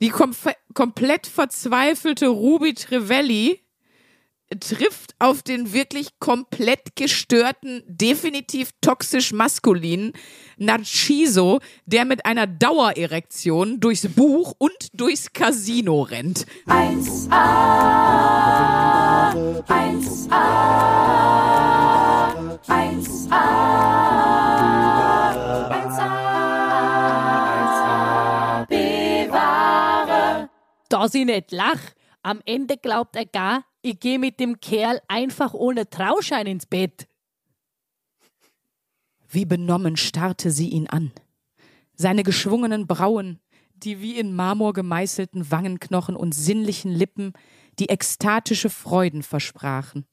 Die 0.00 0.10
kom 0.10 0.32
komplett 0.74 1.26
verzweifelte 1.26 2.28
Ruby 2.28 2.74
Trevelli 2.74 3.60
trifft 4.60 5.14
auf 5.18 5.42
den 5.42 5.72
wirklich 5.72 6.20
komplett 6.20 6.94
gestörten, 6.94 7.82
definitiv 7.86 8.70
toxisch 8.80 9.32
maskulinen 9.32 10.12
Narciso, 10.56 11.60
der 11.86 12.04
mit 12.04 12.24
einer 12.26 12.46
Dauererektion 12.46 13.80
durchs 13.80 14.06
Buch 14.08 14.54
und 14.58 14.76
durchs 14.92 15.32
Casino 15.32 16.02
rennt. 16.02 16.46
1a, 16.66 17.30
1a, 19.66 20.36
1a, 22.68 24.45
Da 31.06 31.10
sie 31.10 31.24
nicht 31.24 31.52
lach, 31.52 31.78
am 32.24 32.40
Ende 32.46 32.76
glaubt 32.76 33.14
er 33.14 33.26
gar, 33.26 33.64
ich 33.80 34.00
gehe 34.00 34.18
mit 34.18 34.40
dem 34.40 34.58
Kerl 34.58 35.00
einfach 35.06 35.54
ohne 35.54 35.88
Trauschein 35.88 36.48
ins 36.48 36.66
Bett. 36.66 37.06
Wie 39.28 39.44
benommen 39.44 39.96
starrte 39.96 40.50
sie 40.50 40.68
ihn 40.68 40.88
an. 40.88 41.12
Seine 41.94 42.24
geschwungenen 42.24 42.88
Brauen, 42.88 43.38
die 43.76 44.00
wie 44.00 44.18
in 44.18 44.34
Marmor 44.34 44.72
gemeißelten 44.72 45.48
Wangenknochen 45.52 46.16
und 46.16 46.34
sinnlichen 46.34 46.90
Lippen, 46.90 47.34
die 47.78 47.88
ekstatische 47.88 48.68
Freuden 48.68 49.22
versprachen. 49.22 50.06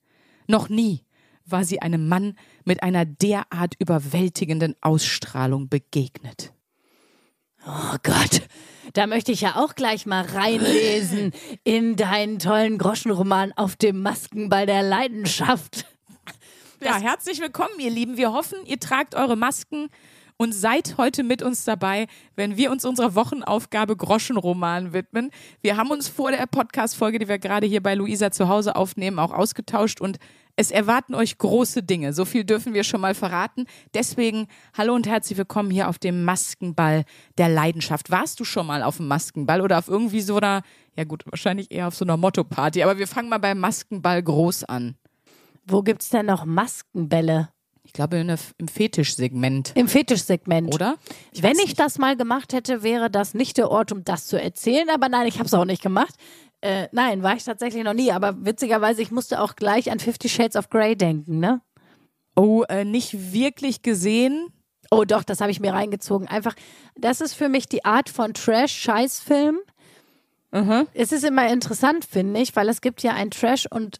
Noch 0.48 0.70
nie 0.70 1.08
war 1.44 1.64
sie 1.64 1.82
einem 1.82 2.08
Mann 2.08 2.38
mit 2.66 2.84
einer 2.84 3.06
derart 3.06 3.74
überwältigenden 3.80 4.76
Ausstrahlung 4.82 5.70
begegnet. 5.70 6.53
Oh 7.66 7.96
Gott, 8.04 8.42
da 8.92 9.08
möchte 9.08 9.32
ich 9.32 9.40
ja 9.40 9.56
auch 9.56 9.76
gleich 9.76 10.06
mal 10.06 10.26
reinlesen 10.26 11.32
in 11.64 11.96
deinen 11.96 12.38
tollen 12.38 12.78
Groschenroman 12.78 13.54
auf 13.56 13.78
dem 13.78 14.02
Maskenball 14.02 14.66
der 14.66 14.84
Leidenschaft. 14.84 15.86
Ja, 16.84 16.98
herzlich 16.98 17.40
willkommen, 17.40 17.80
ihr 17.80 17.90
Lieben. 17.90 18.18
Wir 18.18 18.34
hoffen, 18.34 18.58
ihr 18.66 18.82
tragt 18.82 19.16
eure 19.16 19.38
Masken 19.38 19.88
und 20.36 20.52
seid 20.52 20.96
heute 20.98 21.24
mit 21.24 21.42
uns 21.42 21.64
dabei, 21.64 22.08
wenn 22.36 22.58
wir 22.58 22.70
uns 22.70 22.84
unserer 22.84 23.16
Wochenaufgabe 23.16 23.96
Groschenroman 23.96 24.92
widmen. 24.92 25.32
Wir 25.62 25.78
haben 25.78 25.92
uns 25.92 26.10
vor 26.10 26.32
der 26.32 26.46
Podcast-Folge, 26.48 27.20
die 27.20 27.30
wir 27.30 27.40
gerade 27.40 27.66
hier 27.66 27.82
bei 27.82 27.96
Luisa 27.96 28.32
zu 28.32 28.50
Hause 28.50 28.76
aufnehmen, 28.76 29.20
auch 29.20 29.32
ausgetauscht 29.32 30.02
und 30.02 30.18
es 30.56 30.72
erwarten 30.72 31.16
euch 31.16 31.38
große 31.38 31.84
Dinge. 31.84 32.14
So 32.14 32.26
viel 32.26 32.44
dürfen 32.44 32.74
wir 32.74 32.84
schon 32.84 33.02
mal 33.02 33.16
verraten. 33.16 33.66
Deswegen 33.94 34.48
hallo 34.78 34.94
und 34.94 35.08
herzlich 35.08 35.38
willkommen 35.38 35.72
hier 35.72 35.90
auf 35.90 35.98
dem 35.98 36.24
Maskenball 36.24 37.06
der 37.38 37.50
Leidenschaft. 37.50 38.12
Warst 38.12 38.40
du 38.40 38.46
schon 38.46 38.68
mal 38.68 38.84
auf 38.84 38.98
dem 38.98 39.08
Maskenball 39.08 39.62
oder 39.62 39.80
auf 39.80 39.88
irgendwie 39.88 40.22
so 40.22 40.38
einer, 40.38 40.62
ja 40.96 41.06
gut, 41.06 41.24
wahrscheinlich 41.26 41.72
eher 41.72 41.88
auf 41.88 41.96
so 41.96 42.06
einer 42.06 42.18
Motto-Party, 42.18 42.84
aber 42.84 43.00
wir 43.00 43.08
fangen 43.08 43.30
mal 43.30 43.40
beim 43.40 43.60
Maskenball 43.60 44.22
groß 44.22 44.66
an. 44.66 44.96
Wo 45.66 45.82
gibt's 45.82 46.10
denn 46.10 46.28
noch 46.28 46.46
Maskenbälle? 46.46 47.50
Ich 47.86 47.92
glaube 47.92 48.18
im 48.18 48.68
Fetischsegment. 48.68 49.74
Im 49.76 49.88
Fetischsegment. 49.88 50.74
Oder? 50.74 50.96
Ich 51.32 51.44
Wenn 51.44 51.60
ich 51.60 51.74
das 51.74 51.98
mal 51.98 52.16
gemacht 52.16 52.54
hätte, 52.54 52.82
wäre 52.82 53.10
das 53.10 53.34
nicht 53.34 53.58
der 53.58 53.70
Ort, 53.70 53.92
um 53.92 54.06
das 54.06 54.28
zu 54.28 54.42
erzählen. 54.42 54.90
Aber 54.90 55.10
nein, 55.10 55.28
ich 55.28 55.40
habe 55.40 55.48
es 55.48 55.54
auch 55.54 55.66
nicht 55.66 55.82
gemacht. 55.82 56.16
Äh, 56.64 56.88
nein, 56.94 57.24
war 57.24 57.36
ich 57.36 57.44
tatsächlich 57.44 57.84
noch 57.84 57.94
nie. 57.94 58.14
Aber 58.14 58.46
witzigerweise, 58.46 59.02
ich 59.02 59.12
musste 59.12 59.42
auch 59.42 59.58
gleich 59.58 59.92
an 59.92 60.00
Fifty 60.00 60.30
Shades 60.30 60.56
of 60.56 60.70
Grey 60.70 60.96
denken, 60.96 61.40
ne? 61.40 61.62
Oh, 62.38 62.64
äh, 62.70 62.86
nicht 62.86 63.34
wirklich 63.34 63.82
gesehen. 63.82 64.48
Oh, 64.90 65.04
doch, 65.04 65.24
das 65.24 65.42
habe 65.42 65.52
ich 65.52 65.60
mir 65.60 65.74
reingezogen. 65.74 66.30
Einfach, 66.30 66.56
das 66.96 67.20
ist 67.20 67.34
für 67.34 67.50
mich 67.50 67.68
die 67.68 67.84
Art 67.84 68.08
von 68.08 68.34
Trash-Scheißfilm. 68.34 69.60
Mhm. 70.52 70.88
Es 70.94 71.12
ist 71.12 71.26
immer 71.26 71.52
interessant, 71.52 72.06
finde 72.06 72.40
ich, 72.40 72.56
weil 72.56 72.70
es 72.70 72.80
gibt 72.80 73.04
ja 73.04 73.12
ein 73.12 73.30
Trash- 73.30 73.68
und 73.70 74.00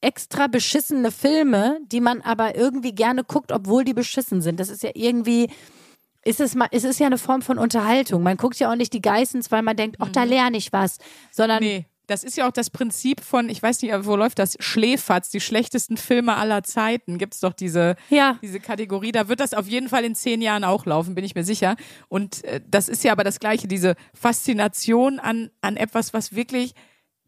extra 0.00 0.46
beschissene 0.46 1.10
Filme, 1.10 1.78
die 1.88 2.00
man 2.00 2.22
aber 2.22 2.56
irgendwie 2.56 2.94
gerne 2.94 3.22
guckt, 3.22 3.52
obwohl 3.52 3.84
die 3.84 3.92
beschissen 3.94 4.40
sind. 4.40 4.58
Das 4.60 4.70
ist 4.70 4.82
ja 4.82 4.92
irgendwie 4.94 5.50
ist 6.24 6.40
es, 6.40 6.54
mal, 6.54 6.68
es 6.70 6.84
ist 6.84 7.00
ja 7.00 7.06
eine 7.06 7.18
Form 7.18 7.42
von 7.42 7.58
Unterhaltung. 7.58 8.22
Man 8.22 8.36
guckt 8.36 8.58
ja 8.58 8.70
auch 8.70 8.76
nicht 8.76 8.92
die 8.92 9.02
Geissens, 9.02 9.50
weil 9.50 9.62
man 9.62 9.76
denkt, 9.76 9.96
ach, 9.98 10.08
da 10.10 10.24
mhm. 10.24 10.30
lerne 10.30 10.56
ich 10.56 10.72
was, 10.72 10.98
sondern. 11.30 11.62
Nee. 11.62 11.86
Das 12.08 12.24
ist 12.24 12.36
ja 12.36 12.48
auch 12.48 12.52
das 12.52 12.68
Prinzip 12.68 13.20
von, 13.20 13.48
ich 13.48 13.62
weiß 13.62 13.80
nicht, 13.80 13.94
wo 14.04 14.16
läuft 14.16 14.40
das, 14.40 14.56
Schläferz, 14.58 15.30
die 15.30 15.40
schlechtesten 15.40 15.96
Filme 15.96 16.36
aller 16.36 16.64
Zeiten. 16.64 17.16
Gibt 17.16 17.32
es 17.32 17.40
doch 17.40 17.52
diese, 17.52 17.94
ja. 18.10 18.38
diese 18.42 18.58
Kategorie. 18.58 19.12
Da 19.12 19.28
wird 19.28 19.38
das 19.38 19.54
auf 19.54 19.68
jeden 19.68 19.88
Fall 19.88 20.04
in 20.04 20.16
zehn 20.16 20.42
Jahren 20.42 20.64
auch 20.64 20.84
laufen, 20.84 21.14
bin 21.14 21.24
ich 21.24 21.36
mir 21.36 21.44
sicher. 21.44 21.76
Und 22.08 22.42
äh, 22.44 22.60
das 22.68 22.88
ist 22.88 23.04
ja 23.04 23.12
aber 23.12 23.22
das 23.22 23.38
Gleiche, 23.38 23.68
diese 23.68 23.94
Faszination 24.14 25.20
an, 25.20 25.50
an 25.60 25.76
etwas, 25.76 26.12
was 26.12 26.34
wirklich 26.34 26.74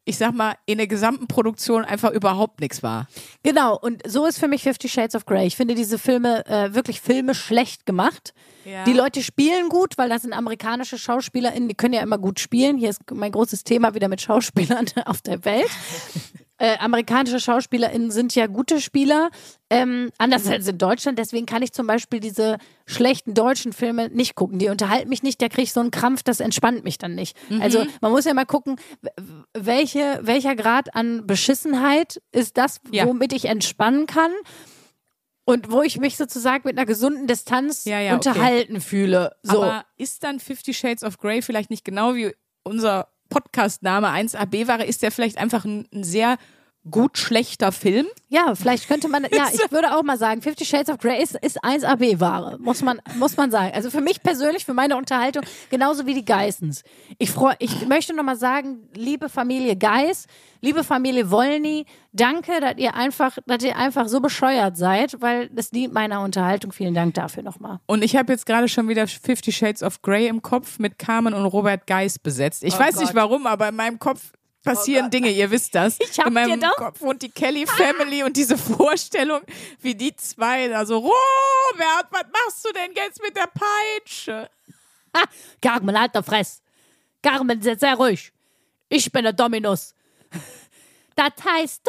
ich 0.04 0.18
sag 0.18 0.34
mal, 0.34 0.54
in 0.66 0.78
der 0.78 0.86
gesamten 0.86 1.26
Produktion 1.26 1.84
einfach 1.84 2.10
überhaupt 2.10 2.60
nichts 2.60 2.82
war. 2.82 3.08
Genau, 3.42 3.78
und 3.78 4.02
so 4.06 4.26
ist 4.26 4.38
für 4.38 4.48
mich 4.48 4.62
Fifty 4.62 4.88
Shades 4.88 5.14
of 5.14 5.24
Grey. 5.24 5.46
Ich 5.46 5.56
finde 5.56 5.74
diese 5.74 5.98
Filme, 5.98 6.46
äh, 6.46 6.74
wirklich 6.74 7.00
Filme 7.00 7.34
schlecht 7.34 7.86
gemacht. 7.86 8.34
Ja. 8.64 8.84
Die 8.84 8.92
Leute 8.92 9.22
spielen 9.22 9.68
gut, 9.68 9.96
weil 9.96 10.08
das 10.08 10.22
sind 10.22 10.32
amerikanische 10.32 10.98
SchauspielerInnen, 10.98 11.68
die 11.68 11.74
können 11.74 11.94
ja 11.94 12.02
immer 12.02 12.18
gut 12.18 12.38
spielen. 12.38 12.76
Hier 12.76 12.90
ist 12.90 13.00
mein 13.12 13.32
großes 13.32 13.64
Thema 13.64 13.94
wieder 13.94 14.08
mit 14.08 14.20
Schauspielern 14.20 14.86
auf 15.06 15.22
der 15.22 15.44
Welt. 15.44 15.70
Äh, 16.58 16.78
amerikanische 16.78 17.40
SchauspielerInnen 17.40 18.12
sind 18.12 18.34
ja 18.36 18.46
gute 18.46 18.80
Spieler, 18.80 19.30
ähm, 19.70 20.10
anders 20.18 20.46
als 20.46 20.68
in 20.68 20.78
Deutschland. 20.78 21.18
Deswegen 21.18 21.46
kann 21.46 21.62
ich 21.62 21.72
zum 21.72 21.88
Beispiel 21.88 22.20
diese 22.20 22.58
schlechten 22.86 23.34
deutschen 23.34 23.72
Filme 23.72 24.08
nicht 24.08 24.36
gucken. 24.36 24.60
Die 24.60 24.68
unterhalten 24.68 25.08
mich 25.08 25.24
nicht, 25.24 25.42
da 25.42 25.48
kriege 25.48 25.62
ich 25.62 25.72
so 25.72 25.80
einen 25.80 25.90
Krampf, 25.90 26.22
das 26.22 26.38
entspannt 26.38 26.84
mich 26.84 26.96
dann 26.96 27.16
nicht. 27.16 27.36
Mhm. 27.50 27.60
Also 27.60 27.84
man 28.00 28.12
muss 28.12 28.24
ja 28.24 28.34
mal 28.34 28.44
gucken, 28.44 28.76
welche, 29.52 30.20
welcher 30.22 30.54
Grad 30.54 30.94
an 30.94 31.26
Beschissenheit 31.26 32.22
ist 32.30 32.56
das, 32.56 32.80
ja. 32.92 33.04
womit 33.04 33.32
ich 33.32 33.46
entspannen 33.46 34.06
kann. 34.06 34.30
Und 35.46 35.70
wo 35.70 35.82
ich 35.82 35.98
mich 35.98 36.16
sozusagen 36.16 36.62
mit 36.64 36.78
einer 36.78 36.86
gesunden 36.86 37.26
Distanz 37.26 37.84
ja, 37.84 38.00
ja, 38.00 38.14
unterhalten 38.14 38.76
okay. 38.76 38.80
fühle. 38.80 39.36
So. 39.42 39.62
Aber 39.62 39.84
ist 39.98 40.24
dann 40.24 40.40
Fifty 40.40 40.72
Shades 40.72 41.04
of 41.04 41.18
Grey 41.18 41.42
vielleicht 41.42 41.68
nicht 41.68 41.84
genau 41.84 42.14
wie 42.14 42.34
unser 42.62 43.13
Podcast-Name. 43.34 44.06
1AB-Ware 44.06 44.84
ist 44.84 45.02
der 45.02 45.10
vielleicht 45.10 45.38
einfach 45.38 45.64
ein, 45.64 45.88
ein 45.92 46.04
sehr 46.04 46.38
gut 46.90 47.16
schlechter 47.16 47.72
Film. 47.72 48.06
Ja, 48.28 48.54
vielleicht 48.54 48.88
könnte 48.88 49.08
man, 49.08 49.24
ja, 49.32 49.48
ich 49.52 49.70
würde 49.72 49.96
auch 49.96 50.02
mal 50.02 50.18
sagen, 50.18 50.42
Fifty 50.42 50.64
Shades 50.64 50.90
of 50.90 50.98
Grey 50.98 51.22
ist, 51.22 51.34
ist 51.36 51.62
1AB-Ware, 51.64 52.58
muss 52.58 52.82
man, 52.82 53.00
muss 53.16 53.36
man 53.36 53.50
sagen. 53.50 53.72
Also 53.74 53.90
für 53.90 54.00
mich 54.00 54.22
persönlich, 54.22 54.64
für 54.64 54.74
meine 54.74 54.96
Unterhaltung, 54.96 55.44
genauso 55.70 56.06
wie 56.06 56.14
die 56.14 56.24
Geissens. 56.24 56.82
Ich 57.18 57.30
freue, 57.30 57.54
ich 57.58 57.86
möchte 57.86 58.14
nochmal 58.14 58.36
sagen, 58.36 58.88
liebe 58.94 59.28
Familie 59.28 59.76
Geiss, 59.76 60.26
liebe 60.60 60.84
Familie 60.84 61.30
Wollny, 61.30 61.86
danke, 62.12 62.60
dass 62.60 62.76
ihr 62.76 62.94
einfach, 62.94 63.38
dass 63.46 63.62
ihr 63.62 63.76
einfach 63.76 64.08
so 64.08 64.20
bescheuert 64.20 64.76
seid, 64.76 65.20
weil 65.20 65.48
das 65.48 65.70
dient 65.70 65.94
meiner 65.94 66.20
Unterhaltung. 66.20 66.72
Vielen 66.72 66.94
Dank 66.94 67.14
dafür 67.14 67.42
nochmal. 67.42 67.78
Und 67.86 68.02
ich 68.02 68.16
habe 68.16 68.32
jetzt 68.32 68.46
gerade 68.46 68.68
schon 68.68 68.88
wieder 68.88 69.06
Fifty 69.06 69.52
Shades 69.52 69.82
of 69.82 70.02
Grey 70.02 70.26
im 70.26 70.42
Kopf 70.42 70.78
mit 70.78 70.98
Carmen 70.98 71.32
und 71.32 71.46
Robert 71.46 71.86
Geiss 71.86 72.18
besetzt. 72.18 72.62
Ich 72.62 72.74
oh 72.74 72.78
weiß 72.78 72.96
Gott. 72.96 73.04
nicht 73.04 73.14
warum, 73.14 73.46
aber 73.46 73.68
in 73.68 73.76
meinem 73.76 73.98
Kopf 73.98 74.32
passieren 74.64 75.06
oh 75.06 75.10
Dinge, 75.10 75.30
ihr 75.30 75.50
wisst 75.50 75.74
das. 75.74 75.98
Ich 76.00 76.18
hab 76.18 76.28
In 76.28 76.32
meinem 76.32 76.60
dir 76.60 76.68
doch. 76.68 76.76
Kopf 76.76 77.00
wohnt 77.00 77.22
die 77.22 77.30
Kelly 77.30 77.66
Family 77.66 78.22
und 78.22 78.36
diese 78.36 78.58
Vorstellung, 78.58 79.42
wie 79.80 79.94
die 79.94 80.16
zwei 80.16 80.68
da 80.68 80.84
so, 80.84 80.96
Robert, 80.98 82.06
was 82.10 82.24
machst 82.32 82.64
du 82.64 82.72
denn 82.72 82.92
jetzt 82.94 83.22
mit 83.22 83.36
der 83.36 83.48
Peitsche? 83.48 84.50
Carmen, 85.62 85.98
halt 85.98 86.16
doch 86.16 86.24
Fress. 86.24 86.62
Carmen, 87.22 87.62
sehr, 87.62 87.78
sehr 87.78 87.94
ruhig. 87.94 88.32
Ich 88.88 89.10
bin 89.12 89.22
der 89.22 89.32
Dominus. 89.32 89.94
Das 91.16 91.30
heißt 91.44 91.82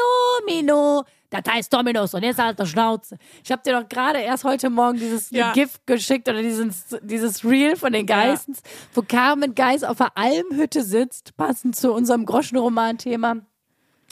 Domino. 0.46 1.04
Das 1.30 1.42
heißt 1.50 1.74
Dominus. 1.74 2.14
Und 2.14 2.24
jetzt 2.24 2.40
halt 2.40 2.60
der 2.60 2.66
Schnauze. 2.66 3.18
Ich 3.44 3.52
habe 3.52 3.62
dir 3.64 3.80
doch 3.80 3.88
gerade 3.90 4.20
erst 4.20 4.44
heute 4.44 4.70
Morgen 4.70 4.98
dieses 4.98 5.32
ja. 5.32 5.54
Gift 5.54 5.86
geschickt 5.86 6.30
oder 6.30 6.42
dieses, 6.42 6.98
dieses 7.02 7.44
Reel 7.44 7.76
von 7.76 7.92
den 7.94 8.06
Geissens, 8.06 8.62
ja. 8.64 8.72
wo 8.94 9.02
Carmen 9.02 9.56
Geiss 9.56 9.84
auf 9.84 9.98
der 9.98 10.18
Almhütte 10.18 10.84
sitzt, 10.84 11.36
passend 11.38 11.76
zu 11.76 11.94
unserem 11.94 12.26
Groschenroman-Thema. 12.26 13.38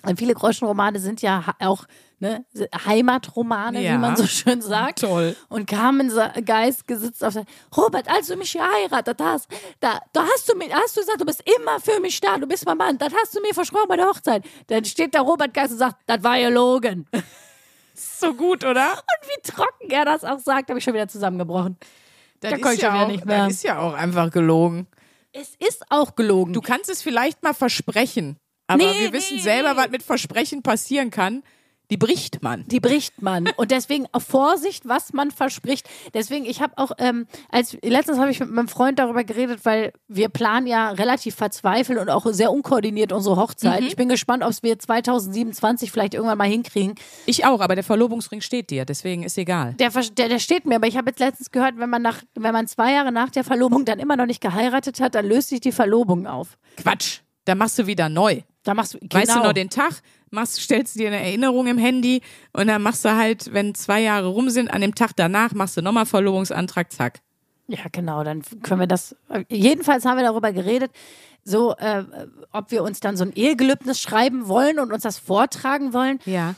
Und 0.05 0.19
viele 0.19 0.33
Groschenromane 0.33 0.99
sind 0.99 1.21
ja 1.21 1.55
auch 1.59 1.85
ne, 2.23 2.45
Heimatromane, 2.85 3.81
ja. 3.81 3.93
wie 3.93 3.97
man 3.97 4.15
so 4.15 4.25
schön 4.25 4.61
sagt. 4.61 5.01
Toll. 5.01 5.35
Und 5.49 5.67
Carmen 5.67 6.11
Geist 6.45 6.87
gesitzt 6.87 7.23
auf 7.23 7.33
der, 7.33 7.45
Robert, 7.75 8.09
als 8.09 8.27
du 8.27 8.35
mich 8.35 8.53
geheiratet 8.53 9.19
hast, 9.21 9.47
da, 9.79 9.99
da 10.13 10.23
hast 10.23 10.49
du 10.49 10.57
mir, 10.57 10.73
hast 10.73 10.95
du 10.95 11.01
gesagt, 11.01 11.21
du 11.21 11.25
bist 11.25 11.43
immer 11.57 11.79
für 11.79 11.99
mich 11.99 12.19
da, 12.21 12.37
du 12.37 12.47
bist 12.47 12.65
mein 12.65 12.77
Mann, 12.77 12.97
das 12.97 13.13
hast 13.13 13.35
du 13.35 13.41
mir 13.41 13.53
versprochen 13.53 13.87
bei 13.89 13.97
der 13.97 14.07
Hochzeit. 14.07 14.43
Dann 14.67 14.85
steht 14.85 15.13
da 15.13 15.21
Robert 15.21 15.53
Geist 15.53 15.73
und 15.73 15.79
sagt, 15.79 15.97
das 16.07 16.23
war 16.23 16.37
ja 16.37 16.49
Logan. 16.49 17.05
So 17.93 18.33
gut, 18.33 18.63
oder? 18.63 18.93
Und 18.93 19.29
wie 19.29 19.51
trocken 19.51 19.91
er 19.91 20.05
das 20.05 20.23
auch 20.23 20.39
sagt, 20.39 20.69
habe 20.69 20.79
ich 20.79 20.83
schon 20.83 20.95
wieder 20.95 21.07
zusammengebrochen. 21.07 21.77
Das 22.39 22.59
da 22.59 22.69
ist, 22.69 22.81
ja 22.81 23.05
auch, 23.05 23.21
das 23.25 23.53
ist 23.53 23.63
ja 23.63 23.79
auch 23.79 23.93
einfach 23.93 24.31
gelogen. 24.31 24.87
Es 25.31 25.55
ist 25.59 25.83
auch 25.89 26.15
gelogen. 26.15 26.53
Du 26.53 26.61
kannst 26.61 26.89
es 26.89 27.01
vielleicht 27.01 27.43
mal 27.43 27.53
versprechen. 27.53 28.37
Aber 28.67 28.83
nee, 28.83 28.99
wir 28.99 29.13
wissen 29.13 29.37
nee, 29.37 29.43
selber, 29.43 29.73
nee. 29.73 29.77
was 29.77 29.89
mit 29.89 30.03
Versprechen 30.03 30.63
passieren 30.63 31.11
kann. 31.11 31.43
Die 31.93 31.97
bricht 31.97 32.41
man. 32.41 32.63
Die 32.65 32.79
bricht 32.79 33.21
man. 33.21 33.47
Und 33.55 33.69
deswegen 33.69 34.07
auf 34.13 34.23
Vorsicht, 34.23 34.87
was 34.87 35.13
man 35.13 35.29
verspricht. 35.29 35.87
Deswegen, 36.15 36.43
ich 36.43 36.59
habe 36.59 36.73
auch, 36.77 36.91
ähm, 36.97 37.27
als 37.51 37.77
letztens 37.83 38.17
habe 38.17 38.31
ich 38.31 38.39
mit 38.39 38.49
meinem 38.49 38.67
Freund 38.67 38.97
darüber 38.97 39.23
geredet, 39.23 39.59
weil 39.61 39.93
wir 40.07 40.29
planen 40.29 40.65
ja 40.65 40.89
relativ 40.89 41.35
verzweifelt 41.35 41.99
und 41.99 42.09
auch 42.09 42.25
sehr 42.31 42.51
unkoordiniert 42.51 43.11
unsere 43.11 43.35
Hochzeit. 43.35 43.81
Mhm. 43.81 43.87
Ich 43.87 43.95
bin 43.95 44.09
gespannt, 44.09 44.41
ob 44.41 44.49
es 44.49 44.63
wir 44.63 44.79
2027 44.79 45.91
vielleicht 45.91 46.15
irgendwann 46.15 46.39
mal 46.39 46.47
hinkriegen. 46.47 46.95
Ich 47.27 47.45
auch, 47.45 47.61
aber 47.61 47.75
der 47.75 47.83
Verlobungsring 47.83 48.41
steht 48.41 48.71
dir, 48.71 48.85
deswegen 48.85 49.21
ist 49.21 49.37
egal. 49.37 49.75
Der, 49.75 49.91
der, 49.91 50.29
der 50.29 50.39
steht 50.39 50.65
mir, 50.65 50.77
aber 50.77 50.87
ich 50.87 50.97
habe 50.97 51.11
jetzt 51.11 51.19
letztens 51.19 51.51
gehört, 51.51 51.77
wenn 51.77 51.91
man 51.91 52.01
nach, 52.01 52.23
wenn 52.33 52.53
man 52.53 52.65
zwei 52.65 52.93
Jahre 52.93 53.11
nach 53.11 53.29
der 53.29 53.43
Verlobung 53.43 53.85
dann 53.85 53.99
immer 53.99 54.15
noch 54.15 54.25
nicht 54.25 54.41
geheiratet 54.41 54.99
hat, 54.99 55.13
dann 55.13 55.27
löst 55.27 55.49
sich 55.49 55.61
die 55.61 55.71
Verlobung 55.71 56.25
auf. 56.25 56.57
Quatsch. 56.75 57.19
Da 57.45 57.53
machst 57.53 57.77
du 57.77 57.85
wieder 57.85 58.09
neu. 58.09 58.41
Da 58.63 58.73
machst 58.73 58.95
du, 58.95 58.99
genau. 58.99 59.15
Weißt 59.15 59.29
du 59.29 59.35
genau. 59.35 59.47
noch 59.47 59.53
den 59.53 59.69
Tag, 59.69 60.01
machst, 60.33 60.59
stellst 60.59 60.95
du 60.95 60.99
dir 60.99 61.07
eine 61.07 61.21
Erinnerung 61.21 61.67
im 61.67 61.77
Handy 61.77 62.21
und 62.51 62.67
dann 62.67 62.81
machst 62.81 63.05
du 63.05 63.15
halt, 63.15 63.53
wenn 63.53 63.75
zwei 63.75 64.01
Jahre 64.01 64.27
rum 64.27 64.49
sind, 64.49 64.69
an 64.69 64.81
dem 64.81 64.95
Tag 64.95 65.11
danach 65.15 65.53
machst 65.53 65.77
du 65.77 65.81
nochmal 65.81 66.05
Verlobungsantrag, 66.05 66.91
zack. 66.91 67.21
Ja, 67.67 67.85
genau, 67.91 68.23
dann 68.23 68.43
können 68.61 68.81
wir 68.81 68.87
das. 68.87 69.15
Jedenfalls 69.49 70.05
haben 70.05 70.17
wir 70.17 70.25
darüber 70.25 70.51
geredet, 70.51 70.91
so, 71.45 71.75
äh, 71.75 72.03
ob 72.51 72.71
wir 72.71 72.83
uns 72.83 72.99
dann 72.99 73.17
so 73.17 73.23
ein 73.23 73.33
Ehegelübnis 73.33 74.01
schreiben 74.01 74.47
wollen 74.47 74.79
und 74.79 74.91
uns 74.91 75.03
das 75.03 75.17
vortragen 75.17 75.93
wollen. 75.93 76.19
Ja. 76.25 76.55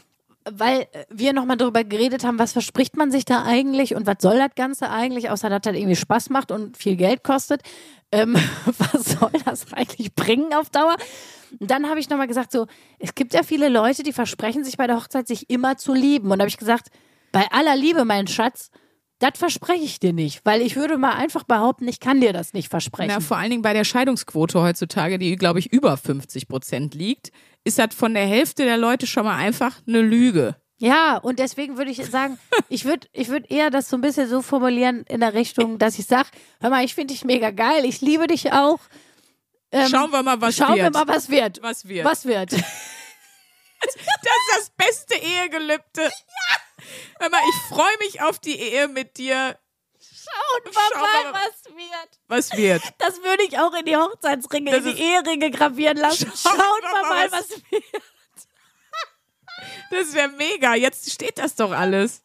Weil 0.50 0.88
wir 1.10 1.34
nochmal 1.34 1.58
darüber 1.58 1.84
geredet 1.84 2.24
haben, 2.24 2.38
was 2.38 2.52
verspricht 2.54 2.96
man 2.98 3.12
sich 3.12 3.26
da 3.26 3.44
eigentlich 3.44 3.96
und 3.96 4.06
was 4.06 4.18
soll 4.20 4.38
das 4.38 4.54
Ganze 4.56 4.92
eigentlich, 4.92 5.32
außer 5.32 5.50
dass 5.50 5.62
das 5.62 5.76
irgendwie 5.76 5.96
Spaß 5.96 6.30
macht 6.30 6.52
und 6.52 6.78
viel 6.78 6.96
Geld 6.96 7.24
kostet. 7.24 7.62
Ähm, 8.12 8.36
was 8.78 9.06
soll 9.20 9.32
das 9.46 9.74
eigentlich 9.74 10.14
bringen 10.14 10.54
auf 10.54 10.70
Dauer? 10.70 10.98
Und 11.60 11.72
dann 11.72 11.90
habe 11.90 12.00
ich 12.00 12.10
nochmal 12.10 12.28
gesagt, 12.28 12.52
so, 12.52 12.68
es 13.00 13.16
gibt 13.16 13.34
ja 13.34 13.44
viele 13.44 13.70
Leute, 13.70 14.04
die 14.04 14.14
versprechen 14.14 14.64
sich 14.64 14.78
bei 14.78 14.88
der 14.88 14.98
Hochzeit, 14.98 15.28
sich 15.28 15.50
immer 15.50 15.78
zu 15.78 15.94
lieben. 15.94 16.32
Und 16.32 16.40
da 16.40 16.44
habe 16.44 16.50
ich 16.50 16.58
gesagt, 16.58 16.90
bei 17.32 17.46
aller 17.52 17.76
Liebe, 17.76 18.06
mein 18.06 18.28
Schatz, 18.28 18.70
das 19.20 19.32
verspreche 19.36 19.84
ich 19.84 20.00
dir 20.00 20.14
nicht, 20.14 20.42
weil 20.46 20.62
ich 20.62 20.76
würde 20.76 20.98
mal 20.98 21.14
einfach 21.14 21.44
behaupten, 21.44 21.88
ich 21.88 22.00
kann 22.00 22.20
dir 22.20 22.34
das 22.34 22.54
nicht 22.54 22.70
versprechen. 22.70 23.12
Na, 23.14 23.22
vor 23.22 23.38
allen 23.38 23.50
Dingen 23.50 23.62
bei 23.62 23.74
der 23.74 23.86
Scheidungsquote 23.86 24.62
heutzutage, 24.62 25.18
die, 25.18 25.36
glaube 25.38 25.60
ich, 25.60 25.72
über 25.72 25.96
50 25.96 26.48
Prozent 26.48 26.96
liegt, 26.96 27.32
ist 27.64 27.80
das 27.80 27.96
von 27.96 28.14
der 28.14 28.26
Hälfte 28.26 28.66
der 28.66 28.78
Leute 28.78 29.08
schon 29.08 29.24
mal 29.24 29.38
einfach 29.38 29.82
eine 29.88 30.02
Lüge. 30.02 30.56
Ja, 30.78 31.18
und 31.18 31.40
deswegen 31.40 31.78
würde 31.78 31.92
ich 31.92 32.06
sagen, 32.06 32.38
ich 32.70 32.84
würde 32.86 33.08
ich 33.14 33.30
würd 33.30 33.50
eher 33.50 33.70
das 33.70 33.90
so 33.90 33.96
ein 33.96 34.02
bisschen 34.02 34.28
so 34.28 34.42
formulieren 34.42 35.06
in 35.08 35.22
der 35.22 35.34
Richtung, 35.34 35.78
dass 35.78 35.98
ich 35.98 36.06
sage, 36.06 36.28
hör 36.60 36.70
mal, 36.70 36.84
ich 36.84 36.96
finde 36.96 37.14
dich 37.14 37.24
mega 37.24 37.52
geil, 37.52 37.86
ich 37.86 38.02
liebe 38.02 38.28
dich 38.28 38.52
auch. 38.52 38.80
Ähm, 39.76 39.90
schauen 39.90 40.12
wir 40.12 40.24
mal, 40.24 40.40
was 40.40 40.56
schauen 40.56 40.76
wird. 40.76 40.80
Schauen 40.80 40.94
wir 40.94 41.06
mal, 41.06 41.08
was 41.16 41.30
wird. 41.30 41.62
Was 41.62 41.88
wird. 41.88 42.06
Was 42.06 42.26
wird. 42.26 42.52
das 42.54 42.62
ist 43.96 44.52
das 44.56 44.70
beste 44.78 45.16
Ehegelübde. 45.16 46.10
Ja. 46.78 46.90
Hör 47.20 47.30
mal, 47.30 47.42
ich 47.50 47.76
freue 47.76 47.98
mich 48.00 48.22
auf 48.22 48.38
die 48.38 48.60
Ehe 48.60 48.88
mit 48.88 49.18
dir. 49.18 49.58
Schauen 49.98 50.64
wir 50.66 51.02
mal, 51.02 51.34
was 51.34 51.66
wird. 51.74 52.20
Was 52.28 52.52
wird? 52.58 52.84
Das 53.00 53.24
würde 53.24 53.44
ich 53.44 53.58
auch 53.58 53.74
in 53.74 53.86
die 53.86 53.96
Hochzeitsringe, 53.96 54.72
das 54.72 54.86
in 54.86 54.96
die 54.96 55.02
Eheringe 55.02 55.50
gravieren 55.50 55.98
lassen. 55.98 56.32
Schauen, 56.36 56.60
Schauen 56.60 56.82
wir 56.82 57.02
mal, 57.02 57.32
was, 57.32 57.50
was 57.50 57.72
wird. 57.72 57.84
Das 59.92 60.14
wäre 60.14 60.30
mega. 60.30 60.76
Jetzt 60.76 61.12
steht 61.12 61.38
das 61.38 61.56
doch 61.56 61.72
alles. 61.72 62.24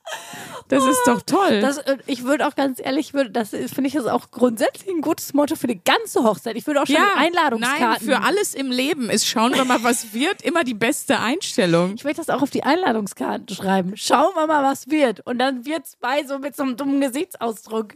Das 0.69 0.85
ist 0.85 1.03
doch 1.07 1.23
toll. 1.23 1.61
Das, 1.61 1.79
äh, 1.79 1.99
ich 2.07 2.25
würde 2.25 2.47
auch 2.47 2.55
ganz 2.55 2.81
ehrlich, 2.83 3.13
würde, 3.13 3.31
das 3.31 3.51
finde 3.51 3.87
ich 3.87 3.95
ist 3.95 4.07
auch 4.07 4.31
grundsätzlich 4.31 4.89
ein 4.89 5.01
gutes 5.01 5.35
Motto 5.35 5.57
für 5.57 5.67
die 5.67 5.81
ganze 5.83 6.23
Hochzeit. 6.23 6.57
Ich 6.57 6.67
würde 6.67 6.83
auch 6.83 6.87
schon 6.87 6.97
ja, 6.97 7.15
Einladungskarten. 7.17 7.85
Nein, 7.85 8.01
für 8.01 8.23
alles 8.25 8.55
im 8.55 8.71
Leben 8.71 9.11
ist 9.11 9.27
schauen 9.27 9.55
wir 9.55 9.65
mal, 9.65 9.83
was 9.83 10.13
wird, 10.15 10.43
immer 10.43 10.65
die 10.65 10.75
beste 10.75 11.19
Einstellung. 11.19 11.95
Ich 11.95 12.05
möchte 12.05 12.23
das 12.25 12.31
auch 12.31 12.43
auf 12.43 12.51
die 12.51 12.63
Einladungskarten 12.63 13.55
schreiben. 13.55 13.97
Schauen 13.97 14.35
wir 14.35 14.47
mal, 14.47 14.63
was 14.63 14.89
wird. 14.91 15.21
Und 15.27 15.39
dann 15.39 15.65
wird 15.65 15.87
es 15.87 15.97
bei 15.97 16.25
so 16.25 16.39
mit 16.39 16.57
so 16.57 16.63
einem 16.63 16.77
dummen 16.77 17.01
Gesichtsausdruck. 17.01 17.95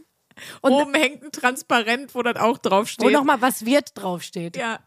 Und 0.61 0.71
Oben 0.71 0.93
hängt 0.93 1.23
ein 1.23 1.31
Transparent, 1.31 2.13
wo 2.13 2.21
das 2.21 2.35
auch 2.35 2.57
draufsteht. 2.57 3.05
Wo 3.05 3.09
nochmal 3.09 3.41
was 3.41 3.65
wird 3.65 3.91
draufsteht. 3.95 4.57
Ja. 4.57 4.79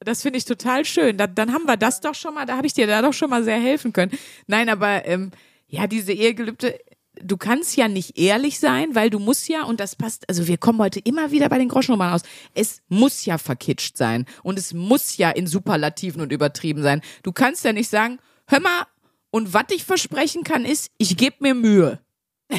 Das 0.00 0.22
finde 0.22 0.38
ich 0.38 0.44
total 0.44 0.84
schön. 0.84 1.16
Da, 1.16 1.26
dann 1.26 1.52
haben 1.52 1.64
wir 1.64 1.76
das 1.76 2.00
doch 2.00 2.14
schon 2.14 2.34
mal, 2.34 2.46
da 2.46 2.56
habe 2.56 2.66
ich 2.66 2.74
dir 2.74 2.86
da 2.86 3.02
doch 3.02 3.14
schon 3.14 3.30
mal 3.30 3.44
sehr 3.44 3.58
helfen 3.58 3.92
können. 3.92 4.12
Nein, 4.46 4.68
aber 4.68 5.06
ähm, 5.06 5.30
ja, 5.68 5.86
diese 5.86 6.12
Ehegelübde, 6.12 6.78
du 7.22 7.36
kannst 7.36 7.76
ja 7.76 7.88
nicht 7.88 8.18
ehrlich 8.18 8.58
sein, 8.60 8.94
weil 8.94 9.10
du 9.10 9.18
musst 9.18 9.48
ja, 9.48 9.64
und 9.64 9.80
das 9.80 9.96
passt, 9.96 10.28
also 10.28 10.46
wir 10.46 10.58
kommen 10.58 10.78
heute 10.80 11.00
immer 11.00 11.30
wieder 11.30 11.48
bei 11.48 11.58
den 11.58 11.68
Groschennummern 11.68 12.12
aus, 12.12 12.22
es 12.54 12.82
muss 12.88 13.24
ja 13.24 13.38
verkitscht 13.38 13.96
sein 13.96 14.26
und 14.42 14.58
es 14.58 14.74
muss 14.74 15.16
ja 15.16 15.30
in 15.30 15.46
Superlativen 15.46 16.20
und 16.20 16.32
übertrieben 16.32 16.82
sein. 16.82 17.00
Du 17.22 17.32
kannst 17.32 17.64
ja 17.64 17.72
nicht 17.72 17.88
sagen, 17.88 18.18
hör 18.48 18.60
mal, 18.60 18.86
und 19.30 19.52
was 19.52 19.66
ich 19.70 19.84
versprechen 19.84 20.44
kann, 20.44 20.64
ist, 20.64 20.90
ich 20.98 21.16
gebe 21.16 21.36
mir 21.40 21.54
Mühe. 21.54 22.00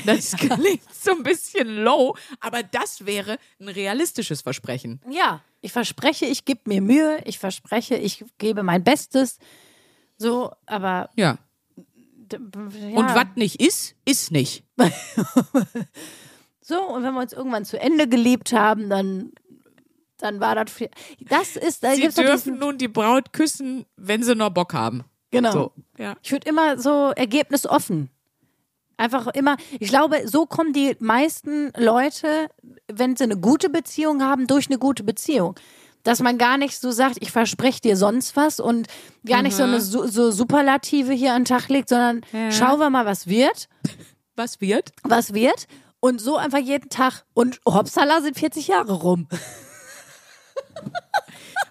Das 0.06 0.32
klingt 0.38 0.82
so 0.94 1.12
ein 1.12 1.24
bisschen 1.24 1.84
low, 1.84 2.16
aber 2.40 2.62
das 2.64 3.06
wäre 3.06 3.38
ein 3.60 3.70
realistisches 3.70 4.42
Versprechen. 4.42 5.02
Ja, 5.10 5.42
ich 5.62 5.72
verspreche, 5.72 6.26
ich 6.26 6.46
gebe 6.46 6.62
mir 6.66 6.82
Mühe, 6.82 7.20
ich 7.26 7.40
verspreche, 7.40 7.96
ich 7.96 8.24
gebe 8.38 8.64
mein 8.64 8.84
Bestes. 8.84 9.40
So, 10.18 10.52
aber. 10.66 11.10
Ja. 11.16 11.38
ja. 12.32 12.40
Und 12.40 13.16
was 13.16 13.28
nicht 13.36 13.62
ist, 13.62 13.96
ist 14.06 14.32
nicht. 14.32 14.64
so, 16.62 16.82
und 16.82 17.04
wenn 17.04 17.14
wir 17.14 17.22
uns 17.22 17.34
irgendwann 17.34 17.66
zu 17.66 17.80
Ende 17.80 18.08
geliebt 18.08 18.54
haben, 18.54 18.90
dann 18.90 19.32
dann 20.18 20.40
war 20.40 20.56
das 20.56 20.72
viel. 20.72 20.90
Das 21.30 21.56
ist, 21.56 21.84
da 21.84 21.94
sie 21.94 22.10
dürfen 22.10 22.58
nun 22.58 22.78
die 22.78 22.88
Braut 22.88 23.34
küssen, 23.34 23.86
wenn 23.96 24.24
sie 24.24 24.36
noch 24.36 24.50
Bock 24.50 24.74
haben. 24.74 25.04
Genau. 25.32 25.52
So, 25.52 25.74
ja. 25.98 26.16
Ich 26.24 26.32
würde 26.32 26.50
immer 26.50 26.80
so 26.80 27.12
ergebnisoffen. 27.16 28.10
Einfach 28.98 29.28
immer, 29.28 29.58
ich 29.80 29.90
glaube, 29.90 30.28
so 30.28 30.48
kommen 30.48 30.74
die 30.74 30.96
meisten 31.00 31.72
Leute, 31.78 32.50
wenn 32.92 33.16
sie 33.16 33.26
eine 33.26 33.38
gute 33.38 33.70
Beziehung 33.70 34.24
haben, 34.24 34.48
durch 34.48 34.68
eine 34.68 34.80
gute 34.80 35.04
Beziehung. 35.04 35.56
Dass 36.04 36.20
man 36.20 36.38
gar 36.38 36.58
nicht 36.58 36.80
so 36.80 36.92
sagt, 36.92 37.18
ich 37.20 37.32
verspreche 37.32 37.82
dir 37.82 37.98
sonst 37.98 38.36
was 38.36 38.60
und 38.60 38.88
gar 39.26 39.40
mhm. 39.40 39.44
nicht 39.44 39.56
so 39.56 39.64
eine 39.64 39.82
so, 39.82 40.32
Superlative 40.32 41.14
hier 41.14 41.34
an 41.34 41.44
den 41.44 41.46
Tag 41.46 41.70
legt, 41.70 41.90
sondern 41.90 42.22
ja. 42.32 42.52
schauen 42.52 42.80
wir 42.80 42.90
mal, 42.90 43.06
was 43.06 43.28
wird. 43.28 43.70
Was 44.36 44.62
wird? 44.62 44.92
Was 45.04 45.34
wird. 45.34 45.68
Und 46.00 46.20
so 46.22 46.38
einfach 46.38 46.60
jeden 46.60 46.90
Tag. 46.90 47.24
Und 47.34 47.60
Hopsala 47.68 48.22
sind 48.22 48.38
40 48.38 48.68
Jahre 48.68 48.94
rum. 48.94 49.28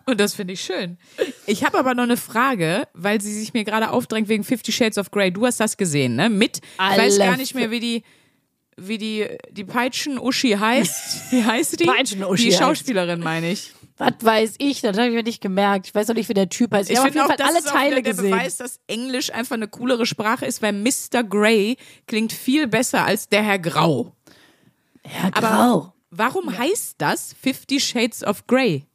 Und 0.08 0.20
das 0.20 0.34
finde 0.34 0.54
ich 0.54 0.60
schön. 0.60 0.98
Ich 1.46 1.64
habe 1.64 1.78
aber 1.78 1.94
noch 1.94 2.04
eine 2.04 2.16
Frage, 2.16 2.86
weil 2.94 3.20
sie 3.20 3.34
sich 3.34 3.52
mir 3.54 3.64
gerade 3.64 3.90
aufdrängt 3.90 4.28
wegen 4.28 4.44
Fifty 4.44 4.70
Shades 4.70 4.98
of 4.98 5.10
Grey. 5.10 5.32
Du 5.32 5.44
hast 5.44 5.58
das 5.58 5.76
gesehen, 5.76 6.14
ne? 6.14 6.30
Mit, 6.30 6.60
Alle 6.76 6.94
ich 6.94 6.98
weiß 7.08 7.18
gar 7.18 7.36
nicht 7.36 7.56
mehr, 7.56 7.72
wie 7.72 7.80
die, 7.80 8.02
wie 8.76 8.98
die, 8.98 9.26
die 9.50 9.64
Peitschen-Uschi 9.64 10.52
heißt. 10.52 11.30
Wie 11.32 11.42
heißt 11.42 11.80
die? 11.80 11.86
Peitschen-Uschi. 11.86 12.50
Die 12.50 12.52
Schauspielerin, 12.52 13.20
meine 13.20 13.50
ich. 13.50 13.72
Was 13.98 14.12
weiß 14.20 14.54
ich? 14.58 14.82
Das 14.82 14.96
habe 14.96 15.08
ich 15.08 15.14
mir 15.14 15.22
nicht 15.22 15.40
gemerkt. 15.40 15.86
Ich 15.86 15.94
weiß 15.94 16.10
auch 16.10 16.14
nicht, 16.14 16.28
wie 16.28 16.34
der 16.34 16.50
Typ 16.50 16.72
heißt. 16.72 16.90
Ich, 16.90 16.94
ich 16.94 16.98
habe 16.98 17.08
auf 17.08 17.14
jeden 17.14 17.26
Fall 17.26 17.46
alle 17.46 17.64
Teile 17.64 18.02
der 18.02 18.12
gesehen. 18.12 18.30
Beweis, 18.30 18.58
dass 18.58 18.78
Englisch 18.86 19.32
einfach 19.32 19.54
eine 19.54 19.68
coolere 19.68 20.06
Sprache 20.06 20.44
ist, 20.44 20.60
weil 20.62 20.72
Mr. 20.72 21.24
Grey 21.24 21.78
klingt 22.06 22.32
viel 22.32 22.68
besser 22.68 23.04
als 23.04 23.28
der 23.28 23.42
Herr 23.42 23.58
Grau. 23.58 24.12
Herr 25.02 25.30
Grau. 25.30 25.46
Aber 25.46 25.94
warum 26.10 26.52
ja. 26.52 26.58
heißt 26.58 26.96
das 26.98 27.34
Fifty 27.40 27.80
Shades 27.80 28.22
of 28.22 28.46
Grey? 28.46 28.85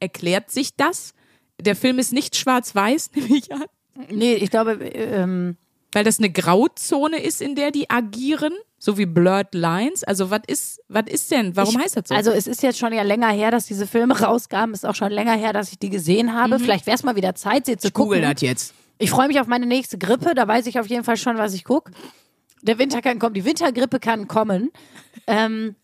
Erklärt 0.00 0.50
sich 0.50 0.76
das? 0.76 1.12
Der 1.60 1.76
Film 1.76 1.98
ist 1.98 2.12
nicht 2.12 2.36
schwarz-weiß, 2.36 3.10
nehme 3.14 3.36
ich 3.36 3.52
an. 3.52 3.64
Nee, 4.10 4.34
ich 4.34 4.50
glaube, 4.50 4.72
ähm 4.72 5.56
weil 5.92 6.04
das 6.04 6.18
eine 6.18 6.30
Grauzone 6.30 7.20
ist, 7.20 7.42
in 7.42 7.56
der 7.56 7.70
die 7.72 7.90
agieren, 7.90 8.52
so 8.78 8.96
wie 8.96 9.06
Blurred 9.06 9.54
Lines. 9.54 10.04
Also 10.04 10.30
was 10.30 10.42
ist, 10.46 10.80
was 10.88 11.04
ist 11.08 11.30
denn? 11.30 11.56
Warum 11.56 11.76
ich, 11.76 11.84
heißt 11.84 11.96
das 11.96 12.04
so? 12.08 12.14
Also 12.14 12.30
es 12.30 12.46
ist 12.46 12.62
jetzt 12.62 12.78
schon 12.78 12.92
ja 12.92 13.02
länger 13.02 13.30
her, 13.30 13.50
dass 13.50 13.66
diese 13.66 13.86
Filme 13.86 14.18
rauskamen. 14.20 14.72
Ist 14.74 14.86
auch 14.86 14.94
schon 14.94 15.10
länger 15.10 15.34
her, 15.34 15.52
dass 15.52 15.72
ich 15.72 15.78
die 15.78 15.90
gesehen 15.90 16.34
habe. 16.34 16.58
Mhm. 16.58 16.62
Vielleicht 16.62 16.86
wäre 16.86 16.94
es 16.94 17.02
mal 17.02 17.16
wieder 17.16 17.34
Zeit, 17.34 17.66
sie 17.66 17.76
zu 17.76 17.88
ich 17.88 17.94
gucken. 17.94 18.18
Google 18.20 18.32
das 18.32 18.40
jetzt. 18.40 18.74
Ich 18.98 19.10
freue 19.10 19.28
mich 19.28 19.40
auf 19.40 19.46
meine 19.46 19.66
nächste 19.66 19.98
Grippe. 19.98 20.34
Da 20.34 20.46
weiß 20.46 20.66
ich 20.66 20.78
auf 20.78 20.86
jeden 20.86 21.04
Fall 21.04 21.16
schon, 21.16 21.38
was 21.38 21.54
ich 21.54 21.64
gucke. 21.64 21.90
Der 22.62 22.78
Winter 22.78 23.02
kann 23.02 23.18
kommen. 23.18 23.34
Die 23.34 23.44
Wintergrippe 23.44 23.98
kann 23.98 24.28
kommen. 24.28 24.70
ähm, 25.26 25.74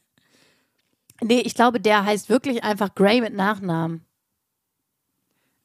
nee, 1.21 1.41
ich 1.41 1.55
glaube, 1.55 1.81
der 1.81 2.05
heißt 2.05 2.29
wirklich 2.29 2.63
einfach 2.63 2.95
Gray 2.95 3.21
mit 3.21 3.35
Nachnamen. 3.35 4.06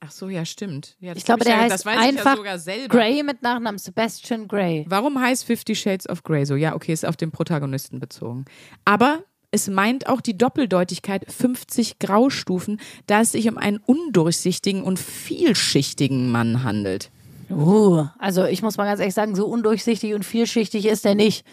Ach 0.04 0.10
so, 0.10 0.30
ja, 0.30 0.46
stimmt. 0.46 0.96
Ja, 1.00 1.14
ich 1.16 1.26
glaube, 1.26 1.44
der 1.46 1.54
ja, 1.54 1.62
heißt 1.62 1.86
einfach 1.86 2.44
ja 2.44 2.88
Grey 2.88 3.22
mit 3.22 3.44
Nachnamen, 3.44 3.78
Sebastian 3.78 4.48
Grey. 4.48 4.84
Warum 4.90 5.22
heißt 5.22 5.46
Fifty 5.46 5.76
Shades 5.76 6.10
of 6.10 6.24
Grey 6.24 6.44
so? 6.44 6.56
Ja, 6.56 6.74
okay, 6.74 6.92
ist 6.92 7.06
auf 7.06 7.18
den 7.18 7.30
Protagonisten 7.30 8.00
bezogen. 8.00 8.46
Aber 8.84 9.20
es 9.52 9.68
meint 9.68 10.08
auch 10.08 10.20
die 10.20 10.36
Doppeldeutigkeit 10.36 11.32
50 11.32 12.00
Graustufen, 12.00 12.82
da 13.06 13.22
es 13.22 13.34
sich 13.34 13.48
um 13.48 13.60
einen 13.60 13.78
undurchsichtigen 13.78 14.82
und 14.82 14.98
vielschichtigen 14.98 16.32
Mann 16.32 16.64
handelt. 16.64 17.12
Uh, 17.52 18.08
also 18.18 18.46
ich 18.46 18.64
muss 18.64 18.78
mal 18.78 18.86
ganz 18.86 19.02
ehrlich 19.02 19.14
sagen, 19.14 19.36
so 19.36 19.46
undurchsichtig 19.46 20.16
und 20.16 20.26
vielschichtig 20.26 20.88
ist 20.88 21.06
er 21.06 21.14
nicht. 21.14 21.46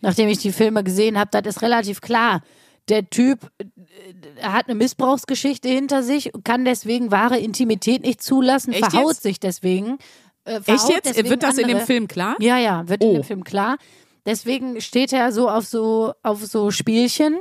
Nachdem 0.00 0.28
ich 0.28 0.38
die 0.38 0.52
Filme 0.52 0.82
gesehen 0.82 1.18
habe, 1.18 1.30
das 1.30 1.56
ist 1.56 1.62
relativ 1.62 2.00
klar 2.00 2.42
der 2.88 3.08
Typ 3.10 3.50
äh, 3.58 4.42
hat 4.42 4.66
eine 4.66 4.74
Missbrauchsgeschichte 4.74 5.68
hinter 5.68 6.02
sich, 6.02 6.30
kann 6.44 6.64
deswegen 6.64 7.10
wahre 7.10 7.38
Intimität 7.38 8.02
nicht 8.02 8.22
zulassen, 8.22 8.72
Echt 8.72 8.90
verhaut 8.90 9.08
jetzt? 9.12 9.22
sich 9.22 9.40
deswegen. 9.40 9.98
äh, 10.44 10.60
Echt 10.66 10.88
jetzt? 10.88 11.16
Wird 11.28 11.42
das 11.42 11.58
in 11.58 11.64
dem 11.68 11.70
andere. 11.76 11.86
Film 11.86 12.08
klar? 12.08 12.36
Ja, 12.40 12.58
ja, 12.58 12.88
wird 12.88 13.02
in 13.02 13.10
Oh. 13.10 13.14
dem 13.14 13.24
Film 13.24 13.44
klar. 13.44 13.76
Deswegen 14.24 14.80
steht 14.80 15.12
er 15.12 15.30
so 15.32 15.48
auf 15.48 15.66
so 15.66 16.12
auf 16.22 16.44
so 16.44 16.70
Spielchen, 16.70 17.36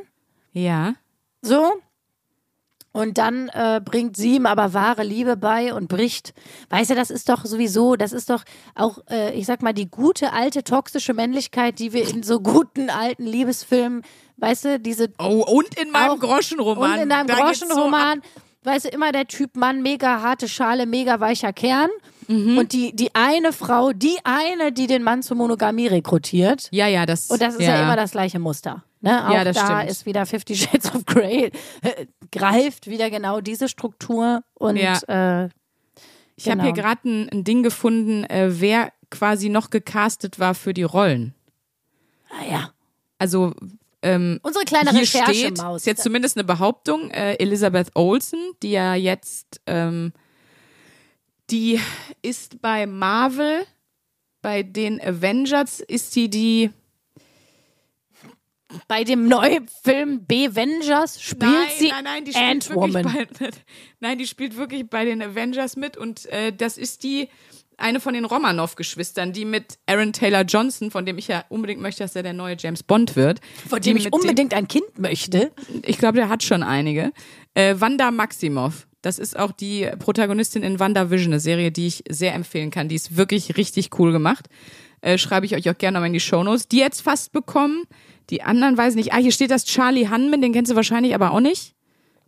Ja. 0.54 0.94
so. 1.42 1.74
Und 2.96 3.18
dann 3.18 3.50
äh, 3.50 3.82
bringt 3.84 4.16
sie 4.16 4.36
ihm 4.38 4.46
aber 4.46 4.74
wahre 4.74 5.04
Liebe 5.04 5.36
bei 5.36 5.74
und 5.74 5.90
bricht. 5.90 6.34
Weißt 6.70 6.92
du, 6.92 6.96
das 6.96 7.10
ist 7.10 7.28
doch 7.28 7.44
sowieso, 7.44 7.98
das 7.98 8.14
ist 8.14 8.30
doch 8.30 8.44
auch, 8.74 9.00
äh, 9.10 9.34
ich 9.34 9.46
sag 9.46 9.62
mal, 9.62 9.74
die 9.74 9.90
gute 9.92 10.32
alte 10.32 10.64
toxische 10.64 11.14
Männlichkeit, 11.14 11.80
die 11.80 11.92
wir 11.92 12.08
in 12.08 12.24
so 12.24 12.40
guten 12.40 12.90
alten 12.90 13.26
Liebesfilmen, 13.26 14.02
weißt 14.38 14.64
du, 14.66 14.80
diese 14.80 15.10
Oh, 15.20 15.44
und 15.46 15.78
in 15.78 15.92
meinem 15.92 16.12
Auch- 16.12 16.20
Groschenroman. 16.20 16.94
Und 16.94 17.00
in 17.00 17.10
deinem 17.10 17.28
Da 17.28 17.36
Groschenroman, 17.36 18.22
weißt 18.64 18.86
du, 18.86 18.90
immer 18.90 19.12
der 19.12 19.28
Typ 19.28 19.58
Mann, 19.58 19.82
mega 19.82 20.22
harte 20.22 20.48
Schale, 20.48 20.86
mega 20.86 21.20
weicher 21.20 21.52
Kern. 21.52 21.90
Mhm. 22.30 22.58
Und 22.58 22.72
die, 22.72 22.96
die 22.96 23.14
eine 23.14 23.52
Frau, 23.52 23.92
die 23.92 24.16
eine, 24.24 24.72
die 24.72 24.88
den 24.88 25.04
Mann 25.04 25.22
zur 25.22 25.36
Monogamie 25.36 25.88
rekrutiert. 25.88 26.62
So. 26.62 26.70
Ja, 26.72 26.88
ja, 26.88 27.06
das. 27.06 27.30
Und 27.30 27.42
das 27.42 27.56
ist 27.56 27.62
ja, 27.68 27.84
immer 27.84 27.98
das 27.98 28.12
gleiche 28.12 28.40
Muster. 28.40 28.86
Ne? 29.06 29.28
Auch 29.30 29.34
Ja, 29.34 29.44
das 29.44 29.56
da 29.56 29.78
stimmt. 29.78 29.92
ist 29.92 30.06
wieder 30.06 30.26
Fifty 30.26 30.56
Shades 30.56 30.94
of 30.94 31.06
Grey, 31.06 31.52
äh, 31.82 32.06
greift 32.32 32.88
wieder 32.88 33.10
genau 33.10 33.40
diese 33.40 33.70
Struktur. 33.70 34.42
Und 34.56 34.76
Ja. 34.78 34.98
äh, 35.08 35.50
Ich 36.36 36.46
habe 36.50 36.58
genau. 36.58 36.64
hier 36.64 36.74
gerade 36.74 37.08
ein, 37.08 37.30
ein 37.30 37.44
Ding 37.46 37.64
gefunden, 37.64 38.26
äh, 38.26 38.60
wer 38.60 38.92
quasi 39.12 39.48
noch 39.50 39.70
gecastet 39.70 40.40
war 40.40 40.54
für 40.56 40.74
die 40.74 40.84
Rollen. 40.84 41.34
naja, 42.32 42.72
Also 43.20 43.54
ähm, 44.02 44.40
unsere 44.44 44.66
kleine 44.66 44.92
hier 44.92 45.06
steht, 45.06 45.28
Recherchemaus. 45.28 45.82
ist 45.82 45.86
jetzt 45.86 46.04
zumindest 46.04 46.36
eine 46.38 46.44
Behauptung, 46.44 47.10
äh, 47.12 47.36
Elizabeth 47.36 47.92
Olsen, 47.96 48.40
die 48.62 48.72
ja 48.72 48.94
jetzt, 48.96 49.62
ähm, 49.68 50.12
die 51.50 51.80
ist 52.22 52.62
bei 52.62 52.86
Marvel, 52.88 53.66
bei 54.42 54.64
den 54.64 55.00
Avengers 55.02 55.80
ist 55.80 56.12
sie 56.12 56.30
die, 56.30 56.72
Bei 58.88 59.04
dem 59.04 59.28
neuen 59.28 59.68
Film 59.84 60.26
Bevengers 60.26 61.22
spielt 61.22 61.42
nein, 61.42 61.68
sie 61.78 61.90
nein, 61.90 62.04
nein, 62.04 62.26
die 62.26 62.34
spielt 62.34 62.70
wirklich 62.70 63.06
Ant-Woman. 63.06 63.28
bei, 63.40 63.50
nein, 64.00 64.18
die 64.18 64.28
spielt 64.28 64.58
wirklich 64.58 64.90
bei 64.90 65.06
den 65.06 65.22
Avengers 65.22 65.76
mit 65.76 65.98
und 65.98 66.26
äh, 66.28 66.52
das 66.52 66.78
ist 66.78 67.04
die, 67.04 67.30
eine 67.78 68.00
von 68.00 68.14
den 68.14 68.26
Romanov-Geschwistern, 68.26 69.34
die 69.34 69.46
mit 69.46 69.78
Aaron 69.86 70.14
Taylor 70.14 70.44
Johnson, 70.44 70.92
von 70.92 71.06
dem 71.06 71.18
ich 71.18 71.28
ja 71.28 71.46
unbedingt 71.50 71.82
möchte, 71.82 72.04
dass 72.04 72.16
er 72.16 72.24
der 72.24 72.34
neue 72.34 72.56
James 72.58 72.84
Bond 72.84 73.16
wird. 73.16 73.42
Von 73.68 73.82
dem 73.82 73.98
ich 73.98 74.12
unbedingt 74.14 74.54
ein 74.54 74.68
Kind 74.68 74.98
möchte. 74.98 75.52
ich 75.84 75.98
glaube, 75.98 76.18
der 76.18 76.30
hat 76.30 76.44
schon 76.44 76.64
einige. 76.64 77.12
Äh, 77.54 77.76
Wanda 77.80 78.12
Maximoff. 78.12 78.88
Das 79.02 79.20
ist 79.20 79.38
auch 79.38 79.52
die 79.52 79.88
Protagonistin 80.00 80.64
in 80.64 80.80
WandaVision, 80.80 81.34
eine 81.34 81.40
Serie, 81.40 81.72
die 81.72 81.88
ich 81.88 82.04
sehr 82.10 82.34
empfehlen 82.34 82.72
kann. 82.72 82.88
Die 82.88 82.96
ist 82.96 83.18
wirklich 83.18 83.56
richtig 83.56 84.00
cool 84.00 84.12
gemacht. 84.12 84.48
Äh, 85.06 85.20
schreibe 85.20 85.46
ich 85.46 85.56
euch 85.56 85.70
auch 85.70 85.78
gerne 85.78 85.96
nochmal 85.96 86.08
in 86.08 86.14
die 86.14 86.20
Shownotes. 86.20 86.68
Die 86.68 86.80
jetzt 86.80 87.02
fast 87.02 87.32
bekommen. 87.32 87.84
Die 88.32 88.42
anderen 88.42 88.76
weiß 88.76 88.94
ich 88.94 88.96
nicht. 88.96 89.14
Ah, 89.14 89.18
hier 89.18 89.32
steht 89.32 89.52
das 89.52 89.64
Charlie 89.64 90.08
Hanman, 90.08 90.42
den 90.42 90.52
kennst 90.52 90.72
du 90.72 90.76
wahrscheinlich 90.76 91.14
aber 91.14 91.30
auch 91.30 91.42
nicht. 91.42 91.76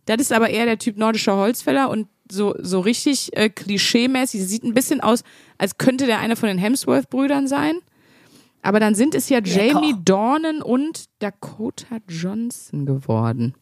Das 0.04 0.20
ist 0.20 0.32
aber 0.32 0.48
eher 0.48 0.64
der 0.64 0.78
Typ 0.78 0.96
nordischer 0.96 1.36
Holzfäller 1.36 1.90
und 1.90 2.06
so, 2.30 2.54
so 2.60 2.78
richtig 2.78 3.36
äh, 3.36 3.48
klischeemäßig. 3.48 4.46
Sieht 4.46 4.62
ein 4.62 4.74
bisschen 4.74 5.00
aus, 5.00 5.24
als 5.58 5.76
könnte 5.78 6.06
der 6.06 6.20
eine 6.20 6.36
von 6.36 6.46
den 6.46 6.58
Hemsworth-Brüdern 6.58 7.48
sein. 7.48 7.80
Aber 8.62 8.78
dann 8.78 8.94
sind 8.94 9.16
es 9.16 9.28
ja 9.28 9.40
Jamie 9.42 9.96
Dornan 10.04 10.62
und 10.62 11.06
Dakota 11.18 11.98
Johnson 12.08 12.86
geworden. 12.86 13.54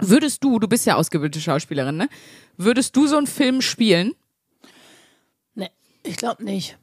Würdest 0.00 0.44
du, 0.44 0.58
du 0.58 0.68
bist 0.68 0.84
ja 0.84 0.96
ausgebildete 0.96 1.40
Schauspielerin, 1.40 1.96
ne? 1.96 2.10
Würdest 2.58 2.94
du 2.94 3.06
so 3.06 3.16
einen 3.16 3.26
Film 3.26 3.62
spielen? 3.62 4.12
Nee, 5.54 5.70
ich 6.02 6.18
glaube 6.18 6.44
nicht. 6.44 6.76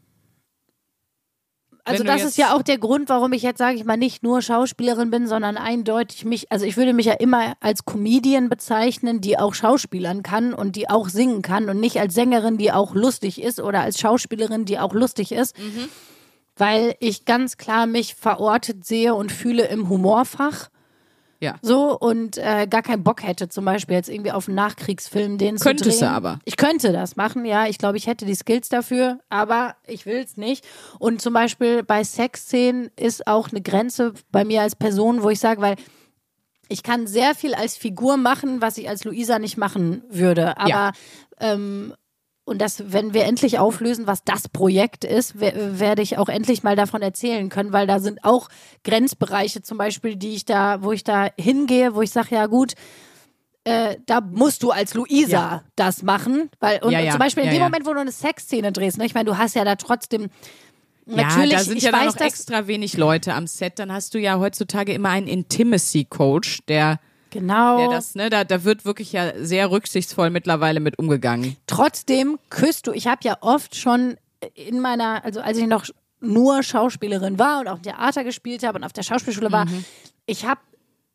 Also 1.88 2.04
das 2.04 2.24
ist 2.24 2.38
ja 2.38 2.54
auch 2.56 2.62
der 2.62 2.78
Grund, 2.78 3.10
warum 3.10 3.34
ich 3.34 3.42
jetzt, 3.42 3.58
sage 3.58 3.78
ich 3.78 3.86
mal, 3.86 3.98
nicht 3.98 4.24
nur 4.24 4.42
Schauspielerin 4.42 5.10
bin, 5.10 5.28
sondern 5.28 5.58
eindeutig 5.58 6.26
mich, 6.26 6.52
also 6.52 6.66
ich 6.66 6.78
würde 6.78 6.94
mich 6.94 7.06
ja 7.06 7.14
immer 7.14 7.54
als 7.60 7.86
Comedian 7.86 8.50
bezeichnen, 8.50 9.22
die 9.22 9.40
auch 9.40 9.54
Schauspielern 9.54 10.24
kann 10.24 10.54
und 10.54 10.76
die 10.76 10.90
auch 10.90 11.10
singen 11.10 11.42
kann 11.42 11.70
und 11.70 11.80
nicht 11.80 12.00
als 12.00 12.14
Sängerin, 12.14 12.58
die 12.58 12.72
auch 12.72 12.94
lustig 12.94 13.42
ist 13.42 13.60
oder 13.60 13.82
als 13.82 14.00
Schauspielerin, 14.00 14.66
die 14.66 14.80
auch 14.80 14.94
lustig 14.94 15.32
ist, 15.32 15.58
Mhm. 15.58 15.90
weil 16.58 16.96
ich 17.00 17.26
ganz 17.26 17.58
klar 17.58 17.86
mich 17.86 18.16
verortet 18.16 18.86
sehe 18.86 19.16
und 19.16 19.32
fühle 19.32 19.66
im 19.68 19.90
Humorfach. 19.90 20.70
Ja. 21.40 21.56
So 21.62 21.98
und 21.98 22.38
äh, 22.38 22.66
gar 22.68 22.82
keinen 22.82 23.04
Bock 23.04 23.22
hätte, 23.24 23.48
zum 23.50 23.64
Beispiel 23.66 23.96
jetzt 23.96 24.10
irgendwie 24.10 24.32
auf 24.32 24.48
einen 24.48 24.56
Nachkriegsfilm 24.56 25.38
den 25.38 25.58
Könntest 25.58 25.84
zu 25.84 26.00
du 26.00 26.06
drehen. 26.06 26.16
aber. 26.16 26.40
Ich 26.46 26.58
könnte 26.58 26.92
das 26.92 27.16
machen, 27.16 27.46
ja. 27.46 27.68
Ich 27.68 27.78
glaube, 27.78 27.98
ich 27.98 28.08
hätte 28.08 28.26
die 28.26 28.34
Skills 28.36 28.70
dafür, 28.70 29.20
aber 29.30 29.76
ich 29.86 30.06
will 30.06 30.18
es 30.18 30.36
nicht. 30.38 30.66
Und 31.00 31.22
zum 31.22 31.34
Beispiel 31.34 31.84
bei 31.84 32.04
Sexszenen 32.04 32.90
ist 32.96 33.28
auch 33.28 33.50
eine 33.52 33.62
Grenze 33.62 34.14
bei 34.32 34.44
mir 34.46 34.62
als 34.64 34.76
Person, 34.76 35.22
wo 35.22 35.30
ich 35.30 35.40
sage, 35.40 35.62
weil 35.62 35.76
ich 36.70 36.84
kann 36.84 37.08
sehr 37.08 37.36
viel 37.36 37.54
als 37.54 37.78
Figur 37.78 38.18
machen, 38.18 38.62
was 38.62 38.78
ich 38.78 38.90
als 38.90 39.04
Luisa 39.04 39.40
nicht 39.40 39.58
machen 39.58 40.04
würde. 40.10 40.58
Aber 40.58 40.70
Ja. 40.70 40.92
ähm, 41.40 41.94
und 42.48 42.60
das, 42.60 42.92
wenn 42.94 43.14
wir 43.14 43.26
endlich 43.26 43.60
auflösen, 43.60 44.08
was 44.08 44.24
das 44.24 44.48
Projekt 44.48 45.04
ist, 45.04 45.40
wer- 45.40 45.80
werde 45.80 46.02
ich 46.02 46.18
auch 46.18 46.30
endlich 46.30 46.64
mal 46.64 46.76
davon 46.78 47.02
erzählen 47.02 47.50
können, 47.50 47.74
weil 47.74 47.88
da 47.88 48.00
sind 48.00 48.24
auch 48.24 48.48
Grenzbereiche 48.84 49.62
zum 49.62 49.78
Beispiel, 49.78 50.16
die 50.16 50.34
ich 50.34 50.46
da, 50.46 50.82
wo 50.82 50.92
ich 50.94 51.04
da 51.04 51.28
hingehe, 51.38 51.94
wo 51.94 52.02
ich 52.02 52.12
sage, 52.12 52.36
ja 52.36 52.46
gut, 52.46 52.74
äh, 53.66 53.98
da 54.06 54.22
musst 54.22 54.64
du 54.64 54.72
als 54.72 54.94
Luisa 54.94 55.30
Ja. 55.32 55.64
das 55.76 56.04
machen, 56.04 56.50
weil 56.62 56.82
und, 56.84 56.92
Ja, 56.92 57.00
und 57.00 57.06
ja, 57.06 57.12
zum 57.12 57.20
Beispiel 57.20 57.44
in 57.44 57.48
ja, 57.50 57.54
dem 57.56 57.60
ja. 57.62 57.66
Moment, 57.66 57.86
wo 57.86 57.94
du 57.94 58.00
eine 58.00 58.12
Sexszene 58.14 58.72
drehst, 58.72 58.98
ne, 58.98 59.06
ich 59.06 59.14
meine, 59.14 59.26
du 59.30 59.38
hast 59.38 59.56
ja 59.56 59.66
da 59.66 59.76
trotzdem 59.76 60.30
ja, 61.06 61.24
natürlich, 61.24 61.52
da 61.52 61.64
sind 61.64 61.78
ich 61.78 61.84
ja 61.84 61.92
weiß, 61.92 62.16
noch 62.16 62.22
extra 62.22 62.68
wenig 62.68 62.96
Leute 62.98 63.34
am 63.34 63.48
Set. 63.48 63.80
Dann 63.80 63.92
hast 63.94 64.14
du 64.14 64.20
ja 64.20 64.40
heutzutage 64.40 64.94
immer 64.94 65.10
einen 65.10 65.28
Intimacy-Coach, 65.28 66.60
der, 66.68 67.00
genau. 67.32 67.78
der 67.78 67.90
das, 67.90 68.16
ne, 68.16 68.30
da, 68.30 68.44
da 68.44 68.64
wird 68.64 68.86
wirklich 68.86 69.12
ja 69.12 69.32
sehr 69.40 69.70
rücksichtsvoll 69.72 70.30
mittlerweile 70.30 70.80
mit 70.80 70.98
umgegangen. 71.00 71.58
Trotzdem 71.68 72.38
küsst 72.50 72.88
du. 72.88 72.92
Ich 72.92 73.08
habe 73.08 73.20
ja 73.24 73.38
oft 73.42 73.76
schon 73.76 74.18
in 74.54 74.80
meiner, 74.80 75.24
also 75.26 75.40
als 75.42 75.58
ich 75.58 75.68
noch 75.68 75.86
nur 76.20 76.64
Schauspielerin 76.64 77.38
war 77.40 77.60
und 77.62 77.68
auch 77.68 77.78
im 77.78 77.84
Theater 77.84 78.24
gespielt 78.24 78.64
habe 78.64 78.78
und 78.80 78.84
auf 78.84 78.94
der 78.94 79.04
Schauspielschule 79.04 79.52
war, 79.52 79.66
Mhm. 79.66 79.86
ich 80.26 80.46
habe 80.46 80.62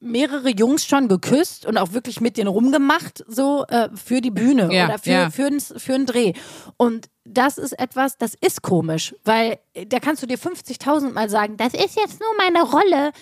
mehrere 0.05 0.49
Jungs 0.51 0.85
schon 0.85 1.07
geküsst 1.07 1.65
und 1.65 1.79
auch 1.79 1.93
wirklich 1.93 2.21
mit 2.21 2.37
denen 2.37 2.49
rumgemacht, 2.49 3.25
so 3.29 3.65
äh, 3.69 3.89
für 3.95 4.21
die 4.21 4.33
Bühne 4.33 4.69
Ja, 4.75 4.87
oder 4.87 4.99
für, 4.99 5.11
ja. 5.11 5.31
für, 5.31 5.47
einen, 5.47 5.61
für 5.61 5.95
einen 5.95 6.07
Dreh. 6.07 6.33
Und 6.77 7.07
das 7.25 7.57
ist 7.57 7.73
etwas, 7.79 8.19
das 8.19 8.35
ist 8.41 8.63
komisch, 8.63 9.15
weil 9.25 9.59
äh, 9.75 9.87
da 9.87 10.01
kannst 10.01 10.21
du 10.23 10.27
dir 10.27 10.39
50.000 10.39 11.13
Mal 11.13 11.29
sagen, 11.31 11.57
das 11.57 11.73
ist 11.75 11.97
jetzt 11.97 12.19
nur 12.21 12.31
meine 12.37 12.63
Rolle. 12.65 13.13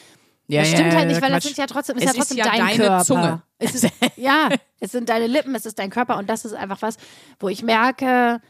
Ja, 0.50 0.60
das 0.60 0.70
stimmt 0.70 0.92
ja, 0.92 0.98
halt 0.98 1.08
nicht, 1.08 1.22
weil 1.22 1.30
das 1.30 1.42
Quatsch. 1.44 1.54
sind 1.54 1.58
ja 1.58 1.66
trotzdem, 1.66 1.96
ist 1.96 2.02
Es 2.02 2.04
ja 2.04 2.10
ist 2.10 2.16
trotzdem 2.18 2.38
ja 2.38 2.44
dein 2.44 2.58
deine 2.58 2.76
Körper. 2.76 3.04
Zunge. 3.04 3.42
Es 3.58 3.74
ist, 3.74 3.86
ja, 4.16 4.48
es 4.80 4.92
sind 4.92 5.08
deine 5.08 5.26
Lippen, 5.26 5.54
es 5.54 5.66
ist 5.66 5.78
dein 5.78 5.90
Körper 5.90 6.16
und 6.18 6.28
das 6.28 6.44
ist 6.44 6.54
einfach 6.54 6.82
was, 6.82 6.96
wo 7.38 7.48
ich 7.48 7.62
merke, 7.62 8.40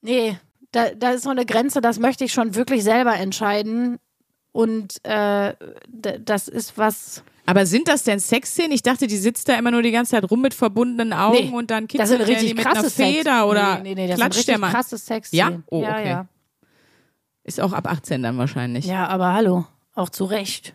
nee, 0.00 0.38
da, 0.72 0.90
da 0.94 1.10
ist 1.10 1.24
so 1.24 1.30
eine 1.30 1.46
Grenze, 1.46 1.80
das 1.80 1.98
möchte 1.98 2.24
ich 2.24 2.32
schon 2.32 2.54
wirklich 2.54 2.84
selber 2.84 3.14
entscheiden. 3.16 3.98
Und 4.52 5.04
äh, 5.04 5.54
das 5.86 6.48
ist 6.48 6.76
was. 6.78 7.22
Aber 7.46 7.64
sind 7.64 7.86
das 7.88 8.02
denn 8.02 8.18
Sexszenen? 8.18 8.72
Ich 8.72 8.82
dachte, 8.82 9.06
die 9.06 9.16
sitzt 9.16 9.48
da 9.48 9.54
immer 9.54 9.70
nur 9.70 9.82
die 9.82 9.90
ganze 9.90 10.12
Zeit 10.12 10.30
rum 10.30 10.40
mit 10.40 10.52
verbundenen 10.52 11.12
Augen 11.12 11.50
Nee, 11.50 11.56
und 11.56 11.70
dann 11.70 11.86
Das 11.86 12.08
sind 12.08 12.18
kitzelt 12.18 12.28
die 12.28 12.32
richtig 12.32 12.54
mit 12.56 12.66
einer 12.66 12.82
Sex. 12.82 12.94
Feder 12.94 13.46
oder 13.48 13.78
nee, 13.78 13.94
nee, 13.94 13.94
nee, 13.94 14.06
das 14.08 14.18
sind 14.18 14.24
klatscht 14.30 14.48
der 14.48 14.54
richtig 14.54 14.60
mal. 14.60 14.70
krasse 14.70 14.98
Sex. 14.98 15.32
Ja? 15.32 15.52
Oh, 15.70 15.82
ja, 15.82 15.90
okay. 15.90 16.08
ja. 16.08 16.26
Ist 17.44 17.60
auch 17.60 17.72
ab 17.72 17.86
18 17.90 18.22
dann 18.22 18.36
wahrscheinlich. 18.36 18.84
Ja, 18.84 19.06
aber 19.06 19.32
hallo, 19.32 19.64
auch 19.98 20.08
zu 20.08 20.24
Recht. 20.24 20.74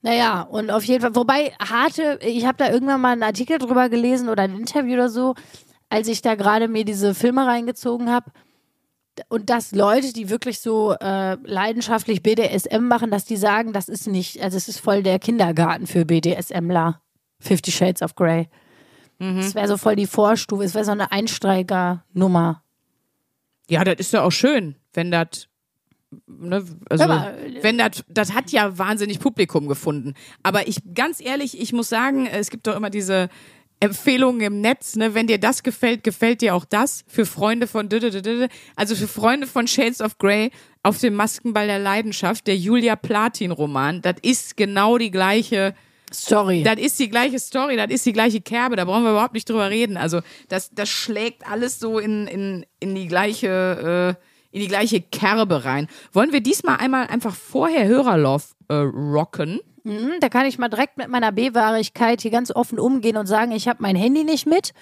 Naja, 0.00 0.42
und 0.42 0.70
auf 0.70 0.84
jeden 0.84 1.02
Fall, 1.02 1.16
wobei 1.16 1.52
harte, 1.60 2.18
ich 2.22 2.46
habe 2.46 2.58
da 2.58 2.70
irgendwann 2.70 3.00
mal 3.00 3.12
einen 3.12 3.24
Artikel 3.24 3.58
drüber 3.58 3.88
gelesen 3.88 4.28
oder 4.28 4.44
ein 4.44 4.56
Interview 4.56 4.94
oder 4.94 5.08
so, 5.08 5.34
als 5.88 6.06
ich 6.08 6.22
da 6.22 6.34
gerade 6.36 6.68
mir 6.68 6.84
diese 6.84 7.14
Filme 7.14 7.46
reingezogen 7.46 8.10
habe. 8.10 8.30
Und 9.28 9.50
dass 9.50 9.72
Leute, 9.72 10.12
die 10.12 10.30
wirklich 10.30 10.60
so 10.60 10.94
äh, 11.00 11.34
leidenschaftlich 11.42 12.22
BDSM 12.22 12.84
machen, 12.84 13.10
dass 13.10 13.24
die 13.24 13.36
sagen, 13.36 13.72
das 13.72 13.88
ist 13.88 14.06
nicht, 14.06 14.40
also 14.40 14.56
es 14.56 14.68
ist 14.68 14.78
voll 14.78 15.02
der 15.02 15.18
Kindergarten 15.18 15.88
für 15.88 16.04
BDSMler. 16.04 17.02
Fifty 17.40 17.72
Shades 17.72 18.02
of 18.02 18.14
Grey. 18.14 18.48
Das 19.18 19.54
wäre 19.56 19.66
so 19.66 19.76
voll 19.76 19.96
die 19.96 20.06
Vorstufe, 20.06 20.62
es 20.62 20.74
wäre 20.74 20.84
so 20.84 20.92
eine 20.92 21.10
Einsteigernummer. 21.10 22.62
Ja, 23.68 23.82
das 23.82 23.96
ist 23.96 24.12
ja 24.12 24.22
auch 24.22 24.30
schön, 24.30 24.76
wenn 24.92 25.10
das. 25.10 25.47
Ne, 26.26 26.64
also, 26.88 27.04
Aber- 27.04 27.34
wenn 27.60 27.78
das, 27.78 28.04
das 28.08 28.32
hat 28.32 28.50
ja 28.50 28.78
wahnsinnig 28.78 29.20
Publikum 29.20 29.68
gefunden. 29.68 30.14
Aber 30.42 30.66
ich, 30.66 30.78
ganz 30.94 31.20
ehrlich, 31.20 31.60
ich 31.60 31.72
muss 31.72 31.88
sagen, 31.88 32.26
es 32.26 32.50
gibt 32.50 32.66
doch 32.66 32.76
immer 32.76 32.90
diese 32.90 33.28
Empfehlungen 33.80 34.40
im 34.40 34.60
Netz, 34.60 34.96
ne, 34.96 35.14
wenn 35.14 35.26
dir 35.26 35.38
das 35.38 35.62
gefällt, 35.62 36.02
gefällt 36.02 36.40
dir 36.40 36.54
auch 36.54 36.64
das. 36.64 37.04
Für 37.06 37.26
Freunde 37.26 37.66
von, 37.66 37.88
also 38.74 38.94
für 38.96 39.08
Freunde 39.08 39.46
von 39.46 39.68
Shades 39.68 40.00
of 40.00 40.18
Grey 40.18 40.50
auf 40.82 40.98
dem 40.98 41.14
Maskenball 41.14 41.66
der 41.66 41.78
Leidenschaft, 41.78 42.46
der 42.46 42.56
Julia 42.56 42.96
Platin 42.96 43.50
Roman, 43.50 44.02
das 44.02 44.16
ist 44.22 44.56
genau 44.56 44.98
die 44.98 45.10
gleiche 45.10 45.74
Story. 46.12 46.62
Das 46.62 46.76
ist 46.76 46.98
die 46.98 47.08
gleiche 47.08 47.38
Story, 47.38 47.76
das 47.76 47.90
ist 47.90 48.06
die 48.06 48.12
gleiche 48.12 48.40
Kerbe, 48.40 48.76
da 48.76 48.84
brauchen 48.84 49.04
wir 49.04 49.10
überhaupt 49.10 49.34
nicht 49.34 49.48
drüber 49.48 49.70
reden. 49.70 49.96
Also 49.96 50.20
das, 50.48 50.70
das 50.70 50.88
schlägt 50.88 51.48
alles 51.48 51.78
so 51.78 51.98
in, 51.98 52.26
in, 52.26 52.66
in 52.80 52.94
die 52.94 53.06
gleiche, 53.06 54.16
äh, 54.18 54.27
in 54.50 54.60
die 54.60 54.68
gleiche 54.68 55.00
Kerbe 55.00 55.64
rein. 55.64 55.88
Wollen 56.12 56.32
wir 56.32 56.40
diesmal 56.40 56.76
einmal 56.76 57.06
einfach 57.06 57.34
vorher 57.34 57.86
Hörerlove 57.86 58.44
äh, 58.68 58.74
rocken? 58.74 59.60
Mhm, 59.84 60.14
da 60.20 60.28
kann 60.28 60.46
ich 60.46 60.58
mal 60.58 60.68
direkt 60.68 60.96
mit 60.96 61.08
meiner 61.08 61.32
B-Wahrigkeit 61.32 62.20
hier 62.20 62.30
ganz 62.30 62.50
offen 62.50 62.78
umgehen 62.78 63.16
und 63.16 63.26
sagen, 63.26 63.52
ich 63.52 63.68
habe 63.68 63.82
mein 63.82 63.96
Handy 63.96 64.24
nicht 64.24 64.46
mit. 64.46 64.72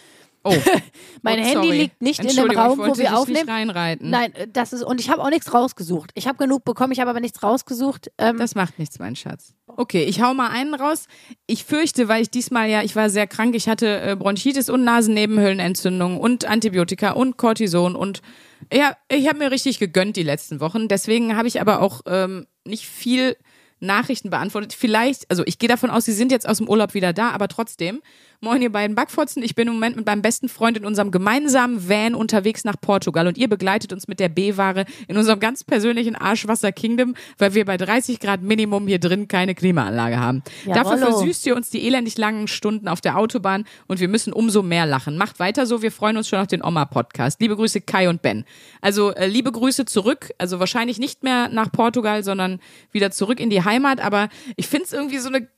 Oh, 0.42 0.54
mein 1.22 1.40
oh, 1.40 1.42
Handy 1.42 1.72
liegt 1.72 2.00
nicht 2.00 2.20
in 2.24 2.36
dem 2.36 2.50
Raum, 2.50 2.78
wo 2.78 2.96
wir 2.96 3.18
aufnehmen. 3.18 3.40
Nicht 3.40 3.48
reinreiten. 3.48 4.10
Nein, 4.10 4.32
äh, 4.34 4.46
das 4.46 4.72
ist 4.72 4.84
und 4.84 5.00
ich 5.00 5.10
habe 5.10 5.22
auch 5.22 5.30
nichts 5.30 5.52
rausgesucht. 5.52 6.12
Ich 6.14 6.28
habe 6.28 6.38
genug 6.38 6.64
bekommen, 6.64 6.92
ich 6.92 7.00
habe 7.00 7.10
aber 7.10 7.20
nichts 7.20 7.42
rausgesucht. 7.42 8.12
Ähm, 8.18 8.38
Das 8.38 8.54
macht 8.54 8.78
nichts, 8.78 8.98
mein 9.00 9.16
Schatz. 9.16 9.54
Okay, 9.66 10.04
ich 10.04 10.22
hau 10.22 10.34
mal 10.34 10.50
einen 10.50 10.74
raus. 10.74 11.06
Ich 11.46 11.64
fürchte, 11.64 12.08
weil 12.08 12.22
ich 12.22 12.30
diesmal 12.30 12.68
ja, 12.68 12.82
ich 12.82 12.94
war 12.94 13.10
sehr 13.10 13.26
krank, 13.26 13.56
ich 13.56 13.68
hatte 13.68 14.00
äh, 14.00 14.16
Bronchitis 14.16 14.70
und 14.70 14.84
Nasennebenhöhlenentzündung 14.84 16.20
und 16.20 16.44
Antibiotika 16.44 17.10
und 17.10 17.36
Cortison 17.36 17.96
und 17.96 18.22
ja, 18.72 18.96
ich 19.08 19.28
habe 19.28 19.38
mir 19.38 19.50
richtig 19.50 19.78
gegönnt 19.78 20.16
die 20.16 20.22
letzten 20.22 20.60
Wochen. 20.60 20.88
Deswegen 20.88 21.36
habe 21.36 21.48
ich 21.48 21.60
aber 21.60 21.80
auch 21.80 22.02
ähm, 22.06 22.46
nicht 22.64 22.86
viel 22.86 23.36
Nachrichten 23.80 24.30
beantwortet. 24.30 24.72
Vielleicht, 24.72 25.30
also 25.30 25.42
ich 25.46 25.58
gehe 25.58 25.68
davon 25.68 25.90
aus, 25.90 26.04
Sie 26.04 26.12
sind 26.12 26.32
jetzt 26.32 26.48
aus 26.48 26.58
dem 26.58 26.68
Urlaub 26.68 26.94
wieder 26.94 27.12
da, 27.12 27.30
aber 27.30 27.48
trotzdem. 27.48 28.00
Moin, 28.40 28.60
ihr 28.60 28.70
beiden 28.70 28.94
Backfotzen. 28.94 29.42
Ich 29.42 29.54
bin 29.54 29.66
im 29.66 29.74
Moment 29.74 29.96
mit 29.96 30.04
meinem 30.04 30.20
besten 30.20 30.48
Freund 30.48 30.76
in 30.76 30.84
unserem 30.84 31.10
gemeinsamen 31.10 31.88
Van 31.88 32.14
unterwegs 32.14 32.64
nach 32.64 32.76
Portugal 32.78 33.26
und 33.26 33.38
ihr 33.38 33.48
begleitet 33.48 33.92
uns 33.94 34.08
mit 34.08 34.20
der 34.20 34.28
B-Ware 34.28 34.84
in 35.08 35.16
unserem 35.16 35.40
ganz 35.40 35.64
persönlichen 35.64 36.16
Arschwasser 36.16 36.70
Kingdom, 36.70 37.14
weil 37.38 37.54
wir 37.54 37.64
bei 37.64 37.78
30 37.78 38.20
Grad 38.20 38.42
Minimum 38.42 38.86
hier 38.86 38.98
drin 38.98 39.26
keine 39.26 39.54
Klimaanlage 39.54 40.20
haben. 40.20 40.42
Dafür 40.66 40.96
Jawollo. 40.96 41.18
versüßt 41.18 41.46
ihr 41.46 41.56
uns 41.56 41.70
die 41.70 41.86
elendig 41.86 42.18
langen 42.18 42.46
Stunden 42.46 42.88
auf 42.88 43.00
der 43.00 43.16
Autobahn 43.16 43.64
und 43.86 44.00
wir 44.00 44.08
müssen 44.08 44.34
umso 44.34 44.62
mehr 44.62 44.84
lachen. 44.84 45.16
Macht 45.16 45.38
weiter 45.38 45.64
so, 45.64 45.80
wir 45.80 45.90
freuen 45.90 46.18
uns 46.18 46.28
schon 46.28 46.38
auf 46.38 46.46
den 46.46 46.62
Oma-Podcast. 46.62 47.40
Liebe 47.40 47.56
Grüße 47.56 47.80
Kai 47.80 48.08
und 48.08 48.20
Ben. 48.20 48.44
Also 48.82 49.14
äh, 49.14 49.26
liebe 49.26 49.50
Grüße 49.50 49.86
zurück, 49.86 50.30
also 50.36 50.60
wahrscheinlich 50.60 50.98
nicht 50.98 51.22
mehr 51.22 51.48
nach 51.48 51.72
Portugal, 51.72 52.22
sondern 52.22 52.60
wieder 52.92 53.10
zurück 53.10 53.40
in 53.40 53.48
die 53.48 53.64
Heimat, 53.64 54.00
aber 54.00 54.28
ich 54.56 54.66
finde 54.66 54.84
es 54.84 54.92
irgendwie 54.92 55.18
so 55.18 55.28
eine, 55.28 55.48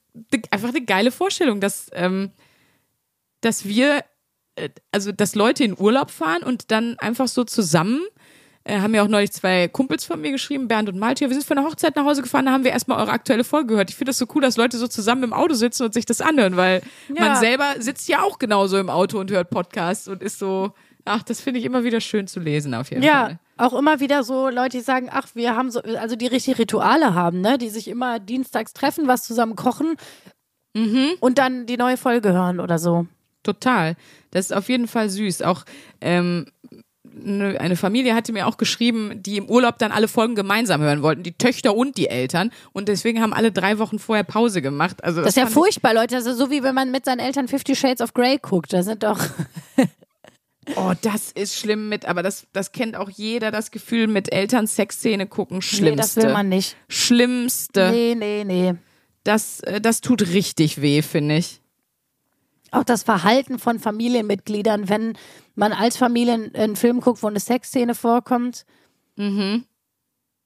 einfach 0.51 0.69
eine 0.69 0.83
geile 0.83 1.11
Vorstellung, 1.11 1.61
dass, 1.61 1.91
ähm, 1.93 2.31
dass 3.41 3.65
wir, 3.65 4.05
äh, 4.57 4.69
also 4.93 5.13
dass 5.13 5.35
Leute 5.35 5.65
in 5.65 5.79
Urlaub 5.79 6.11
fahren 6.11 6.43
und 6.43 6.71
dann 6.71 6.97
einfach 6.99 7.29
so 7.29 7.45
zusammen 7.45 8.01
äh, 8.65 8.81
haben 8.81 8.95
ja 8.95 9.03
auch 9.03 9.09
neulich 9.09 9.33
zwei 9.33 9.67
Kumpels 9.69 10.05
von 10.05 10.21
mir 10.21 10.31
geschrieben, 10.31 10.69
Bernd 10.69 10.89
und 10.91 10.99
Malte. 10.99 11.25
Wir 11.27 11.31
sind 11.33 11.45
von 11.45 11.57
der 11.57 11.65
Hochzeit 11.65 11.97
nach 11.97 12.05
Hause 12.05 12.21
gefahren, 12.23 12.45
da 12.47 12.53
haben 12.53 12.65
wir 12.65 12.71
erstmal 12.73 12.99
eure 12.99 13.13
aktuelle 13.13 13.45
Folge 13.45 13.69
gehört. 13.69 13.89
Ich 13.89 13.97
finde 13.97 14.11
das 14.11 14.19
so 14.19 14.27
cool, 14.35 14.43
dass 14.43 14.57
Leute 14.59 14.77
so 14.77 14.87
zusammen 14.89 15.23
im 15.23 15.33
Auto 15.33 15.55
sitzen 15.55 15.85
und 15.85 15.95
sich 15.95 16.05
das 16.05 16.21
anhören, 16.21 16.57
weil 16.57 16.83
Ja. 17.15 17.29
man 17.29 17.37
selber 17.37 17.77
sitzt 17.79 18.09
ja 18.09 18.23
auch 18.23 18.39
genauso 18.39 18.77
im 18.79 18.91
Auto 18.91 19.19
und 19.21 19.31
hört 19.31 19.49
Podcasts 19.49 20.07
und 20.09 20.23
ist 20.23 20.39
so, 20.39 20.73
ach, 21.07 21.23
das 21.23 21.41
finde 21.41 21.61
ich 21.61 21.65
immer 21.67 21.83
wieder 21.85 22.01
schön 22.03 22.27
zu 22.27 22.41
lesen 22.41 22.75
auf 22.75 22.91
jeden 22.91 23.03
ja, 23.03 23.23
Fall. 23.27 23.39
auch 23.57 23.73
immer 23.73 24.01
wieder 24.01 24.23
so 24.23 24.51
Leute, 24.51 24.77
die 24.77 24.83
sagen, 24.85 25.09
ach, 25.11 25.29
wir 25.35 25.57
haben 25.57 25.71
so, 25.71 25.81
also 25.81 26.17
die 26.17 26.27
richtig 26.27 26.59
Rituale 26.59 27.15
haben, 27.15 27.41
ne, 27.41 27.57
die 27.57 27.71
sich 27.71 27.89
immer 27.89 28.19
dienstags 28.19 28.75
treffen, 28.75 29.07
was 29.09 29.23
zusammen 29.25 29.57
kochen 29.57 29.95
Mhm. 30.77 31.13
und 31.21 31.39
dann 31.39 31.65
die 31.65 31.79
neue 31.79 31.97
Folge 31.97 32.33
hören 32.35 32.61
oder 32.61 32.79
so. 32.79 33.07
Total. 33.43 33.97
Das 34.31 34.47
ist 34.47 34.53
auf 34.53 34.69
jeden 34.69 34.89
Fall 34.89 35.09
süß. 35.09 35.43
Auch 35.43 35.65
ähm, 36.01 36.47
ne- 37.05 37.59
eine 37.61 37.77
Familie 37.77 38.15
hatte 38.15 38.33
mir 38.33 38.47
auch 38.47 38.57
geschrieben, 38.59 39.23
die 39.23 39.37
im 39.37 39.49
Urlaub 39.49 39.79
dann 39.79 39.93
alle 39.93 40.09
Folgen 40.09 40.35
gemeinsam 40.35 40.81
hören 40.81 41.03
wollten, 41.03 41.23
die 41.23 41.33
Töchter 41.33 41.75
und 41.75 41.97
die 41.97 42.09
Eltern. 42.09 42.51
Und 42.73 42.89
deswegen 42.89 43.23
haben 43.23 43.33
alle 43.33 43.53
drei 43.53 43.79
Wochen 43.79 43.99
vorher 43.99 44.25
Pause 44.25 44.61
gemacht. 44.63 45.03
Also 45.05 45.21
Das 45.21 45.31
ist 45.31 45.37
ja 45.37 45.47
furchtbar, 45.47 45.95
Leute. 45.95 46.15
Das 46.17 46.27
ist 46.27 46.37
so 46.39 46.51
wie 46.51 46.63
wenn 46.63 46.75
man 46.75 46.91
mit 46.91 47.05
seinen 47.05 47.21
Eltern 47.21 47.49
Fifty 47.49 47.75
Shades 47.75 48.01
of 48.03 48.13
Grey 48.15 48.39
guckt. 48.41 48.73
Da 48.73 48.83
sind 48.83 49.03
doch. 49.03 49.21
Oh, 50.77 50.93
das 51.01 51.33
ist 51.33 51.57
schlimm 51.57 51.89
mit, 51.89 52.05
aber 52.05 52.23
das, 52.23 52.47
das 52.53 52.73
kennt 52.73 52.95
auch 52.95 53.09
jeder, 53.09 53.51
das 53.51 53.71
Gefühl 53.71 54.07
mit 54.07 54.31
Eltern 54.35 54.67
Sexszene 54.67 55.27
gucken. 55.27 55.63
Schlimmste. 55.63 55.91
Nee, 55.91 55.97
das 55.97 56.17
will 56.17 56.33
man 56.35 56.51
nicht. 56.51 56.77
Schlimmste. 56.91 57.91
Nee, 57.91 58.15
nee, 58.15 58.45
nee. 58.45 58.75
Das, 59.25 59.61
äh, 59.61 59.81
das 59.81 60.03
tut 60.03 60.21
richtig 60.29 60.83
weh, 60.83 61.01
finde 61.01 61.39
ich. 61.39 61.63
Auch 62.71 62.85
das 62.85 63.03
Verhalten 63.03 63.59
von 63.59 63.79
Familienmitgliedern, 63.79 64.89
wenn 64.89 65.17
man 65.55 65.73
als 65.73 65.97
Familie 65.97 66.51
einen 66.55 66.77
Film 66.77 67.01
guckt, 67.01 67.23
wo 67.23 67.27
eine 67.27 67.41
Sexszene 67.41 67.95
vorkommt. 67.95 68.65
Mhm. 69.17 69.65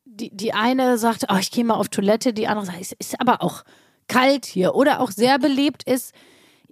Die, 0.05 0.35
die 0.35 0.53
eine 0.53 0.99
sagt, 0.99 1.27
oh, 1.31 1.37
ich 1.39 1.51
gehe 1.51 1.65
mal 1.65 1.75
auf 1.75 1.89
Toilette, 1.89 2.33
die 2.33 2.49
andere 2.49 2.67
sagt, 2.67 2.81
es 2.81 2.93
ist 2.93 3.21
aber 3.21 3.43
auch 3.43 3.63
kalt 4.09 4.47
hier. 4.47 4.75
Oder 4.75 5.01
auch 5.01 5.11
sehr 5.11 5.39
beliebt 5.39 5.85
ist, 5.85 6.15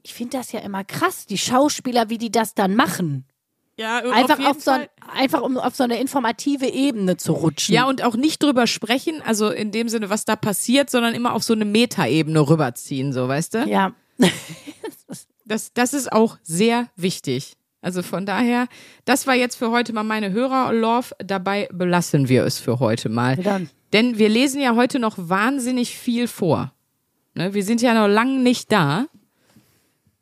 ich 0.03 0.15
finde 0.15 0.39
das 0.39 0.53
ja 0.53 0.61
immer 0.61 0.85
krass, 0.85 1.27
die 1.27 1.39
Schauspieler, 1.39 2.09
wie 2.09 2.19
die 2.19 2.31
das 2.31 2.55
dann 2.55 2.75
machen. 2.75 3.27
Ja, 3.77 3.99
Einfach, 4.13 4.39
auf 4.45 4.61
so 4.61 4.73
ein, 4.73 4.89
einfach 5.17 5.41
um 5.41 5.57
auf 5.57 5.75
so 5.75 5.85
eine 5.85 5.99
informative 5.99 6.67
Ebene 6.67 7.17
zu 7.17 7.33
rutschen. 7.33 7.75
Ja, 7.75 7.89
und 7.89 8.03
auch 8.03 8.15
nicht 8.15 8.43
drüber 8.43 8.67
sprechen, 8.67 9.23
also 9.23 9.49
in 9.49 9.71
dem 9.73 9.89
Sinne, 9.89 10.11
was 10.11 10.27
da 10.27 10.37
passiert, 10.37 10.91
sondern 10.91 11.15
immer 11.15 11.33
auf 11.33 11.43
so 11.43 11.55
eine 11.55 11.65
Metaebene 11.65 12.47
rüberziehen, 12.47 13.15
so, 13.15 13.27
weißt 13.27 13.55
du? 13.55 13.59
ja. 13.67 13.93
Das, 15.09 15.27
das 15.51 15.95
ist 15.95 16.13
auch 16.13 16.39
sehr 16.43 16.89
wichtig. 16.97 17.57
Also 17.83 18.03
von 18.03 18.27
daher, 18.27 18.69
das 19.05 19.27
war 19.27 19.35
jetzt 19.35 19.57
für 19.57 19.71
heute 19.71 19.93
mal 19.93 20.05
meine 20.05 20.33
Hörer-Love. 20.33 21.15
Dabei 21.19 21.69
belassen 21.73 22.29
wir 22.29 22.45
es 22.45 22.59
für 22.59 22.79
heute 22.79 23.09
mal. 23.09 23.37
Dann. 23.37 23.71
Denn 23.93 24.19
wir 24.19 24.29
lesen 24.29 24.61
ja 24.61 24.77
heute 24.77 24.99
noch 24.99 25.17
wahnsinnig 25.17 25.97
viel 25.97 26.29
vor. 26.29 26.73
Ne, 27.35 27.55
wir 27.55 27.65
sind 27.65 27.81
ja 27.81 27.95
noch 27.95 28.13
lang 28.13 28.43
nicht 28.43 28.71
da. 28.71 29.07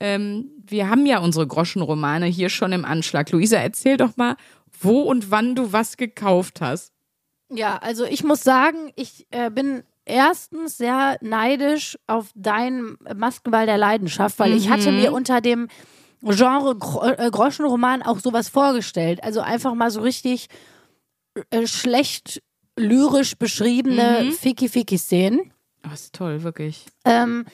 Ähm, 0.00 0.50
wir 0.66 0.88
haben 0.88 1.06
ja 1.06 1.18
unsere 1.18 1.46
Groschenromane 1.46 2.26
hier 2.26 2.50
schon 2.50 2.72
im 2.72 2.84
Anschlag. 2.84 3.30
Luisa, 3.30 3.56
erzähl 3.56 3.96
doch 3.96 4.16
mal, 4.16 4.36
wo 4.80 5.00
und 5.00 5.30
wann 5.30 5.54
du 5.54 5.72
was 5.72 5.96
gekauft 5.96 6.60
hast. 6.60 6.92
Ja, 7.50 7.78
also 7.78 8.04
ich 8.04 8.22
muss 8.22 8.42
sagen, 8.42 8.92
ich 8.94 9.26
äh, 9.30 9.50
bin 9.50 9.82
erstens 10.08 10.78
sehr 10.78 11.18
neidisch 11.20 11.98
auf 12.06 12.30
deinen 12.34 12.96
Maskenball 13.14 13.66
der 13.66 13.78
Leidenschaft, 13.78 14.38
weil 14.38 14.52
ich 14.52 14.68
hatte 14.70 14.90
mir 14.92 15.12
unter 15.12 15.40
dem 15.40 15.68
Genre 16.22 16.76
äh, 17.16 17.30
Groschenroman 17.30 18.02
auch 18.02 18.18
sowas 18.18 18.48
vorgestellt. 18.48 19.22
Also 19.22 19.40
einfach 19.40 19.74
mal 19.74 19.90
so 19.90 20.00
richtig 20.00 20.48
äh, 21.50 21.66
schlecht 21.66 22.42
lyrisch 22.76 23.36
beschriebene 23.36 24.32
Ficky-Ficky-Szenen. 24.32 25.52
Oh, 25.86 25.92
ist 25.92 26.14
toll, 26.14 26.42
wirklich. 26.42 26.86
Ähm, 27.04 27.44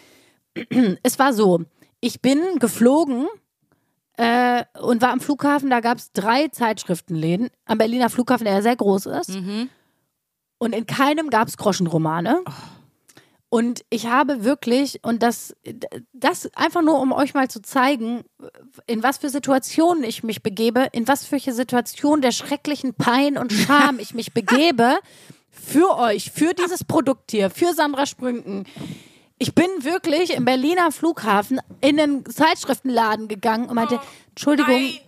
es 1.02 1.18
war 1.18 1.32
so, 1.32 1.62
ich 2.00 2.20
bin 2.20 2.58
geflogen 2.58 3.26
äh, 4.16 4.64
und 4.80 5.02
war 5.02 5.10
am 5.10 5.20
Flughafen, 5.20 5.70
da 5.70 5.80
gab 5.80 5.98
es 5.98 6.12
drei 6.12 6.48
Zeitschriftenläden 6.48 7.50
am 7.66 7.78
Berliner 7.78 8.10
Flughafen, 8.10 8.44
der 8.44 8.54
ja 8.54 8.62
sehr 8.62 8.76
groß 8.76 9.06
ist. 9.06 9.30
Und 10.64 10.74
in 10.74 10.87
keinem 10.87 11.31
gab 11.31 11.48
es 11.48 11.57
Groschenromane. 11.57 12.42
Und 13.50 13.85
ich 13.88 14.07
habe 14.07 14.42
wirklich, 14.42 14.98
und 15.05 15.22
das, 15.22 15.55
das 16.12 16.53
einfach 16.55 16.83
nur, 16.83 16.98
um 17.00 17.12
euch 17.12 17.35
mal 17.35 17.48
zu 17.48 17.62
zeigen, 17.62 18.24
in 18.87 19.03
was 19.05 19.18
für 19.18 19.29
Situationen 19.29 20.03
ich 20.03 20.24
mich 20.24 20.42
begebe, 20.42 20.88
in 20.90 21.07
was 21.07 21.24
für 21.24 21.38
Situationen 21.38 22.20
der 22.20 22.33
schrecklichen 22.33 22.94
Pein 22.94 23.38
und 23.38 23.53
Scham 23.53 24.00
ich 24.00 24.14
mich 24.14 24.33
begebe, 24.33 24.98
für 25.50 25.96
euch, 25.98 26.33
für 26.33 26.53
dieses 26.53 26.83
Produkt 26.83 27.31
hier, 27.31 27.48
für 27.48 27.74
Sandra 27.74 28.07
Sprünken. 28.07 28.64
Ich 29.38 29.55
bin 29.55 29.66
wirklich 29.81 30.35
im 30.35 30.44
Berliner 30.44 30.90
Flughafen 30.90 31.61
in 31.81 32.00
einen 32.00 32.27
Zeitschriftenladen 32.27 33.29
gegangen 33.29 33.68
und 33.68 33.77
meinte, 33.77 34.00
Entschuldigung, 34.31 34.81
Nein. 34.81 34.98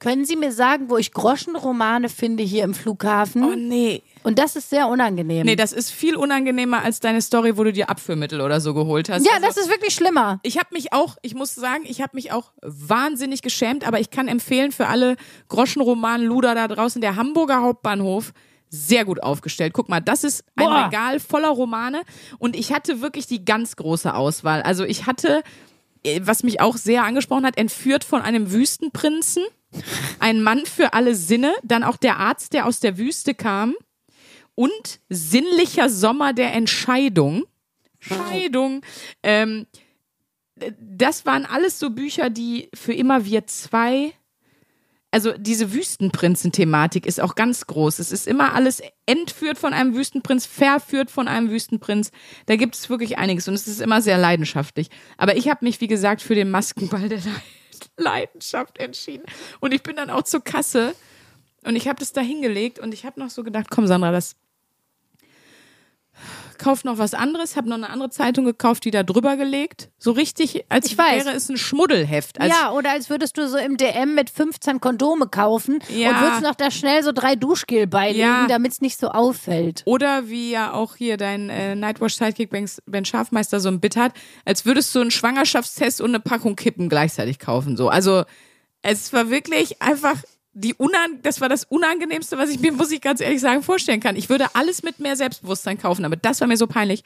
Können 0.00 0.24
Sie 0.24 0.34
mir 0.34 0.50
sagen, 0.50 0.90
wo 0.90 0.96
ich 0.96 1.12
Groschenromane 1.12 2.08
finde 2.08 2.42
hier 2.42 2.64
im 2.64 2.74
Flughafen? 2.74 3.44
Oh 3.44 3.54
nee. 3.54 4.02
Und 4.22 4.38
das 4.38 4.56
ist 4.56 4.68
sehr 4.70 4.88
unangenehm. 4.88 5.46
Nee, 5.46 5.56
das 5.56 5.72
ist 5.72 5.90
viel 5.92 6.16
unangenehmer 6.16 6.82
als 6.82 7.00
deine 7.00 7.22
Story, 7.22 7.56
wo 7.56 7.64
du 7.64 7.72
dir 7.72 7.88
Abführmittel 7.88 8.40
oder 8.40 8.60
so 8.60 8.74
geholt 8.74 9.08
hast. 9.08 9.24
ja, 9.24 9.32
Also- 9.34 9.46
das 9.46 9.56
ist 9.58 9.68
wirklich 9.70 9.94
schlimmer. 9.94 10.40
Ich 10.42 10.58
habe 10.58 10.68
mich 10.72 10.92
auch, 10.92 11.16
ich 11.22 11.34
muss 11.34 11.54
sagen, 11.54 11.84
ich 11.86 12.00
habe 12.02 12.16
mich 12.16 12.32
auch 12.32 12.52
wahnsinnig 12.62 13.42
geschämt, 13.42 13.86
aber 13.86 14.00
ich 14.00 14.10
kann 14.10 14.26
empfehlen 14.26 14.72
für 14.72 14.88
alle 14.88 15.16
Groschenroman-Luder 15.48 16.54
da 16.54 16.66
draußen, 16.68 17.00
der 17.00 17.16
Hamburger 17.16 17.60
Hauptbahnhof, 17.62 18.32
sehr 18.70 19.04
gut 19.04 19.22
aufgestellt. 19.22 19.72
Guck 19.74 19.88
mal, 19.88 20.00
das 20.00 20.24
ist 20.24 20.44
ein 20.56 20.64
Boah. 20.66 20.86
Regal 20.86 21.20
voller 21.20 21.48
Romane 21.50 22.02
und 22.38 22.56
ich 22.56 22.72
hatte 22.72 23.00
wirklich 23.02 23.26
die 23.26 23.44
ganz 23.44 23.76
große 23.76 24.14
Auswahl. 24.14 24.62
Also 24.62 24.84
ich 24.84 25.06
hatte, 25.06 25.42
äh, 26.04 26.20
was 26.24 26.42
mich 26.42 26.60
auch 26.60 26.76
sehr 26.76 27.04
angesprochen 27.04 27.44
hat, 27.44 27.58
entführt 27.58 28.04
von 28.04 28.22
einem 28.22 28.52
Wüstenprinzen, 28.52 29.42
ein 30.18 30.42
Mann 30.42 30.66
für 30.66 30.92
alle 30.92 31.14
Sinne, 31.14 31.54
dann 31.62 31.84
auch 31.84 31.96
der 31.96 32.18
Arzt, 32.18 32.52
der 32.52 32.66
aus 32.66 32.80
der 32.80 32.98
Wüste 32.98 33.34
kam 33.34 33.74
und 34.54 35.00
sinnlicher 35.08 35.88
Sommer 35.88 36.32
der 36.32 36.52
Entscheidung. 36.52 37.44
Scheidung. 37.98 38.82
Ähm, 39.22 39.66
das 40.80 41.24
waren 41.26 41.46
alles 41.46 41.78
so 41.78 41.90
Bücher, 41.90 42.30
die 42.30 42.68
für 42.74 42.92
immer 42.92 43.24
wir 43.24 43.46
zwei 43.46 44.12
also 45.12 45.32
diese 45.36 45.72
Wüstenprinzen-Thematik 45.72 47.04
ist 47.04 47.20
auch 47.20 47.34
ganz 47.34 47.66
groß. 47.66 47.98
Es 47.98 48.12
ist 48.12 48.28
immer 48.28 48.54
alles 48.54 48.80
entführt 49.06 49.58
von 49.58 49.72
einem 49.72 49.94
Wüstenprinz, 49.94 50.46
verführt 50.46 51.10
von 51.10 51.26
einem 51.26 51.50
Wüstenprinz. 51.50 52.12
Da 52.46 52.56
gibt 52.56 52.76
es 52.76 52.88
wirklich 52.88 53.18
einiges 53.18 53.48
und 53.48 53.54
es 53.54 53.66
ist 53.66 53.80
immer 53.80 54.02
sehr 54.02 54.18
leidenschaftlich. 54.18 54.88
Aber 55.18 55.36
ich 55.36 55.48
habe 55.48 55.64
mich, 55.64 55.80
wie 55.80 55.88
gesagt, 55.88 56.22
für 56.22 56.36
den 56.36 56.50
Maskenball 56.50 57.08
der 57.08 57.18
Leidenschaft 57.18 57.59
entschieden. 58.78 59.24
Und 59.60 59.72
ich 59.72 59.82
bin 59.82 59.96
dann 59.96 60.10
auch 60.10 60.22
zur 60.22 60.42
Kasse 60.42 60.94
und 61.64 61.76
ich 61.76 61.88
habe 61.88 61.98
das 61.98 62.12
da 62.12 62.20
hingelegt 62.20 62.78
und 62.78 62.94
ich 62.94 63.04
habe 63.04 63.20
noch 63.20 63.30
so 63.30 63.42
gedacht, 63.42 63.66
komm 63.70 63.86
Sandra, 63.86 64.12
das 64.12 64.36
kauft 66.58 66.84
noch 66.84 66.98
was 66.98 67.14
anderes, 67.14 67.56
habe 67.56 67.68
noch 67.68 67.76
eine 67.76 67.90
andere 67.90 68.10
Zeitung 68.10 68.44
gekauft, 68.44 68.84
die 68.84 68.90
da 68.90 69.02
drüber 69.02 69.36
gelegt. 69.36 69.90
So 69.98 70.12
richtig, 70.12 70.64
als 70.68 70.86
ich 70.86 70.98
wäre 70.98 71.30
es 71.34 71.48
ein 71.48 71.56
Schmuddelheft. 71.56 72.40
Als 72.40 72.52
ja, 72.52 72.72
oder 72.72 72.90
als 72.92 73.10
würdest 73.10 73.38
du 73.38 73.48
so 73.48 73.56
im 73.56 73.76
DM 73.76 74.14
mit 74.14 74.30
15 74.30 74.80
Kondome 74.80 75.26
kaufen 75.26 75.80
ja. 75.88 76.10
und 76.10 76.20
würdest 76.20 76.42
noch 76.42 76.54
da 76.54 76.70
schnell 76.70 77.02
so 77.02 77.12
drei 77.12 77.34
Duschgel 77.34 77.86
beilegen, 77.86 78.20
ja. 78.20 78.46
damit 78.46 78.72
es 78.72 78.80
nicht 78.80 78.98
so 78.98 79.08
auffällt. 79.08 79.82
Oder 79.86 80.28
wie 80.28 80.50
ja 80.50 80.72
auch 80.72 80.96
hier 80.96 81.16
dein 81.16 81.48
äh, 81.50 81.74
Nightwash-Sidekick 81.74 82.50
Ben 82.86 83.04
Schafmeister 83.04 83.60
so 83.60 83.68
ein 83.68 83.80
Bit 83.80 83.96
hat, 83.96 84.12
als 84.44 84.66
würdest 84.66 84.94
du 84.94 85.00
einen 85.00 85.10
Schwangerschaftstest 85.10 86.00
und 86.00 86.10
eine 86.10 86.20
Packung 86.20 86.56
Kippen 86.56 86.88
gleichzeitig 86.88 87.38
kaufen. 87.38 87.76
So, 87.76 87.88
also 87.88 88.24
es 88.82 89.12
war 89.12 89.30
wirklich 89.30 89.82
einfach 89.82 90.16
die 90.52 90.74
unan 90.74 91.20
das 91.22 91.40
war 91.40 91.48
das 91.48 91.64
Unangenehmste, 91.64 92.36
was 92.38 92.50
ich 92.50 92.60
mir, 92.60 92.72
muss 92.72 92.90
ich 92.90 93.00
ganz 93.00 93.20
ehrlich 93.20 93.40
sagen, 93.40 93.62
vorstellen 93.62 94.00
kann. 94.00 94.16
Ich 94.16 94.28
würde 94.28 94.54
alles 94.54 94.82
mit 94.82 94.98
mehr 94.98 95.16
Selbstbewusstsein 95.16 95.78
kaufen, 95.78 96.04
aber 96.04 96.16
das 96.16 96.40
war 96.40 96.48
mir 96.48 96.56
so 96.56 96.66
peinlich. 96.66 97.04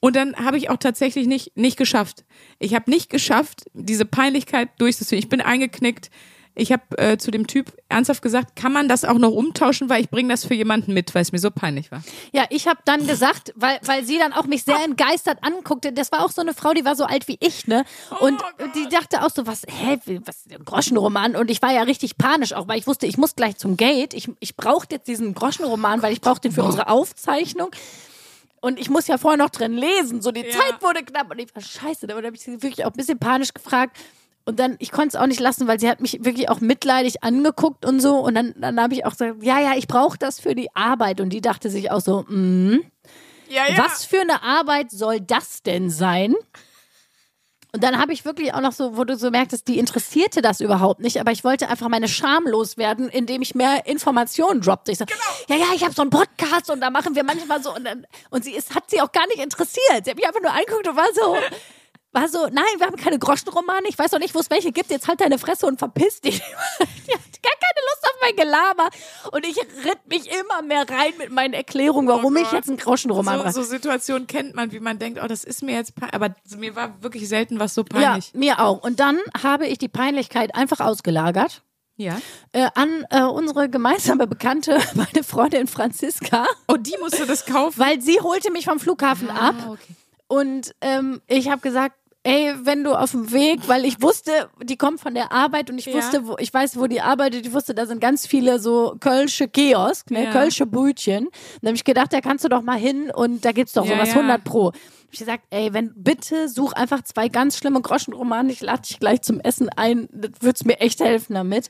Und 0.00 0.16
dann 0.16 0.34
habe 0.34 0.56
ich 0.56 0.68
auch 0.68 0.78
tatsächlich 0.78 1.28
nicht, 1.28 1.56
nicht 1.56 1.76
geschafft. 1.76 2.24
Ich 2.58 2.74
habe 2.74 2.90
nicht 2.90 3.08
geschafft, 3.08 3.66
diese 3.72 4.04
Peinlichkeit 4.04 4.68
durchzuziehen. 4.78 5.20
Ich 5.20 5.28
bin 5.28 5.40
eingeknickt. 5.40 6.10
Ich 6.54 6.70
habe 6.70 6.82
äh, 6.98 7.16
zu 7.16 7.30
dem 7.30 7.46
Typ 7.46 7.72
ernsthaft 7.88 8.20
gesagt, 8.20 8.56
kann 8.56 8.72
man 8.72 8.86
das 8.86 9.04
auch 9.04 9.18
noch 9.18 9.30
umtauschen, 9.30 9.88
weil 9.88 10.02
ich 10.02 10.10
bringe 10.10 10.28
das 10.28 10.44
für 10.44 10.54
jemanden 10.54 10.92
mit, 10.92 11.14
weil 11.14 11.22
es 11.22 11.32
mir 11.32 11.38
so 11.38 11.50
peinlich 11.50 11.90
war. 11.90 12.02
Ja, 12.32 12.44
ich 12.50 12.68
habe 12.68 12.80
dann 12.84 13.06
gesagt, 13.06 13.54
weil, 13.56 13.78
weil 13.84 14.04
sie 14.04 14.18
dann 14.18 14.34
auch 14.34 14.44
mich 14.44 14.64
sehr 14.64 14.82
entgeistert 14.84 15.38
anguckte, 15.40 15.92
das 15.92 16.12
war 16.12 16.24
auch 16.24 16.30
so 16.30 16.42
eine 16.42 16.52
Frau, 16.52 16.74
die 16.74 16.84
war 16.84 16.94
so 16.94 17.04
alt 17.04 17.26
wie 17.26 17.38
ich, 17.40 17.66
ne? 17.66 17.84
Und 18.20 18.42
oh 18.42 18.64
die 18.74 18.86
dachte 18.88 19.24
auch 19.24 19.30
so, 19.30 19.46
was, 19.46 19.62
hä, 19.66 19.98
was, 20.26 20.44
Groschenroman? 20.64 21.36
Und 21.36 21.50
ich 21.50 21.62
war 21.62 21.72
ja 21.72 21.82
richtig 21.82 22.18
panisch 22.18 22.52
auch, 22.52 22.68
weil 22.68 22.78
ich 22.78 22.86
wusste, 22.86 23.06
ich 23.06 23.16
muss 23.16 23.34
gleich 23.34 23.56
zum 23.56 23.78
Gate. 23.78 24.12
Ich, 24.12 24.30
ich 24.40 24.54
brauche 24.54 24.86
jetzt 24.90 25.08
diesen 25.08 25.34
Groschenroman, 25.34 26.02
weil 26.02 26.12
ich 26.12 26.20
brauche 26.20 26.40
den 26.40 26.52
für 26.52 26.64
unsere 26.64 26.88
Aufzeichnung. 26.88 27.70
Und 28.60 28.78
ich 28.78 28.90
muss 28.90 29.08
ja 29.08 29.18
vorher 29.18 29.38
noch 29.38 29.50
drin 29.50 29.72
lesen. 29.72 30.22
So, 30.22 30.30
die 30.30 30.42
ja. 30.42 30.50
Zeit 30.50 30.82
wurde 30.82 31.02
knapp 31.02 31.30
und 31.30 31.38
ich 31.38 31.52
war 31.54 31.62
scheiße. 31.62 32.06
Da 32.06 32.14
habe 32.14 32.30
ich 32.32 32.42
sie 32.42 32.62
wirklich 32.62 32.84
auch 32.84 32.90
ein 32.90 32.96
bisschen 32.96 33.18
panisch 33.18 33.52
gefragt, 33.52 33.96
und 34.44 34.58
dann, 34.58 34.76
ich 34.80 34.90
konnte 34.90 35.08
es 35.08 35.16
auch 35.16 35.26
nicht 35.26 35.40
lassen, 35.40 35.68
weil 35.68 35.78
sie 35.78 35.88
hat 35.88 36.00
mich 36.00 36.24
wirklich 36.24 36.48
auch 36.48 36.60
mitleidig 36.60 37.22
angeguckt 37.22 37.84
und 37.84 38.00
so. 38.00 38.16
Und 38.16 38.34
dann, 38.34 38.54
dann 38.56 38.80
habe 38.80 38.94
ich 38.94 39.06
auch 39.06 39.12
gesagt, 39.12 39.42
ja, 39.42 39.60
ja, 39.60 39.74
ich 39.76 39.86
brauche 39.86 40.18
das 40.18 40.40
für 40.40 40.54
die 40.54 40.74
Arbeit. 40.74 41.20
Und 41.20 41.30
die 41.30 41.40
dachte 41.40 41.70
sich 41.70 41.90
auch 41.90 42.00
so, 42.00 42.22
mm, 42.22 42.80
ja, 43.48 43.68
ja. 43.68 43.78
was 43.78 44.04
für 44.04 44.20
eine 44.20 44.42
Arbeit 44.42 44.90
soll 44.90 45.20
das 45.20 45.62
denn 45.62 45.90
sein? 45.90 46.34
Und 47.74 47.82
dann 47.82 47.98
habe 47.98 48.12
ich 48.12 48.26
wirklich 48.26 48.52
auch 48.52 48.60
noch 48.60 48.72
so, 48.72 48.98
wo 48.98 49.04
du 49.04 49.16
so 49.16 49.30
merktest, 49.30 49.66
die 49.66 49.78
interessierte 49.78 50.42
das 50.42 50.60
überhaupt 50.60 51.00
nicht, 51.00 51.18
aber 51.18 51.32
ich 51.32 51.42
wollte 51.42 51.70
einfach 51.70 51.88
meine 51.88 52.06
Scham 52.06 52.46
loswerden, 52.46 53.08
indem 53.08 53.40
ich 53.40 53.54
mehr 53.54 53.86
Informationen 53.86 54.60
droppte. 54.60 54.92
Ich 54.92 54.98
so, 54.98 55.06
genau. 55.06 55.20
ja, 55.48 55.56
ja, 55.56 55.74
ich 55.74 55.82
habe 55.82 55.94
so 55.94 56.02
einen 56.02 56.10
Podcast 56.10 56.68
und 56.70 56.80
da 56.82 56.90
machen 56.90 57.14
wir 57.14 57.24
manchmal 57.24 57.62
so 57.62 57.74
und, 57.74 57.84
dann, 57.84 58.06
und 58.28 58.44
sie 58.44 58.52
ist, 58.52 58.74
hat 58.74 58.90
sie 58.90 59.00
auch 59.00 59.10
gar 59.10 59.26
nicht 59.28 59.38
interessiert. 59.38 60.04
Sie 60.04 60.10
hat 60.10 60.16
mich 60.16 60.26
einfach 60.26 60.42
nur 60.42 60.52
angeguckt 60.52 60.86
und 60.86 60.96
war 60.96 61.08
so, 61.14 61.34
war 62.12 62.28
so, 62.28 62.46
nein, 62.46 62.64
wir 62.78 62.86
haben 62.86 62.96
keine 62.96 63.18
Groschenromane, 63.18 63.88
ich 63.88 63.98
weiß 63.98 64.10
doch 64.10 64.18
nicht, 64.18 64.34
wo 64.34 64.38
es 64.38 64.50
welche 64.50 64.70
gibt, 64.70 64.90
jetzt 64.90 65.08
halt 65.08 65.20
deine 65.20 65.38
Fresse 65.38 65.66
und 65.66 65.78
verpiss 65.78 66.20
dich. 66.20 66.36
Die 66.80 67.12
hat 67.12 67.42
gar 67.42 67.52
keine 67.58 67.86
Lust 67.90 68.04
auf 68.04 68.16
mein 68.20 68.36
Gelaber. 68.36 68.90
Und 69.32 69.46
ich 69.46 69.56
ritt 69.56 70.06
mich 70.08 70.30
immer 70.30 70.62
mehr 70.62 70.88
rein 70.88 71.12
mit 71.18 71.30
meinen 71.30 71.54
Erklärungen, 71.54 72.08
warum 72.08 72.36
oh 72.36 72.40
ich 72.40 72.52
jetzt 72.52 72.68
einen 72.68 72.78
Groschenroman 72.78 73.50
so, 73.52 73.62
so 73.62 73.68
Situationen 73.68 74.26
kennt 74.26 74.54
man, 74.54 74.72
wie 74.72 74.80
man 74.80 74.98
denkt, 74.98 75.20
oh, 75.22 75.26
das 75.26 75.44
ist 75.44 75.62
mir 75.62 75.74
jetzt 75.74 75.96
peinlich. 75.96 76.14
Aber 76.14 76.34
mir 76.56 76.76
war 76.76 77.02
wirklich 77.02 77.28
selten 77.28 77.58
was 77.58 77.74
so 77.74 77.84
peinlich. 77.84 78.30
Ja, 78.32 78.38
mir 78.38 78.60
auch. 78.60 78.82
Und 78.82 79.00
dann 79.00 79.18
habe 79.42 79.66
ich 79.66 79.78
die 79.78 79.88
Peinlichkeit 79.88 80.54
einfach 80.54 80.80
ausgelagert. 80.80 81.62
Ja. 81.96 82.18
Äh, 82.52 82.68
an 82.74 83.06
äh, 83.10 83.22
unsere 83.22 83.68
gemeinsame 83.68 84.26
Bekannte, 84.26 84.80
meine 84.94 85.24
Freundin 85.24 85.66
Franziska. 85.66 86.46
Oh, 86.68 86.76
die 86.76 86.96
musste 87.00 87.26
das 87.26 87.46
kaufen? 87.46 87.78
Weil 87.78 88.00
sie 88.00 88.20
holte 88.20 88.50
mich 88.50 88.64
vom 88.64 88.80
Flughafen 88.80 89.30
ah, 89.30 89.50
ab. 89.50 89.54
Okay. 89.68 89.94
Und 90.26 90.74
ähm, 90.80 91.20
ich 91.26 91.50
habe 91.50 91.60
gesagt, 91.60 91.94
ey, 92.24 92.54
wenn 92.62 92.84
du 92.84 92.94
auf 92.94 93.10
dem 93.10 93.32
Weg, 93.32 93.60
weil 93.66 93.84
ich 93.84 94.00
wusste, 94.00 94.48
die 94.62 94.76
kommt 94.76 95.00
von 95.00 95.14
der 95.14 95.32
Arbeit 95.32 95.70
und 95.70 95.78
ich 95.78 95.86
ja. 95.86 95.94
wusste, 95.94 96.26
wo, 96.26 96.36
ich 96.38 96.52
weiß, 96.52 96.78
wo 96.78 96.86
die 96.86 97.00
arbeitet, 97.00 97.46
ich 97.46 97.52
wusste, 97.52 97.74
da 97.74 97.86
sind 97.86 98.00
ganz 98.00 98.26
viele 98.26 98.58
so 98.60 98.96
kölsche 99.00 99.48
Kiosk, 99.48 100.10
ne, 100.10 100.24
ja. 100.24 100.32
kölsche 100.32 100.66
Brötchen. 100.66 101.28
Dann 101.60 101.68
habe 101.68 101.76
ich 101.76 101.84
gedacht, 101.84 102.12
da 102.12 102.20
kannst 102.20 102.44
du 102.44 102.48
doch 102.48 102.62
mal 102.62 102.78
hin 102.78 103.10
und 103.14 103.44
da 103.44 103.52
gibt's 103.52 103.72
doch 103.72 103.84
ja, 103.84 103.94
sowas 103.94 104.10
ja. 104.10 104.16
100 104.16 104.44
pro. 104.44 104.72
Ich 105.10 105.18
gesagt, 105.18 105.44
ey, 105.50 105.74
wenn 105.74 105.92
bitte 105.94 106.48
such 106.48 106.72
einfach 106.72 107.02
zwei 107.02 107.28
ganz 107.28 107.58
schlimme 107.58 107.80
Groschenromane, 107.80 108.52
ich 108.52 108.60
lade 108.60 108.82
dich 108.82 108.98
gleich 108.98 109.22
zum 109.22 109.40
Essen 109.40 109.68
ein, 109.68 110.08
das 110.12 110.30
wird's 110.40 110.64
mir 110.64 110.80
echt 110.80 111.00
helfen 111.00 111.34
damit. 111.34 111.68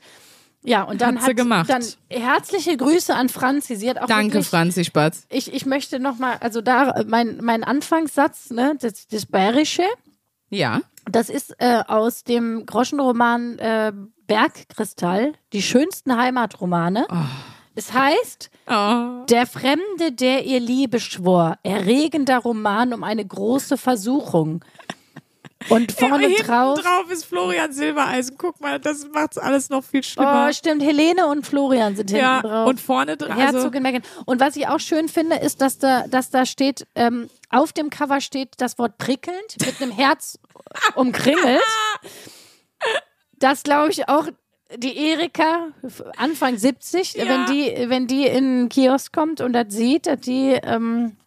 Ja, 0.65 0.83
und 0.83 1.01
dann 1.01 1.19
hat, 1.19 1.29
hat 1.29 1.35
gemacht. 1.35 1.69
dann 1.69 1.83
herzliche 2.09 2.77
Grüße 2.77 3.13
an 3.13 3.27
Franzi. 3.27 3.75
Sie 3.75 3.89
hat 3.89 3.97
auch 3.97 4.07
Danke, 4.07 4.35
wirklich, 4.35 4.47
Franzi 4.47 4.85
Spatz. 4.85 5.25
Ich, 5.29 5.53
ich 5.53 5.65
möchte 5.65 5.99
noch 5.99 6.19
mal, 6.19 6.37
also 6.39 6.61
da 6.61 7.03
mein 7.05 7.39
mein 7.41 7.65
Anfangssatz, 7.65 8.49
ne, 8.49 8.77
das, 8.79 9.07
das 9.09 9.25
Bayerische, 9.25 9.83
ja. 10.53 10.81
Das 11.05 11.29
ist 11.29 11.55
äh, 11.59 11.83
aus 11.87 12.23
dem 12.23 12.65
Groschenroman 12.65 13.59
äh, 13.59 13.91
Bergkristall, 14.27 15.33
die 15.51 15.61
schönsten 15.61 16.15
Heimatromane. 16.15 17.05
Oh. 17.09 17.15
Es 17.75 17.91
heißt, 17.91 18.51
oh. 18.67 19.25
der 19.29 19.47
Fremde, 19.47 20.11
der 20.11 20.45
ihr 20.45 20.59
Liebe 20.59 20.99
schwor, 20.99 21.57
erregender 21.63 22.37
Roman 22.37 22.93
um 22.93 23.03
eine 23.03 23.25
große 23.25 23.77
Versuchung. 23.77 24.63
Und 25.69 25.91
vorne 25.91 26.29
ja, 26.29 26.43
drauf, 26.43 26.79
drauf 26.79 27.09
ist 27.11 27.25
Florian 27.25 27.71
Silbereisen. 27.71 28.35
Guck 28.37 28.59
mal, 28.61 28.79
das 28.79 29.07
macht's 29.13 29.37
alles 29.37 29.69
noch 29.69 29.83
viel 29.83 30.03
schlimmer. 30.03 30.47
Oh, 30.49 30.53
stimmt. 30.53 30.83
Helene 30.83 31.27
und 31.27 31.45
Florian 31.45 31.95
sind 31.95 32.09
hinten 32.09 32.23
ja, 32.23 32.41
drauf. 32.41 32.67
Und 32.67 32.79
vorne 32.79 33.17
drauf. 33.17 33.31
Also 33.31 33.57
Herzogin 33.57 33.83
Meghan. 33.83 34.03
Und 34.25 34.39
was 34.39 34.55
ich 34.55 34.67
auch 34.67 34.79
schön 34.79 35.07
finde, 35.09 35.37
ist, 35.37 35.61
dass 35.61 35.77
da, 35.77 36.07
dass 36.07 36.29
da 36.29 36.45
steht, 36.45 36.87
ähm, 36.95 37.29
auf 37.49 37.73
dem 37.73 37.89
Cover 37.89 38.21
steht 38.21 38.49
das 38.57 38.77
Wort 38.77 38.97
prickelnd 38.97 39.57
mit 39.65 39.81
einem 39.81 39.91
Herz 39.91 40.39
umkringelt. 40.95 41.61
Das 43.33 43.63
glaube 43.63 43.91
ich 43.91 44.09
auch 44.09 44.27
die 44.77 44.97
Erika, 44.97 45.67
Anfang 46.17 46.57
70, 46.57 47.13
ja. 47.13 47.27
wenn 47.27 47.45
die, 47.45 47.89
wenn 47.89 48.07
die 48.07 48.25
in 48.25 48.61
den 48.61 48.69
Kiosk 48.69 49.13
kommt 49.13 49.41
und 49.41 49.53
das 49.53 49.67
sieht, 49.69 50.07
dass 50.07 50.19
die 50.21 50.57
ähm, 50.63 51.17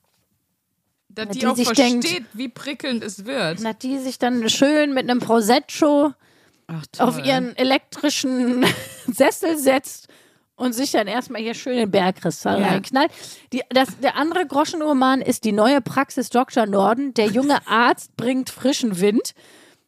dass 1.16 1.28
die, 1.30 1.38
die 1.40 1.46
auch 1.46 1.56
versteht, 1.56 2.04
denkt, 2.04 2.24
wie 2.34 2.48
prickelnd 2.48 3.02
es 3.02 3.24
wird. 3.24 3.64
Dass 3.64 3.78
die 3.78 3.98
sich 3.98 4.18
dann 4.18 4.48
schön 4.48 4.92
mit 4.92 5.08
einem 5.08 5.18
Prosecco 5.18 6.12
Ach, 6.66 6.84
auf 6.98 7.24
ihren 7.24 7.56
elektrischen 7.56 8.64
Sessel 9.06 9.56
setzt 9.56 10.08
und 10.56 10.74
sich 10.74 10.92
dann 10.92 11.06
erstmal 11.06 11.40
hier 11.40 11.54
schön 11.54 11.76
den 11.76 11.90
Bergkristall 11.90 12.60
ja. 12.60 12.68
reinknallt. 12.68 13.10
Die, 13.52 13.62
das, 13.70 13.98
der 14.00 14.16
andere 14.16 14.46
Groschenroman 14.46 15.22
ist 15.22 15.44
die 15.44 15.52
neue 15.52 15.80
Praxis 15.80 16.28
Dr. 16.28 16.66
Norden. 16.66 17.14
Der 17.14 17.26
junge 17.26 17.66
Arzt 17.66 18.16
bringt 18.16 18.50
frischen 18.50 19.00
Wind. 19.00 19.32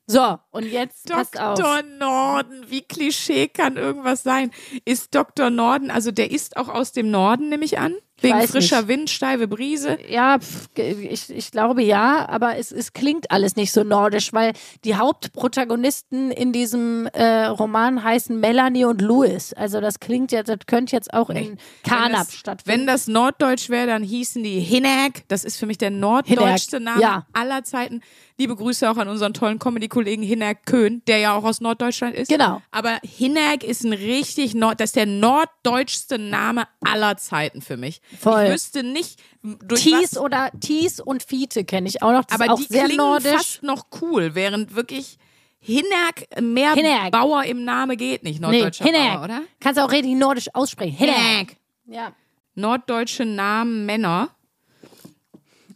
So, 0.06 0.38
und 0.50 0.64
jetzt 0.64 1.10
Dr. 1.10 1.18
passt 1.18 1.38
auf. 1.38 1.58
Dr. 1.58 1.82
Norden, 1.98 2.64
wie 2.68 2.80
Klischee 2.80 3.48
kann 3.48 3.76
irgendwas 3.76 4.22
sein? 4.22 4.50
Ist 4.86 5.14
Dr. 5.14 5.50
Norden, 5.50 5.90
also 5.90 6.10
der 6.10 6.30
ist 6.30 6.56
auch 6.56 6.68
aus 6.68 6.92
dem 6.92 7.10
Norden, 7.10 7.50
nehme 7.50 7.66
ich 7.66 7.78
an? 7.78 7.94
Wegen 8.20 8.42
frischer 8.48 8.82
nicht. 8.82 8.88
Wind, 8.88 9.10
steife 9.10 9.46
Brise? 9.46 9.98
Ja, 10.08 10.38
ich, 10.76 11.30
ich 11.30 11.50
glaube 11.50 11.82
ja, 11.82 12.28
aber 12.28 12.56
es, 12.56 12.72
es 12.72 12.92
klingt 12.92 13.30
alles 13.30 13.56
nicht 13.56 13.72
so 13.72 13.84
nordisch, 13.84 14.32
weil 14.32 14.52
die 14.84 14.96
Hauptprotagonisten 14.96 16.30
in 16.30 16.52
diesem 16.52 17.06
äh, 17.12 17.46
Roman 17.46 18.02
heißen 18.02 18.38
Melanie 18.38 18.84
und 18.84 19.00
Louis. 19.00 19.52
Also 19.52 19.80
das 19.80 20.00
klingt 20.00 20.32
jetzt, 20.32 20.48
das 20.48 20.58
könnte 20.66 20.96
jetzt 20.96 21.12
auch 21.14 21.28
nee. 21.28 21.48
in 21.48 21.58
Karnap 21.84 22.30
stattfinden. 22.30 22.80
Wenn 22.80 22.86
das 22.86 23.06
Norddeutsch 23.06 23.68
wäre, 23.68 23.86
dann 23.86 24.02
hießen 24.02 24.42
die 24.42 24.60
Hinag. 24.60 25.22
Das 25.28 25.44
ist 25.44 25.56
für 25.56 25.66
mich 25.66 25.78
der 25.78 25.90
norddeutschste 25.90 26.80
Name 26.80 27.00
ja. 27.00 27.26
aller 27.32 27.62
Zeiten. 27.64 28.02
Liebe 28.40 28.54
Grüße 28.54 28.88
auch 28.88 28.96
an 28.98 29.08
unseren 29.08 29.34
tollen 29.34 29.58
Comedy-Kollegen 29.58 30.22
Hinnerk 30.22 30.64
Köhn, 30.64 31.02
der 31.08 31.18
ja 31.18 31.34
auch 31.34 31.42
aus 31.42 31.60
Norddeutschland 31.60 32.14
ist. 32.14 32.28
Genau. 32.28 32.62
Aber 32.70 33.00
Hinnerk 33.02 33.64
ist 33.64 33.84
ein 33.84 33.92
richtig 33.92 34.54
Nord, 34.54 34.78
das 34.78 34.90
ist 34.90 34.96
der 34.96 35.06
norddeutschste 35.06 36.20
Name 36.20 36.68
aller 36.80 37.16
Zeiten 37.16 37.62
für 37.62 37.76
mich. 37.76 38.00
Voll. 38.18 38.44
Ich 38.44 38.52
wüsste 38.52 38.82
nicht, 38.82 39.20
durch 39.42 39.82
Thies 39.82 40.12
was, 40.12 40.18
oder 40.18 40.50
Thies 40.60 41.00
und 41.00 41.22
Fiete 41.22 41.64
kenne 41.64 41.88
ich 41.88 42.02
auch 42.02 42.12
noch. 42.12 42.24
Das 42.24 42.40
aber 42.40 42.52
auch 42.52 42.58
die 42.58 42.64
sehr 42.64 42.84
klingen 42.84 42.98
nordisch. 42.98 43.32
fast 43.32 43.62
noch 43.62 43.86
cool, 44.00 44.34
während 44.34 44.74
wirklich 44.74 45.18
Hinnerk, 45.60 46.26
mehr 46.40 46.72
Hinnerk. 46.74 47.10
Bauer 47.10 47.44
im 47.44 47.64
Name 47.64 47.96
geht 47.96 48.22
nicht, 48.22 48.40
norddeutscher 48.40 48.84
nee, 48.84 48.92
Hinnerk. 48.92 49.14
Bauer, 49.14 49.24
oder? 49.24 49.42
Kannst 49.60 49.78
du 49.78 49.84
auch 49.84 49.90
richtig 49.90 50.14
nordisch 50.14 50.48
aussprechen. 50.54 50.96
Hinnerk. 50.96 51.18
Hinnerk. 51.18 51.56
Ja. 51.86 52.12
Norddeutsche 52.54 53.24
Namen 53.24 53.86
Männer. 53.86 54.30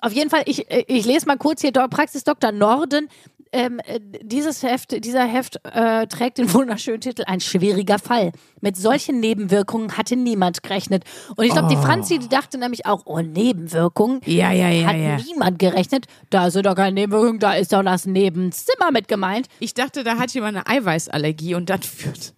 Auf 0.00 0.12
jeden 0.12 0.30
Fall, 0.30 0.42
ich, 0.46 0.68
ich 0.68 1.04
lese 1.04 1.26
mal 1.26 1.36
kurz 1.36 1.60
hier 1.60 1.70
Praxis 1.70 2.24
Dr. 2.24 2.50
Norden. 2.50 3.08
Ähm, 3.52 3.80
äh, 3.84 4.00
dieses 4.22 4.62
Heft, 4.62 5.04
dieser 5.04 5.24
Heft 5.24 5.60
äh, 5.64 6.06
trägt 6.06 6.38
den 6.38 6.52
wunderschönen 6.52 7.00
Titel 7.00 7.24
Ein 7.26 7.40
schwieriger 7.40 7.98
Fall. 7.98 8.32
Mit 8.60 8.76
solchen 8.76 9.20
Nebenwirkungen 9.20 9.96
hatte 9.96 10.16
niemand 10.16 10.62
gerechnet. 10.62 11.04
Und 11.36 11.44
ich 11.44 11.52
glaube, 11.52 11.68
die 11.68 11.76
Franzi, 11.76 12.18
die 12.18 12.28
dachte 12.28 12.58
nämlich 12.58 12.86
auch, 12.86 13.02
oh, 13.04 13.20
Nebenwirkungen. 13.20 14.20
Ja, 14.24 14.52
ja, 14.52 14.68
ja, 14.70 14.86
Hat 14.86 14.96
ja. 14.96 15.16
niemand 15.18 15.58
gerechnet. 15.58 16.06
Da 16.30 16.50
sind 16.50 16.66
doch 16.66 16.74
keine 16.74 16.92
Nebenwirkungen, 16.92 17.38
da 17.38 17.52
ist 17.52 17.72
doch 17.72 17.82
das 17.82 18.06
Nebenzimmer 18.06 18.90
mit 18.90 19.08
gemeint. 19.08 19.48
Ich 19.60 19.74
dachte, 19.74 20.02
da 20.02 20.18
hat 20.18 20.32
jemand 20.32 20.56
eine 20.56 20.66
Eiweißallergie 20.66 21.54
und 21.54 21.68
das 21.68 21.86
führt. 21.86 22.34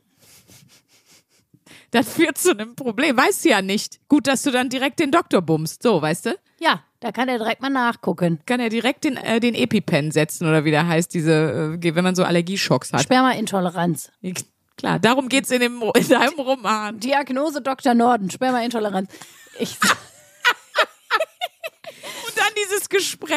Das 1.95 2.13
führt 2.13 2.39
zu 2.39 2.51
einem 2.51 2.75
Problem. 2.75 3.17
Weißt 3.17 3.45
du 3.45 3.51
ja 3.51 3.63
nicht. 3.63 4.01
Gut, 4.09 4.27
dass 4.27 4.43
du 4.43 4.51
dann 4.51 4.69
direkt 4.69 4.99
den 4.99 5.13
Doktor 5.13 5.43
bummst. 5.43 5.85
So, 5.85 6.03
weißt 6.03 6.27
du? 6.27 6.31
Ja, 6.59 6.83
da 7.05 7.13
kann 7.13 7.29
er 7.29 7.37
direkt 7.37 7.61
mal 7.61 7.69
nachgucken. 7.69 8.41
Kann 8.47 8.61
er 8.61 8.71
direkt 8.71 9.05
den, 9.05 9.19
äh, 9.19 9.39
den 9.39 9.55
EpiPen 9.55 10.11
setzen 10.11 10.49
oder 10.49 10.65
wie 10.65 10.71
der 10.71 10.89
heißt, 10.89 11.13
diese, 11.13 11.77
äh, 11.79 11.95
wenn 11.95 12.03
man 12.03 12.15
so 12.15 12.25
Allergieschocks 12.25 12.95
hat. 12.95 13.03
Spermaintoleranz. 13.03 14.11
Klar, 14.79 14.99
darum 15.01 15.29
geht's 15.29 15.51
in, 15.51 15.61
dem, 15.61 15.83
in 15.95 16.09
deinem 16.09 16.41
Roman. 16.41 16.99
Diagnose 16.99 17.61
Dr. 17.61 17.93
Norden, 17.93 18.31
Spermaintoleranz. 18.31 19.11
Ich, 19.59 19.77
Und 22.27 22.39
dann 22.39 22.49
dieses 22.65 22.89
Gespräch, 22.89 23.37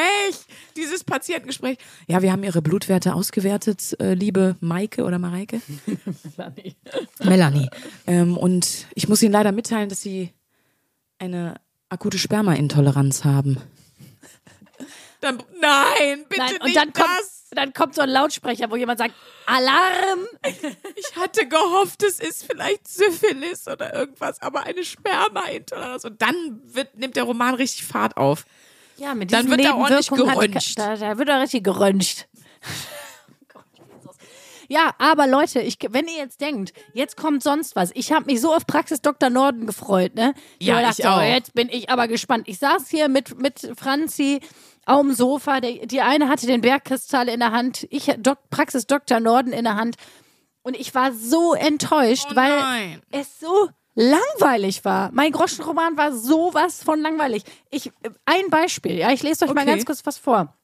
dieses 0.74 1.04
Patientengespräch. 1.04 1.76
Ja, 2.06 2.22
wir 2.22 2.32
haben 2.32 2.44
Ihre 2.44 2.62
Blutwerte 2.62 3.12
ausgewertet, 3.14 3.94
äh, 4.00 4.14
liebe 4.14 4.56
Maike 4.60 5.04
oder 5.04 5.18
Mareike. 5.18 5.60
Melanie. 7.22 7.68
Ähm, 8.06 8.38
und 8.38 8.86
ich 8.94 9.10
muss 9.10 9.22
Ihnen 9.22 9.32
leider 9.32 9.52
mitteilen, 9.52 9.90
dass 9.90 10.00
Sie 10.00 10.32
eine 11.18 11.60
akute 11.88 12.18
Spermaintoleranz 12.18 13.24
haben. 13.24 13.58
Dann, 15.20 15.42
nein, 15.60 16.24
bitte 16.28 16.40
nein, 16.42 16.52
nicht 16.52 16.62
und 16.62 16.76
dann 16.76 16.92
kommt, 16.92 17.08
das. 17.18 17.46
dann 17.50 17.72
kommt 17.72 17.94
so 17.96 18.02
ein 18.02 18.08
Lautsprecher, 18.08 18.70
wo 18.70 18.76
jemand 18.76 18.98
sagt, 18.98 19.14
Alarm! 19.46 20.20
Ich 20.94 21.16
hatte 21.16 21.48
gehofft, 21.48 22.04
es 22.04 22.20
ist 22.20 22.44
vielleicht 22.44 22.86
Syphilis 22.86 23.66
oder 23.66 23.92
irgendwas, 23.94 24.40
aber 24.40 24.62
eine 24.64 24.84
Spermaintoleranz. 24.84 26.04
Und 26.04 26.22
dann 26.22 26.60
wird, 26.64 26.96
nimmt 26.96 27.16
der 27.16 27.24
Roman 27.24 27.54
richtig 27.54 27.84
Fahrt 27.84 28.16
auf. 28.16 28.44
Ja, 28.96 29.14
mit 29.14 29.32
Dann 29.32 29.46
diesen 29.46 29.58
wird 29.58 29.68
da 29.68 29.74
ordentlich 29.74 30.10
hat- 30.10 30.18
geröntgt. 30.18 30.78
Da, 30.78 30.96
da 30.96 31.18
wird 31.18 31.28
er 31.28 31.40
richtig 31.40 31.64
geröntgt. 31.64 32.28
Ja, 34.68 34.90
aber 34.98 35.26
Leute, 35.26 35.60
ich, 35.60 35.78
wenn 35.90 36.06
ihr 36.06 36.16
jetzt 36.18 36.40
denkt, 36.42 36.74
jetzt 36.92 37.16
kommt 37.16 37.42
sonst 37.42 37.74
was. 37.74 37.90
Ich 37.94 38.12
habe 38.12 38.26
mich 38.26 38.40
so 38.40 38.54
auf 38.54 38.66
Praxis 38.66 39.00
Dr. 39.00 39.30
Norden 39.30 39.66
gefreut, 39.66 40.14
ne? 40.14 40.34
Ja, 40.60 40.80
ich 40.90 40.96
gedacht, 40.96 41.06
auch. 41.06 41.16
So, 41.20 41.22
jetzt 41.22 41.54
bin 41.54 41.68
ich 41.70 41.88
aber 41.88 42.06
gespannt. 42.06 42.46
Ich 42.48 42.58
saß 42.58 42.88
hier 42.88 43.08
mit, 43.08 43.40
mit 43.40 43.72
Franzi 43.76 44.40
auf 44.84 45.00
dem 45.00 45.14
Sofa. 45.14 45.60
Der, 45.60 45.86
die 45.86 46.02
eine 46.02 46.28
hatte 46.28 46.46
den 46.46 46.60
Bergkristall 46.60 47.28
in 47.28 47.40
der 47.40 47.52
Hand, 47.52 47.86
ich 47.90 48.12
Dok, 48.18 48.38
Praxis 48.50 48.86
Dr. 48.86 49.20
Norden 49.20 49.52
in 49.52 49.64
der 49.64 49.76
Hand. 49.76 49.96
Und 50.62 50.76
ich 50.78 50.94
war 50.94 51.12
so 51.14 51.54
enttäuscht, 51.54 52.28
Oh 52.32 52.36
weil 52.36 53.00
es 53.10 53.40
so 53.40 53.70
langweilig 53.94 54.84
war. 54.84 55.10
Mein 55.12 55.32
Groschenroman 55.32 55.96
war 55.96 56.12
sowas 56.12 56.82
von 56.82 57.00
langweilig. 57.00 57.42
Ich, 57.70 57.90
ein 58.26 58.50
Beispiel, 58.50 58.98
ja, 58.98 59.10
ich 59.12 59.22
lese 59.22 59.46
euch 59.46 59.54
mal 59.54 59.62
Okay. 59.62 59.70
ganz 59.70 59.86
kurz 59.86 60.04
was 60.04 60.18
vor. 60.18 60.54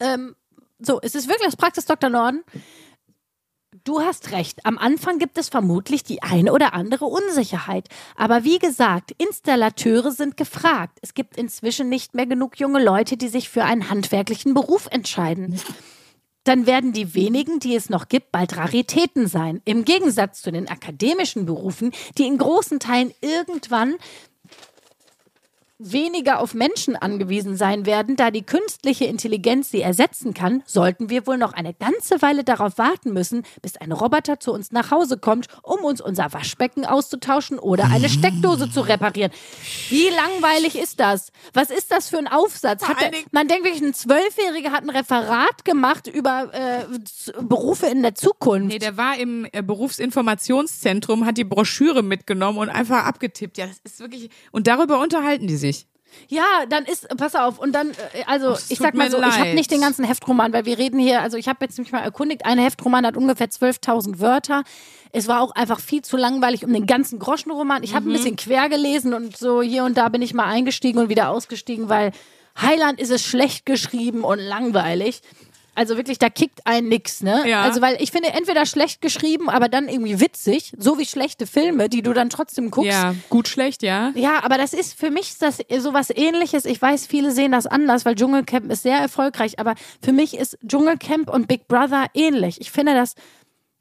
Ähm, 0.00 0.34
so, 0.78 0.98
es 1.02 1.14
ist 1.14 1.28
wirklich 1.28 1.46
aus 1.46 1.56
Praxis 1.56 1.84
Dr. 1.84 2.08
Norden. 2.08 2.42
Du 3.88 4.02
hast 4.02 4.32
recht. 4.32 4.66
Am 4.66 4.76
Anfang 4.76 5.18
gibt 5.18 5.38
es 5.38 5.48
vermutlich 5.48 6.04
die 6.04 6.22
eine 6.22 6.52
oder 6.52 6.74
andere 6.74 7.06
Unsicherheit. 7.06 7.88
Aber 8.16 8.44
wie 8.44 8.58
gesagt, 8.58 9.12
Installateure 9.12 10.10
sind 10.10 10.36
gefragt. 10.36 10.98
Es 11.00 11.14
gibt 11.14 11.38
inzwischen 11.38 11.88
nicht 11.88 12.12
mehr 12.12 12.26
genug 12.26 12.60
junge 12.60 12.84
Leute, 12.84 13.16
die 13.16 13.28
sich 13.28 13.48
für 13.48 13.64
einen 13.64 13.88
handwerklichen 13.88 14.52
Beruf 14.52 14.88
entscheiden. 14.90 15.58
Dann 16.44 16.66
werden 16.66 16.92
die 16.92 17.14
wenigen, 17.14 17.60
die 17.60 17.74
es 17.74 17.88
noch 17.88 18.08
gibt, 18.08 18.30
bald 18.30 18.58
Raritäten 18.58 19.26
sein. 19.26 19.62
Im 19.64 19.86
Gegensatz 19.86 20.42
zu 20.42 20.52
den 20.52 20.68
akademischen 20.68 21.46
Berufen, 21.46 21.92
die 22.18 22.26
in 22.26 22.36
großen 22.36 22.80
Teilen 22.80 23.14
irgendwann 23.22 23.94
weniger 25.78 26.40
auf 26.40 26.54
Menschen 26.54 26.96
angewiesen 26.96 27.56
sein 27.56 27.86
werden, 27.86 28.16
da 28.16 28.30
die 28.30 28.42
künstliche 28.42 29.04
Intelligenz 29.04 29.70
sie 29.70 29.80
ersetzen 29.80 30.34
kann, 30.34 30.62
sollten 30.66 31.08
wir 31.08 31.26
wohl 31.26 31.38
noch 31.38 31.52
eine 31.52 31.72
ganze 31.72 32.20
Weile 32.20 32.42
darauf 32.42 32.78
warten 32.78 33.12
müssen, 33.12 33.44
bis 33.62 33.76
ein 33.76 33.92
Roboter 33.92 34.40
zu 34.40 34.52
uns 34.52 34.72
nach 34.72 34.90
Hause 34.90 35.18
kommt, 35.18 35.46
um 35.62 35.80
uns 35.84 36.00
unser 36.00 36.32
Waschbecken 36.32 36.84
auszutauschen 36.84 37.58
oder 37.58 37.84
eine 37.92 38.08
Steckdose 38.08 38.70
zu 38.70 38.80
reparieren. 38.80 39.30
Wie 39.88 40.08
langweilig 40.08 40.76
ist 40.76 40.98
das? 40.98 41.30
Was 41.52 41.70
ist 41.70 41.92
das 41.92 42.08
für 42.08 42.18
ein 42.18 42.28
Aufsatz? 42.28 42.82
Hat 42.82 43.00
der, 43.00 43.12
man 43.30 43.46
denkt 43.46 43.64
wirklich, 43.64 43.82
ein 43.82 43.94
Zwölfjähriger 43.94 44.72
hat 44.72 44.82
ein 44.82 44.90
Referat 44.90 45.64
gemacht 45.64 46.08
über 46.08 46.52
äh, 46.52 46.84
Berufe 47.40 47.86
in 47.86 48.02
der 48.02 48.16
Zukunft. 48.16 48.68
Nee, 48.68 48.78
der 48.78 48.96
war 48.96 49.16
im 49.16 49.46
äh, 49.52 49.62
Berufsinformationszentrum, 49.62 51.24
hat 51.24 51.38
die 51.38 51.44
Broschüre 51.44 52.02
mitgenommen 52.02 52.58
und 52.58 52.68
einfach 52.68 53.04
abgetippt. 53.04 53.58
Ja, 53.58 53.66
das 53.66 53.78
ist 53.84 54.00
wirklich. 54.00 54.30
Und 54.50 54.66
darüber 54.66 55.00
unterhalten 55.00 55.46
die 55.46 55.56
sich. 55.56 55.67
Ja, 56.28 56.44
dann 56.68 56.84
ist, 56.84 57.06
pass 57.16 57.34
auf, 57.34 57.58
und 57.58 57.72
dann, 57.72 57.90
äh, 57.90 58.24
also 58.26 58.50
es 58.50 58.70
ich 58.70 58.78
sag 58.78 58.94
mal 58.94 59.10
so, 59.10 59.18
ich 59.18 59.24
habe 59.24 59.44
leid. 59.44 59.54
nicht 59.54 59.70
den 59.70 59.80
ganzen 59.80 60.04
Heftroman, 60.04 60.52
weil 60.52 60.64
wir 60.64 60.78
reden 60.78 60.98
hier, 60.98 61.22
also 61.22 61.36
ich 61.36 61.48
habe 61.48 61.64
jetzt 61.64 61.78
mich 61.78 61.92
mal 61.92 62.00
erkundigt, 62.00 62.44
ein 62.44 62.58
Heftroman 62.58 63.06
hat 63.06 63.16
ungefähr 63.16 63.48
12.000 63.48 64.18
Wörter. 64.20 64.64
Es 65.12 65.26
war 65.28 65.40
auch 65.40 65.52
einfach 65.52 65.80
viel 65.80 66.02
zu 66.02 66.16
langweilig 66.16 66.64
um 66.64 66.72
den 66.72 66.86
ganzen 66.86 67.18
Groschenroman. 67.18 67.82
Ich 67.82 67.94
habe 67.94 68.04
Mhm. 68.06 68.10
ein 68.10 68.12
bisschen 68.14 68.36
quer 68.36 68.68
gelesen 68.68 69.14
und 69.14 69.36
so 69.36 69.62
hier 69.62 69.84
und 69.84 69.96
da 69.96 70.08
bin 70.08 70.20
ich 70.22 70.34
mal 70.34 70.44
eingestiegen 70.46 70.98
und 70.98 71.08
wieder 71.08 71.30
ausgestiegen, 71.30 71.88
weil 71.88 72.12
Heiland 72.60 73.00
ist 73.00 73.10
es 73.10 73.24
schlecht 73.24 73.64
geschrieben 73.66 74.24
und 74.24 74.38
langweilig. 74.40 75.20
Also 75.78 75.96
wirklich, 75.96 76.18
da 76.18 76.28
kickt 76.28 76.58
ein 76.64 76.88
nix, 76.88 77.22
ne? 77.22 77.48
Ja. 77.48 77.62
Also 77.62 77.80
weil 77.80 78.02
ich 78.02 78.10
finde, 78.10 78.30
entweder 78.30 78.66
schlecht 78.66 79.00
geschrieben, 79.00 79.48
aber 79.48 79.68
dann 79.68 79.88
irgendwie 79.88 80.18
witzig, 80.18 80.72
so 80.76 80.98
wie 80.98 81.06
schlechte 81.06 81.46
Filme, 81.46 81.88
die 81.88 82.02
du 82.02 82.12
dann 82.12 82.30
trotzdem 82.30 82.72
guckst. 82.72 82.90
Ja, 82.90 83.14
gut, 83.30 83.46
schlecht, 83.46 83.84
ja. 83.84 84.10
Ja, 84.16 84.42
aber 84.42 84.58
das 84.58 84.72
ist 84.72 84.98
für 84.98 85.12
mich 85.12 85.38
das 85.38 85.58
sowas 85.78 86.10
ähnliches. 86.10 86.64
Ich 86.64 86.82
weiß, 86.82 87.06
viele 87.06 87.30
sehen 87.30 87.52
das 87.52 87.68
anders, 87.68 88.04
weil 88.04 88.16
Dschungelcamp 88.16 88.72
ist 88.72 88.82
sehr 88.82 88.98
erfolgreich, 88.98 89.60
aber 89.60 89.76
für 90.02 90.10
mich 90.10 90.36
ist 90.36 90.58
Dschungelcamp 90.66 91.30
und 91.30 91.46
Big 91.46 91.68
Brother 91.68 92.06
ähnlich. 92.12 92.60
Ich 92.60 92.72
finde, 92.72 92.94
das 92.94 93.14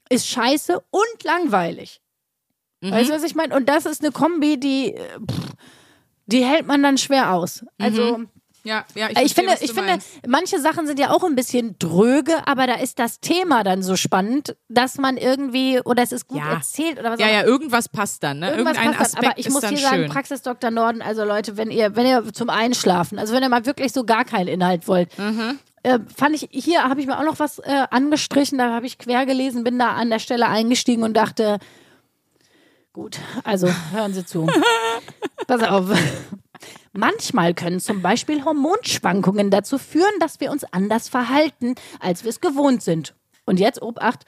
ist 0.09 0.27
scheiße 0.27 0.79
und 0.91 1.23
langweilig. 1.23 1.99
Weißt 2.81 3.09
du, 3.09 3.13
was 3.15 3.23
ich 3.23 3.33
meine? 3.33 3.55
Und 3.55 3.67
das 3.67 3.87
ist 3.87 4.03
eine 4.03 4.11
Kombi, 4.11 4.59
die, 4.59 4.93
äh, 4.93 4.99
pff, 5.19 5.53
die 6.27 6.45
hält 6.45 6.67
man 6.67 6.83
dann 6.83 6.99
schwer 6.99 7.33
aus. 7.33 7.65
Also, 7.79 8.25
Ja, 8.67 8.83
ja, 8.95 9.07
ich, 9.23 9.33
finde, 9.33 9.53
ich 9.61 9.71
finde, 9.71 9.97
manche 10.27 10.59
Sachen 10.59 10.85
sind 10.87 10.99
ja 10.99 11.09
auch 11.11 11.23
ein 11.23 11.35
bisschen 11.35 11.77
dröge, 11.79 12.33
aber 12.45 12.67
da 12.67 12.73
ist 12.75 12.99
das 12.99 13.21
Thema 13.21 13.63
dann 13.63 13.81
so 13.81 13.95
spannend, 13.95 14.57
dass 14.67 14.97
man 14.97 15.15
irgendwie, 15.15 15.79
oder 15.85 16.03
es 16.03 16.11
ist 16.11 16.27
gut 16.27 16.39
Ja. 16.39 16.51
erzählt 16.55 16.99
oder 16.99 17.11
was 17.11 17.19
Ja, 17.19 17.27
auch 17.27 17.31
ja, 17.31 17.43
irgendwas 17.45 17.87
passt 17.87 18.23
dann, 18.23 18.39
ne? 18.39 18.49
Irgendwas 18.51 18.75
Irgendein 18.75 18.97
passt 18.97 19.13
dann. 19.15 19.19
Aspekt 19.25 19.31
Aber 19.33 19.39
ich 19.39 19.49
muss 19.49 19.61
dann 19.61 19.73
hier 19.73 19.83
sagen, 19.83 20.01
schön. 20.03 20.09
Praxis 20.09 20.41
Dr. 20.41 20.69
Norden, 20.69 21.01
also 21.01 21.23
Leute, 21.23 21.55
wenn 21.55 21.71
ihr, 21.71 21.95
wenn 21.95 22.05
ihr 22.05 22.33
zum 22.33 22.49
Einschlafen, 22.49 23.17
also 23.19 23.33
wenn 23.33 23.41
ihr 23.41 23.49
mal 23.49 23.65
wirklich 23.65 23.93
so 23.93 24.03
gar 24.03 24.25
keinen 24.25 24.47
Inhalt 24.49 24.87
wollt, 24.89 25.17
Mhm. 25.17 25.59
äh, 25.83 25.99
fand 26.15 26.35
ich, 26.35 26.49
hier 26.51 26.83
habe 26.83 26.99
ich 26.99 27.07
mir 27.07 27.17
auch 27.17 27.23
noch 27.23 27.39
was 27.39 27.59
äh, 27.59 27.85
angestrichen, 27.89 28.57
da 28.57 28.73
habe 28.73 28.85
ich 28.85 28.97
quer 28.97 29.25
gelesen, 29.25 29.63
bin 29.63 29.79
da 29.79 29.93
an 29.93 30.09
der 30.09 30.19
Stelle 30.19 30.47
eingestiegen 30.49 31.03
und 31.03 31.15
dachte, 31.15 31.59
gut, 32.91 33.17
also 33.45 33.69
hören 33.93 34.13
Sie 34.13 34.25
zu. 34.25 34.45
Pass 35.47 35.63
auf. 35.63 35.85
Manchmal 36.93 37.53
können 37.53 37.79
zum 37.79 38.01
Beispiel 38.01 38.43
Hormonschwankungen 38.43 39.51
dazu 39.51 39.77
führen, 39.77 40.19
dass 40.19 40.39
wir 40.39 40.51
uns 40.51 40.63
anders 40.71 41.09
verhalten, 41.09 41.75
als 41.99 42.23
wir 42.23 42.29
es 42.29 42.41
gewohnt 42.41 42.83
sind. 42.83 43.15
Und 43.45 43.59
jetzt, 43.59 43.81
Obacht, 43.81 44.25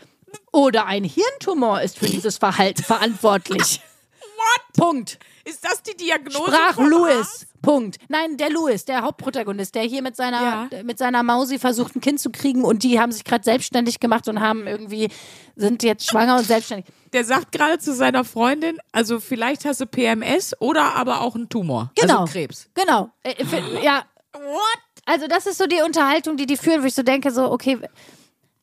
oder 0.51 0.85
ein 0.85 1.03
Hirntumor 1.03 1.81
ist 1.81 1.97
für 1.97 2.05
dieses 2.07 2.37
Verhalten 2.37 2.83
verantwortlich. 2.83 3.81
What? 4.21 4.73
Punkt. 4.85 5.19
Ist 5.45 5.65
das 5.65 5.83
die 5.83 5.95
Diagnose? 5.97 6.51
Sprach 6.51 6.77
Louis. 6.77 7.47
Punkt. 7.61 7.97
Nein, 8.07 8.37
der 8.37 8.49
Louis, 8.49 8.85
der 8.85 9.01
Hauptprotagonist, 9.01 9.75
der 9.75 9.83
hier 9.83 10.01
mit 10.01 10.15
seiner, 10.15 10.67
Ja. 10.71 10.83
mit 10.83 10.97
seiner 10.97 11.23
Mausi 11.23 11.59
versucht, 11.59 11.95
ein 11.95 12.01
Kind 12.01 12.19
zu 12.19 12.29
kriegen 12.31 12.63
und 12.63 12.83
die 12.83 12.99
haben 12.99 13.11
sich 13.11 13.23
gerade 13.23 13.43
selbstständig 13.43 13.99
gemacht 13.99 14.27
und 14.27 14.39
haben 14.39 14.67
irgendwie, 14.67 15.09
sind 15.55 15.83
jetzt 15.83 16.09
schwanger 16.09 16.37
und 16.37 16.45
selbstständig. 16.45 16.85
Der 17.13 17.23
sagt 17.25 17.51
gerade 17.51 17.79
zu 17.79 17.93
seiner 17.93 18.23
Freundin, 18.23 18.77
also 18.91 19.19
vielleicht 19.19 19.65
hast 19.65 19.81
du 19.81 19.85
PMS 19.85 20.53
oder 20.59 20.95
aber 20.95 21.21
auch 21.21 21.35
einen 21.35 21.49
Tumor. 21.49 21.91
Genau. 21.95 22.21
Also 22.21 22.33
Krebs. 22.33 22.69
Genau. 22.73 23.09
Äh, 23.23 23.43
für, 23.45 23.61
ja, 23.83 24.03
What? 24.33 24.79
also 25.05 25.27
das 25.27 25.47
ist 25.47 25.57
so 25.57 25.65
die 25.65 25.81
Unterhaltung, 25.83 26.37
die 26.37 26.45
die 26.45 26.55
führen, 26.57 26.81
wo 26.83 26.85
ich 26.85 26.93
so 26.93 27.01
denke, 27.03 27.31
so, 27.31 27.51
okay, 27.51 27.79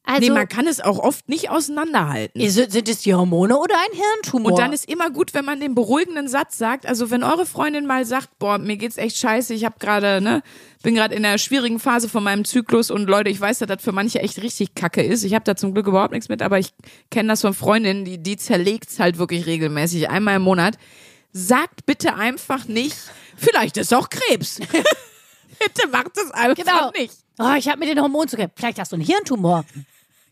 also, 0.07 0.21
Nee, 0.21 0.31
man 0.31 0.49
kann 0.49 0.66
es 0.66 0.81
auch 0.81 0.99
oft 0.99 1.29
nicht 1.29 1.51
auseinanderhalten. 1.51 2.40
ist, 2.40 2.55
sind 2.55 2.88
es 2.88 3.01
die 3.01 3.12
Hormone 3.14 3.59
oder 3.59 3.75
ein 3.75 3.99
Hirntumor? 3.99 4.53
Und 4.53 4.59
dann 4.59 4.73
ist 4.73 4.88
immer 4.88 5.11
gut, 5.11 5.35
wenn 5.35 5.45
man 5.45 5.61
den 5.61 5.75
beruhigenden 5.75 6.29
Satz 6.29 6.57
sagt. 6.59 6.87
Also 6.87 7.11
wenn 7.11 7.23
eure 7.25 7.45
Freundin 7.45 7.87
mal 7.87 8.05
sagt, 8.05 8.38
boah, 8.38 8.57
mir 8.59 8.77
geht's 8.77 8.97
echt 8.99 9.19
scheiße, 9.19 9.53
ich 9.53 9.64
habe 9.64 9.75
gerade, 9.81 10.21
ne, 10.21 10.42
bin 10.83 10.95
gerade 10.95 11.14
in 11.14 11.25
einer 11.25 11.38
schwierigen 11.38 11.81
Phase 11.81 12.09
von 12.09 12.23
meinem 12.23 12.45
Zyklus 12.45 12.90
und 12.92 13.07
Leute, 13.09 13.31
ich 13.31 13.40
weiß, 13.40 13.59
dass 13.59 13.69
das 13.69 13.83
für 13.83 13.92
manche 13.92 14.21
echt 14.21 14.40
richtig 14.42 14.75
Kacke 14.77 15.03
ist. 15.03 15.25
Ich 15.25 15.35
habe 15.35 15.45
da 15.45 15.57
zum 15.57 15.75
Glück 15.75 15.88
überhaupt 15.88 16.12
nichts 16.12 16.29
mit, 16.29 16.40
aber 16.40 16.59
ich 16.61 16.73
kenne 17.11 17.31
das 17.31 17.40
von 17.40 17.53
Freundinnen, 17.55 18.05
die 18.05 18.19
die 18.19 18.37
zerlegt's 18.37 19.01
halt 19.01 19.19
wirklich 19.19 19.47
regelmäßig 19.47 20.09
einmal 20.09 20.37
im 20.37 20.42
Monat. 20.42 20.79
Sagt 21.33 21.85
bitte 21.85 22.14
einfach 22.14 22.66
nicht, 22.66 22.97
vielleicht 23.37 23.77
ist 23.77 23.92
auch 23.92 24.09
Krebs. 24.09 24.61
Bitte 25.59 25.88
mach 25.90 26.05
das 26.14 26.31
einfach 26.33 26.64
Genau. 26.64 26.90
nicht. 26.97 27.14
Oh, 27.38 27.53
ich 27.59 27.69
habe 27.69 27.79
mit 27.79 27.88
den 27.88 28.01
Hormonen 28.01 28.29
zu 28.29 28.37
kämpfen. 28.37 28.55
Vielleicht 28.57 28.79
hast 28.79 28.92
du 28.92 28.97
einen 28.97 29.05
Hirntumor. 29.05 29.64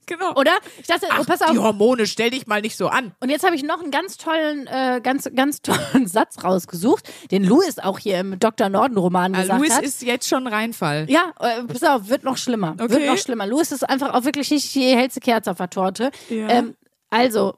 Genau. 0.06 0.34
Oder? 0.34 0.52
Ich 0.80 0.86
dachte, 0.86 1.06
Ach, 1.10 1.20
oh, 1.20 1.24
pass 1.24 1.42
auf. 1.42 1.50
die 1.52 1.58
Hormone, 1.58 2.06
stell 2.06 2.30
dich 2.30 2.46
mal 2.46 2.60
nicht 2.60 2.76
so 2.76 2.88
an. 2.88 3.12
Und 3.20 3.30
jetzt 3.30 3.44
habe 3.44 3.56
ich 3.56 3.62
noch 3.62 3.80
einen 3.80 3.90
ganz 3.90 4.16
tollen, 4.16 4.66
äh, 4.66 5.00
ganz, 5.02 5.28
ganz 5.34 5.62
tollen 5.62 6.06
Satz 6.06 6.42
rausgesucht, 6.44 7.08
den 7.30 7.44
Louis 7.44 7.78
auch 7.78 7.98
hier 7.98 8.18
im 8.20 8.38
Dr. 8.38 8.68
Norden-Roman 8.68 9.34
Also 9.34 9.42
gesagt 9.48 9.60
Luis 9.60 9.74
hat. 9.76 9.82
ist 9.84 10.02
jetzt 10.02 10.28
schon 10.28 10.46
Reinfall. 10.46 11.06
ja, 11.10 11.32
äh, 11.40 11.62
pass 11.64 11.82
auf, 11.82 12.08
wird 12.08 12.24
noch 12.24 12.36
schlimmer. 12.36 12.76
Okay. 12.78 12.90
Wird 12.90 13.06
noch 13.06 13.18
schlimmer. 13.18 13.46
Louis 13.46 13.72
ist 13.72 13.88
einfach 13.88 14.12
auch 14.14 14.24
wirklich 14.24 14.50
nicht 14.50 14.74
die 14.74 14.94
hellste 14.96 15.20
Kerze 15.20 15.50
auf 15.50 15.56
der 15.58 15.70
Torte. 15.70 16.10
Ja. 16.28 16.48
Ähm, 16.48 16.76
also, 17.10 17.56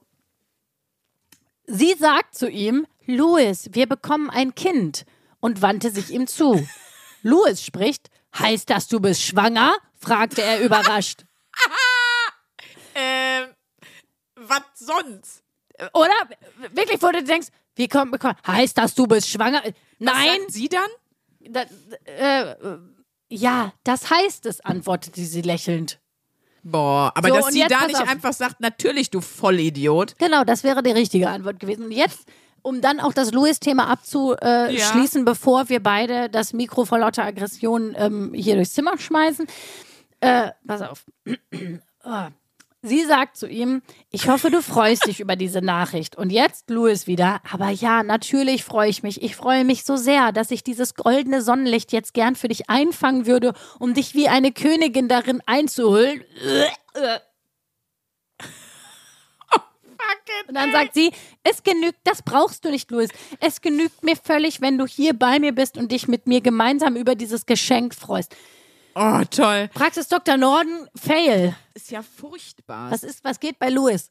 sie 1.66 1.94
sagt 1.98 2.34
zu 2.34 2.48
ihm, 2.48 2.86
Louis, 3.06 3.68
wir 3.72 3.86
bekommen 3.86 4.30
ein 4.30 4.54
Kind 4.54 5.04
und 5.40 5.62
wandte 5.62 5.90
sich 5.90 6.10
ihm 6.10 6.26
zu. 6.26 6.66
Louis 7.22 7.62
spricht, 7.62 8.08
heißt 8.38 8.68
das, 8.70 8.88
du 8.88 9.00
bist 9.00 9.22
schwanger? 9.22 9.74
fragte 9.98 10.42
er 10.42 10.60
überrascht. 10.60 11.24
Ähm, 12.96 13.48
was 14.36 14.62
sonst? 14.74 15.42
Oder? 15.92 16.14
Wirklich, 16.72 17.00
wo 17.02 17.10
du 17.10 17.22
denkst, 17.22 17.48
wie 17.74 17.88
kommt, 17.88 18.16
heißt 18.46 18.78
das, 18.78 18.94
du 18.94 19.06
bist 19.06 19.28
schwanger? 19.28 19.62
Was 19.64 19.72
Nein, 19.98 20.40
sagt 20.40 20.52
sie 20.52 20.68
dann? 20.68 20.88
da, 21.50 21.64
äh, 22.04 22.56
ja, 23.28 23.72
das 23.84 24.10
heißt 24.10 24.46
es, 24.46 24.60
antwortete 24.60 25.20
sie 25.22 25.42
lächelnd. 25.42 25.98
Boah, 26.62 27.12
aber 27.14 27.28
So, 27.28 27.34
dass 27.36 27.52
sie 27.52 27.64
da 27.68 27.86
nicht 27.86 28.00
auf. 28.00 28.08
einfach 28.08 28.32
sagt, 28.32 28.60
natürlich, 28.60 29.10
du 29.10 29.20
Vollidiot. 29.20 30.18
Genau, 30.18 30.42
das 30.44 30.64
wäre 30.64 30.82
die 30.82 30.90
richtige 30.90 31.28
Antwort 31.28 31.60
gewesen. 31.60 31.84
Und 31.84 31.92
jetzt, 31.92 32.26
um 32.62 32.80
dann 32.80 32.98
auch 32.98 33.12
das 33.12 33.32
Louis-Thema 33.32 33.86
abzuschließen, 33.88 35.24
bevor 35.24 35.68
wir 35.68 35.80
beide 35.80 36.28
das 36.28 36.52
Mikro 36.52 36.84
vor 36.84 36.98
lauter 36.98 37.24
Aggression 37.24 37.94
ähm, 37.96 38.32
hier 38.34 38.56
durchs 38.56 38.74
Zimmer 38.74 38.98
schmeißen. 38.98 39.46
Äh, 40.20 40.50
pass 40.66 40.82
auf. 40.82 41.04
Ah. 42.08 42.30
Sie 42.86 43.04
sagt 43.04 43.36
zu 43.36 43.48
ihm, 43.48 43.82
ich 44.12 44.28
hoffe, 44.28 44.48
du 44.48 44.62
freust 44.62 45.08
dich 45.08 45.18
über 45.18 45.34
diese 45.34 45.60
Nachricht. 45.60 46.16
Und 46.16 46.30
jetzt 46.30 46.70
Louis 46.70 47.08
wieder, 47.08 47.40
aber 47.50 47.70
ja, 47.70 48.04
natürlich 48.04 48.62
freue 48.62 48.88
ich 48.88 49.02
mich. 49.02 49.22
Ich 49.22 49.34
freue 49.34 49.64
mich 49.64 49.82
so 49.82 49.96
sehr, 49.96 50.30
dass 50.30 50.52
ich 50.52 50.62
dieses 50.62 50.94
goldene 50.94 51.42
Sonnenlicht 51.42 51.92
jetzt 51.92 52.14
gern 52.14 52.36
für 52.36 52.46
dich 52.46 52.70
einfangen 52.70 53.26
würde, 53.26 53.54
um 53.80 53.92
dich 53.92 54.14
wie 54.14 54.28
eine 54.28 54.52
Königin 54.52 55.08
darin 55.08 55.42
einzuhüllen. 55.46 56.22
Und 60.48 60.54
dann 60.54 60.70
sagt 60.70 60.94
sie, 60.94 61.10
es 61.42 61.64
genügt, 61.64 61.98
das 62.04 62.22
brauchst 62.22 62.64
du 62.64 62.70
nicht, 62.70 62.88
Louis. 62.92 63.10
Es 63.40 63.60
genügt 63.60 64.04
mir 64.04 64.14
völlig, 64.16 64.60
wenn 64.60 64.78
du 64.78 64.86
hier 64.86 65.12
bei 65.12 65.40
mir 65.40 65.52
bist 65.52 65.76
und 65.76 65.90
dich 65.90 66.06
mit 66.06 66.28
mir 66.28 66.40
gemeinsam 66.40 66.94
über 66.94 67.16
dieses 67.16 67.46
Geschenk 67.46 67.96
freust. 67.96 68.36
Oh, 68.98 69.20
toll. 69.30 69.68
Praxis 69.74 70.08
Dr. 70.08 70.38
Norden, 70.38 70.88
fail. 70.96 71.54
Ist 71.74 71.90
ja 71.90 72.00
furchtbar. 72.02 72.90
Was 72.90 73.02
ist, 73.02 73.22
was 73.24 73.38
geht 73.38 73.58
bei 73.58 73.68
Louis? 73.68 74.10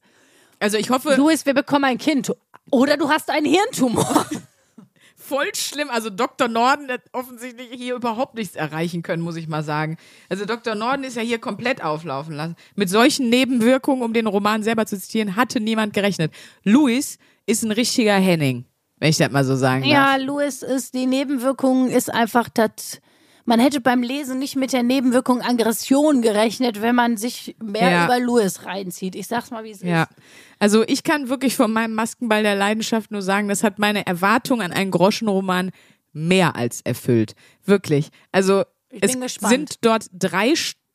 Also 0.60 0.78
ich 0.78 0.91
hoffe, 0.91 1.15
Louis, 1.15 1.43
wir 1.48 1.56
bekommen 1.56 1.86
ein 1.86 1.98
Kind. 1.98 2.32
Oder 2.69 2.95
du 2.95 3.10
hast 3.10 3.32
einen 3.32 3.48
Hirntumor. 3.48 4.28
voll 5.15 5.54
schlimm. 5.56 5.89
Also 5.89 6.12
Dr. 6.12 6.48
Norden 6.48 6.89
hat 6.91 7.02
offensichtlich 7.13 7.69
hier 7.71 7.95
überhaupt 7.95 8.36
nichts 8.36 8.56
erreichen 8.56 9.02
können, 9.02 9.24
muss 9.24 9.38
ich 9.38 9.48
mal 9.48 9.63
sagen. 9.63 9.98
Also 10.30 10.45
Dr. 10.45 10.76
Norden 10.76 11.04
ist 11.04 11.15
ja 11.17 11.24
hier 11.24 11.39
komplett 11.39 11.84
auflaufen 11.84 12.36
lassen. 12.36 12.56
Mit 12.76 12.89
solchen 12.89 13.30
Nebenwirkungen, 13.30 14.04
um 14.04 14.13
den 14.13 14.28
Roman 14.28 14.62
selber 14.62 14.86
zu 14.86 15.00
zitieren, 15.00 15.36
hatte 15.36 15.60
niemand 15.60 15.93
gerechnet. 15.93 16.32
Louis 16.63 17.17
ist 17.48 17.63
ein 17.63 17.71
richtiger 17.71 18.15
Henning, 18.15 18.65
wenn 19.00 19.10
ich 19.10 19.17
das 19.17 19.32
mal 19.32 19.43
so 19.43 19.56
sagen 19.56 19.84
Ja, 19.84 20.17
darf. 20.17 20.28
Louis 20.28 20.62
ist, 20.62 20.93
die 20.93 21.08
Nebenwirkung 21.08 21.89
ist 21.89 22.13
einfach 22.13 22.50
das. 22.50 23.02
Man 23.47 23.60
hätte 23.60 23.79
beim 23.79 24.01
Lesen 24.01 24.39
nicht 24.39 24.55
mit 24.55 24.73
der 24.73 24.81
Nebenwirkung 24.81 25.41
Aggression 25.41 26.23
gerechnet, 26.23 26.81
wenn 26.81 26.95
man 26.95 27.15
sich 27.15 27.55
mehr 27.63 27.89
Ja. 27.91 28.05
über 28.05 28.19
Louis 28.19 28.65
reinzieht. 28.65 29.13
Ich 29.15 29.27
sag's 29.27 29.51
mal, 29.51 29.63
wie 29.63 29.69
es 29.71 29.81
Ja. 29.81 30.03
ist. 30.03 30.10
Also 30.58 30.84
ich 30.88 31.03
kann 31.03 31.29
wirklich 31.29 31.55
von 31.55 31.71
meinem 31.71 31.93
Maskenball 31.93 32.41
der 32.41 32.55
Leidenschaft 32.55 33.12
nur 33.12 33.21
sagen, 33.21 33.47
das 33.47 33.63
hat 33.63 33.77
meine 33.77 34.08
Erwartung 34.08 34.62
an 34.63 34.71
einen 34.71 34.89
Groschenroman 34.89 35.69
mehr 36.12 36.55
als 36.55 36.81
erfüllt. 36.81 37.36
Wirklich. 37.65 38.10
Also 38.31 38.63
Ich 38.89 39.03
es 39.03 39.36
sind 39.41 39.86
dort 39.86 40.08
drei, 40.12 40.53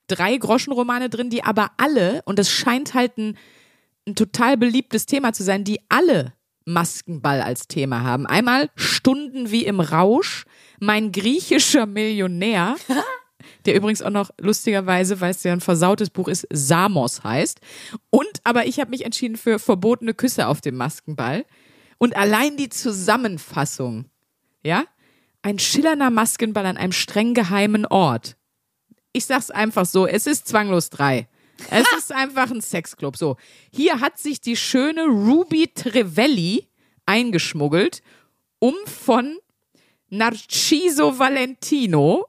drei 0.08 0.36
Groschenromane 0.36 1.08
drin, 1.08 1.30
die 1.30 1.44
aber 1.44 1.70
alle, 1.76 2.22
und 2.24 2.38
es 2.40 2.50
scheint 2.50 2.94
halt 2.94 3.16
ein, 3.16 3.36
ein 4.08 4.16
total 4.16 4.56
beliebtes 4.56 5.06
Thema 5.06 5.32
zu 5.32 5.44
sein, 5.44 5.62
die 5.62 5.78
alle 5.88 6.32
Maskenball 6.64 7.42
als 7.42 7.68
Thema 7.68 8.02
haben. 8.02 8.26
Einmal 8.26 8.70
Stunden 8.74 9.50
wie 9.50 9.64
im 9.66 9.78
Rausch, 9.80 10.46
mein 10.80 11.12
griechischer 11.12 11.86
Millionär, 11.86 12.76
der 13.66 13.74
übrigens 13.76 14.02
auch 14.02 14.10
noch 14.10 14.30
lustigerweise, 14.40 15.20
weil 15.20 15.30
es 15.30 15.44
ja 15.44 15.52
ein 15.52 15.60
versautes 15.60 16.10
Buch 16.10 16.28
ist, 16.28 16.46
Samos 16.50 17.22
heißt. 17.22 17.60
Und 18.10 18.40
aber 18.44 18.66
ich 18.66 18.80
habe 18.80 18.90
mich 18.90 19.04
entschieden 19.04 19.36
für 19.36 19.58
verbotene 19.58 20.14
Küsse 20.14 20.48
auf 20.48 20.60
dem 20.60 20.76
Maskenball. 20.76 21.44
Und 21.98 22.16
allein 22.16 22.56
die 22.56 22.70
Zusammenfassung, 22.70 24.06
ja, 24.64 24.84
ein 25.42 25.58
schillernder 25.58 26.10
Maskenball 26.10 26.66
an 26.66 26.76
einem 26.76 26.92
streng 26.92 27.34
geheimen 27.34 27.86
Ort. 27.86 28.36
Ich 29.12 29.26
sag's 29.26 29.50
einfach 29.50 29.86
so, 29.86 30.06
es 30.06 30.26
ist 30.26 30.48
zwanglos 30.48 30.90
drei. 30.90 31.28
Es 31.70 31.86
ist 31.98 32.12
einfach 32.12 32.50
ein 32.50 32.60
Sexclub. 32.60 33.16
So, 33.16 33.36
hier 33.70 34.00
hat 34.00 34.18
sich 34.18 34.40
die 34.40 34.56
schöne 34.56 35.04
Ruby 35.04 35.68
Trevelli 35.74 36.68
eingeschmuggelt, 37.06 38.02
um 38.58 38.74
von 38.86 39.38
Narciso 40.10 41.18
Valentino 41.18 42.26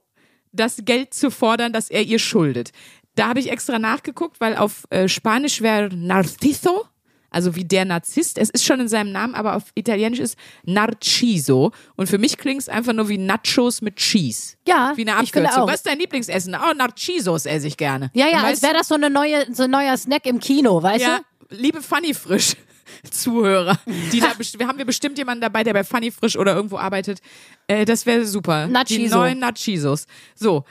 das 0.51 0.77
Geld 0.83 1.13
zu 1.13 1.31
fordern, 1.31 1.73
das 1.73 1.89
er 1.89 2.03
ihr 2.03 2.19
schuldet. 2.19 2.71
Da 3.15 3.27
habe 3.29 3.39
ich 3.39 3.51
extra 3.51 3.79
nachgeguckt, 3.79 4.39
weil 4.39 4.55
auf 4.55 4.83
äh, 4.89 5.07
Spanisch 5.07 5.61
wäre 5.61 5.89
Narciso, 5.93 6.85
also 7.29 7.55
wie 7.55 7.63
der 7.63 7.85
Narzisst. 7.85 8.37
Es 8.37 8.49
ist 8.49 8.65
schon 8.65 8.79
in 8.81 8.87
seinem 8.87 9.11
Namen, 9.11 9.35
aber 9.35 9.55
auf 9.55 9.63
Italienisch 9.75 10.19
ist 10.19 10.37
Narciso. 10.63 11.71
Und 11.95 12.07
für 12.07 12.17
mich 12.17 12.37
klingt 12.37 12.61
es 12.61 12.69
einfach 12.69 12.93
nur 12.93 13.07
wie 13.09 13.17
Nachos 13.17 13.81
mit 13.81 13.95
Cheese. 13.97 14.55
Ja, 14.67 14.93
Wie 14.95 15.01
eine 15.01 15.15
Abkürzung. 15.15 15.63
auch. 15.63 15.67
Was 15.67 15.75
ist 15.75 15.85
dein 15.87 15.99
Lieblingsessen? 15.99 16.55
Oh, 16.55 16.73
Narcisos 16.73 17.45
esse 17.45 17.67
ich 17.67 17.77
gerne. 17.77 18.11
Ja, 18.13 18.27
ja, 18.27 18.43
als 18.43 18.61
wäre 18.61 18.73
das 18.73 18.89
so, 18.89 18.95
eine 18.95 19.09
neue, 19.09 19.45
so 19.53 19.63
ein 19.63 19.71
neuer 19.71 19.95
Snack 19.97 20.25
im 20.25 20.39
Kino, 20.39 20.81
weißt 20.83 21.01
ja, 21.03 21.21
liebe 21.49 21.81
Funny 21.81 22.13
Frisch 22.13 22.55
Zuhörer, 23.09 23.79
die 24.11 24.19
da 24.19 24.33
wir 24.37 24.67
haben 24.67 24.77
wir 24.77 24.85
bestimmt 24.85 25.17
jemanden 25.17 25.41
dabei, 25.41 25.63
der 25.63 25.73
bei 25.73 25.83
Funny 25.83 26.11
Frisch 26.11 26.37
oder 26.37 26.55
irgendwo 26.55 26.77
arbeitet. 26.77 27.19
Äh, 27.67 27.85
das 27.85 28.05
wäre 28.05 28.25
super. 28.25 28.67
Die 28.67 28.73
Nachiso. 28.73 29.17
neuen 29.17 29.39
Nachisos. 29.39 30.05
So. 30.35 30.65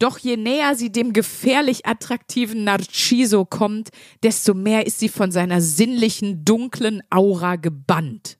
Doch 0.00 0.18
je 0.18 0.36
näher 0.36 0.74
sie 0.74 0.90
dem 0.90 1.12
gefährlich 1.12 1.86
attraktiven 1.86 2.64
Narciso 2.64 3.44
kommt, 3.44 3.90
desto 4.24 4.52
mehr 4.52 4.86
ist 4.86 4.98
sie 4.98 5.08
von 5.08 5.30
seiner 5.30 5.60
sinnlichen, 5.60 6.44
dunklen 6.44 7.02
Aura 7.10 7.56
gebannt. 7.56 8.38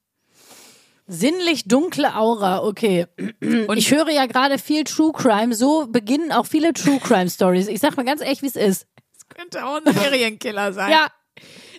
Sinnlich 1.06 1.64
dunkle 1.68 2.16
Aura, 2.16 2.64
okay. 2.64 3.06
Und 3.40 3.76
ich 3.76 3.90
höre 3.90 4.08
ja 4.08 4.26
gerade 4.26 4.58
viel 4.58 4.84
True 4.84 5.12
Crime, 5.12 5.54
so 5.54 5.86
beginnen 5.86 6.32
auch 6.32 6.46
viele 6.46 6.72
True 6.72 6.98
Crime 6.98 7.28
Stories. 7.28 7.68
Ich 7.68 7.80
sag 7.80 7.96
mal 7.96 8.04
ganz 8.04 8.22
ehrlich, 8.22 8.42
wie 8.42 8.46
es 8.46 8.56
ist. 8.56 8.86
Das 9.12 9.28
könnte 9.28 9.64
auch 9.64 9.80
ein 9.84 9.92
Serienkiller 9.92 10.72
sein. 10.72 10.90
Ja, 10.90 11.08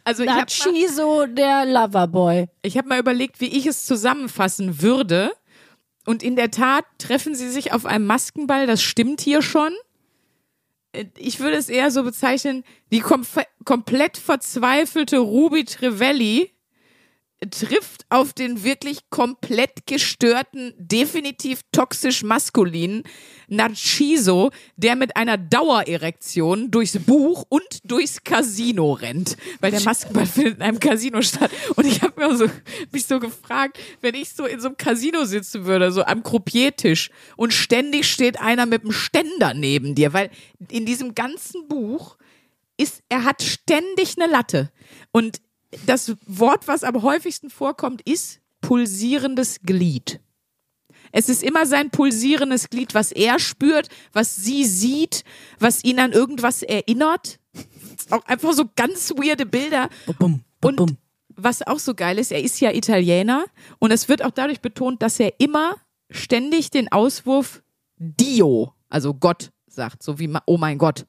also 0.06 0.24
ich 0.24 0.30
habe 0.30 0.40
mal, 0.40 0.72
Nachiso, 0.72 1.26
der 1.26 1.66
Loverboy. 1.66 2.48
ich 2.62 2.78
hab 2.78 2.86
mal 2.86 3.00
überlegt, 3.00 3.42
wie 3.42 3.48
ich 3.48 3.66
es 3.66 3.86
zusammenfassen 3.86 4.82
würde. 4.82 5.32
Und 6.06 6.22
in 6.24 6.36
der 6.36 6.52
Tat 6.52 6.86
treffen 7.00 7.34
sie 7.36 7.50
sich 7.50 7.74
auf 7.74 7.86
einem 7.86 8.06
Maskenball, 8.06 8.68
das 8.68 8.82
stimmt 8.82 9.20
hier 9.22 9.42
schon. 9.42 9.74
Äh, 10.94 11.06
Ich 11.18 11.40
würde 11.40 11.58
es 11.58 11.68
eher 11.68 11.92
so 11.92 12.04
bezeichnen, 12.04 12.64
die 12.92 13.00
kom 13.00 13.24
komplett 13.66 14.18
verzweifelte 14.18 15.18
Ruby 15.18 15.66
Trevelli 15.66 16.52
trifft 17.50 18.06
auf 18.10 18.34
den 18.34 18.64
wirklich 18.64 19.10
komplett 19.10 19.86
gestörten, 19.86 20.74
definitiv 20.78 21.62
toxisch 21.72 22.24
maskulinen 22.24 23.04
Narciso, 23.48 24.52
der 24.76 24.96
mit 24.96 25.16
einer 25.16 25.38
Dauererektion 25.38 26.72
durchs 26.72 26.98
Buch 27.00 27.46
und 27.50 27.80
durchs 27.84 28.24
Casino 28.24 28.94
rennt, 28.94 29.38
weil 29.60 29.72
der 29.72 29.82
Maskenball 29.82 30.26
findet 30.26 30.58
in 30.58 30.62
einem 30.62 30.80
Casino 30.80 31.22
statt. 31.22 31.52
Und 31.76 31.86
ich 31.86 32.02
habe 32.02 32.36
so, 32.36 32.48
mich 32.92 33.06
so 33.06 33.20
gefragt, 33.20 33.78
wenn 34.02 34.16
ich 34.16 34.30
so 34.30 34.46
in 34.46 34.60
so 34.60 34.68
einem 34.68 34.78
Casino 34.78 35.26
sitzen 35.26 35.66
würde, 35.66 35.92
so 35.92 36.04
am 36.04 36.24
Croupiertisch 36.24 37.10
und 37.36 37.54
ständig 37.54 38.12
steht 38.12 38.40
einer 38.40 38.66
mit 38.66 38.84
einem 38.84 38.92
Ständer 38.92 39.54
neben 39.54 39.96
dir, 39.96 40.14
weil 40.14 40.30
in 40.70 40.86
diesem 40.86 41.16
ganzen 41.16 41.68
Buch 41.68 42.18
ist, 42.78 43.04
er 43.10 43.24
hat 43.24 43.42
ständig 43.42 44.16
eine 44.18 44.32
Latte. 44.32 44.72
Und 45.12 45.42
das 45.86 46.16
Wort, 46.26 46.68
was 46.68 46.84
am 46.84 47.02
häufigsten 47.02 47.50
vorkommt, 47.50 48.02
ist 48.08 48.42
pulsierendes 48.62 49.62
Glied. 49.62 50.20
Es 51.12 51.30
ist 51.30 51.44
immer 51.44 51.66
sein 51.66 51.92
pulsierendes 51.92 52.70
Glied, 52.70 52.94
was 52.94 53.12
er 53.12 53.40
spürt, 53.40 53.90
was 54.12 54.36
sie 54.36 54.66
sieht, 54.66 55.24
was 55.60 55.84
ihn 55.84 56.00
an 56.00 56.12
irgendwas 56.12 56.62
erinnert. 56.62 57.40
Auch 58.10 58.26
einfach 58.26 58.54
so 58.54 58.66
ganz 58.76 59.12
weirde 59.12 59.46
Bilder. 59.46 59.90
Und 60.62 60.98
was 61.36 61.66
auch 61.66 61.80
so 61.80 61.94
geil 61.94 62.18
ist, 62.18 62.32
er 62.32 62.44
ist 62.44 62.60
ja 62.60 62.72
Italiener 62.72 63.46
und 63.80 63.92
es 63.92 64.10
wird 64.10 64.24
auch 64.24 64.32
dadurch 64.32 64.62
betont, 64.62 65.02
dass 65.02 65.20
er 65.20 65.40
immer 65.40 65.76
ständig 66.10 66.70
den 66.70 66.92
Auswurf 66.92 67.62
Dio, 67.98 68.74
also 68.90 69.14
Gott 69.14 69.52
sagt, 69.68 70.04
so 70.04 70.20
wie, 70.20 70.34
oh 70.46 70.58
mein 70.58 70.78
Gott. 70.78 71.06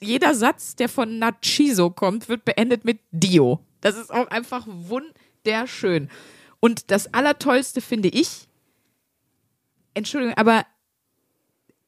Jeder 0.00 0.34
Satz, 0.34 0.76
der 0.76 0.88
von 0.88 1.18
Nachiso 1.18 1.90
kommt, 1.90 2.28
wird 2.28 2.44
beendet 2.44 2.84
mit 2.84 3.00
Dio. 3.10 3.60
Das 3.80 3.96
ist 3.96 4.12
auch 4.12 4.28
einfach 4.28 4.66
wunderschön. 4.66 6.10
Und 6.60 6.90
das 6.90 7.12
Allertollste 7.14 7.80
finde 7.80 8.08
ich, 8.08 8.48
Entschuldigung, 9.94 10.36
aber 10.36 10.64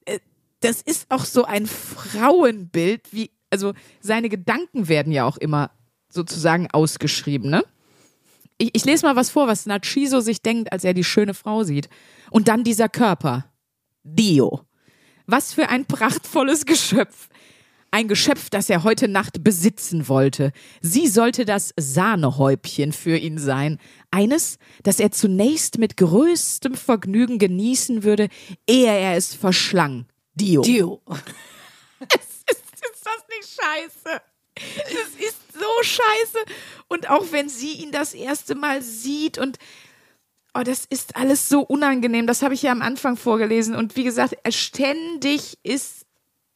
äh, 0.05 0.21
das 0.61 0.83
ist 0.83 1.11
auch 1.11 1.25
so 1.25 1.45
ein 1.45 1.67
Frauenbild, 1.67 3.13
wie, 3.13 3.31
also 3.51 3.73
seine 4.01 4.29
Gedanken 4.29 4.89
werden 4.89 5.13
ja 5.13 5.25
auch 5.25 5.37
immer 5.37 5.71
sozusagen 6.09 6.69
ausgeschrieben, 6.71 7.51
ne? 7.51 7.65
Ich, 8.59 8.71
ich 8.75 8.85
lese 8.85 9.07
mal 9.07 9.17
was 9.17 9.31
vor, 9.31 9.49
was 9.49 9.65
Nachiso 9.65 10.21
sich 10.21 10.43
denkt, 10.43 10.71
als 10.71 10.85
er 10.85 10.93
die 10.93 11.05
schöne 11.05 11.33
Frau 11.33 11.65
sieht. 11.65 11.89
Und 12.31 12.49
dann 12.49 12.63
dieser 12.63 12.91
Körper. 12.91 13.47
Dio. 14.03 14.67
Was 15.27 15.55
für 15.55 15.71
ein 15.71 15.87
prachtvolles 15.87 16.67
Geschöpf. 16.67 17.30
Ein 17.93 18.07
Geschöpf, 18.07 18.51
das 18.51 18.71
er 18.71 18.85
heute 18.85 19.09
Nacht 19.09 19.43
besitzen 19.43 20.09
wollte. 20.09 20.53
Sie 20.81 21.09
sollte 21.09 21.45
das 21.45 21.75
Sahnehäubchen 21.77 22.93
für 22.93 23.17
ihn 23.17 23.37
sein. 23.37 23.79
Eines, 24.13 24.59
das 24.85 25.01
er 25.01 25.11
zunächst 25.11 25.79
mit 25.79 25.97
größtem 25.97 26.75
Vergnügen 26.75 27.39
genießen 27.39 28.05
würde, 28.05 28.29
ehe 28.69 28.93
er 28.93 29.17
es 29.17 29.35
verschlang. 29.35 30.07
Dio. 30.35 30.63
Dio. 30.63 31.03
ist, 32.01 32.51
ist 32.51 33.05
das 33.05 33.25
nicht 33.29 33.61
scheiße? 33.61 34.23
Das 34.55 35.27
ist 35.27 35.53
so 35.53 35.83
scheiße. 35.83 36.39
Und 36.89 37.11
auch 37.11 37.33
wenn 37.33 37.49
sie 37.49 37.73
ihn 37.73 37.91
das 37.91 38.15
erste 38.15 38.55
Mal 38.55 38.83
sieht 38.83 39.39
und 39.39 39.59
oh, 40.55 40.63
das 40.63 40.85
ist 40.85 41.17
alles 41.17 41.49
so 41.49 41.61
unangenehm. 41.63 42.27
Das 42.27 42.43
habe 42.43 42.55
ich 42.55 42.63
ja 42.63 42.73
am 42.73 42.83
Anfang 42.83 43.17
vorgelesen. 43.17 43.75
Und 43.75 43.97
wie 43.97 44.05
gesagt, 44.05 44.37
ständig 44.51 45.59
ist 45.63 46.00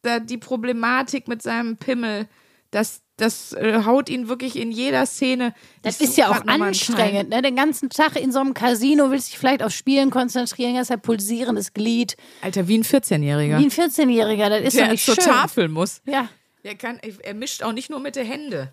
da 0.04 0.20
die 0.20 0.38
Problematik 0.38 1.28
mit 1.28 1.42
seinem 1.42 1.76
Pimmel. 1.76 2.28
Das, 2.70 3.02
das 3.16 3.52
äh, 3.52 3.82
haut 3.84 4.08
ihn 4.08 4.28
wirklich 4.28 4.56
in 4.56 4.72
jeder 4.72 5.06
Szene. 5.06 5.54
Das 5.82 6.00
ist 6.00 6.16
ja 6.16 6.28
auch 6.30 6.44
anstrengend, 6.46 7.30
ne? 7.30 7.40
Den 7.42 7.54
ganzen 7.54 7.88
Tag 7.90 8.16
in 8.16 8.32
so 8.32 8.40
einem 8.40 8.54
Casino 8.54 9.10
willst 9.10 9.28
du 9.28 9.30
dich 9.32 9.38
vielleicht 9.38 9.62
auf 9.62 9.72
Spielen 9.72 10.10
konzentrieren, 10.10 10.74
das 10.74 10.88
ist 10.88 10.90
ein 10.90 11.00
pulsierendes 11.00 11.72
Glied. 11.72 12.16
Alter, 12.42 12.66
wie 12.66 12.78
ein 12.78 12.84
14-Jähriger. 12.84 13.58
Wie 13.58 13.64
ein 13.64 13.70
14-Jähriger, 13.70 14.48
das 14.48 14.60
ist 14.62 14.76
Der 14.76 14.84
doch 14.86 14.92
nicht 14.92 15.04
zur 15.04 15.14
schön. 15.14 15.24
Tafel 15.24 15.68
muss. 15.68 16.02
Ja. 16.06 16.28
Er, 16.64 16.74
kann, 16.74 16.98
er 16.98 17.34
mischt 17.34 17.62
auch 17.62 17.72
nicht 17.72 17.90
nur 17.90 18.00
mit 18.00 18.16
den 18.16 18.26
Händen. 18.26 18.68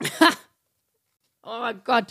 Oh 1.44 1.72
Gott. 1.84 2.06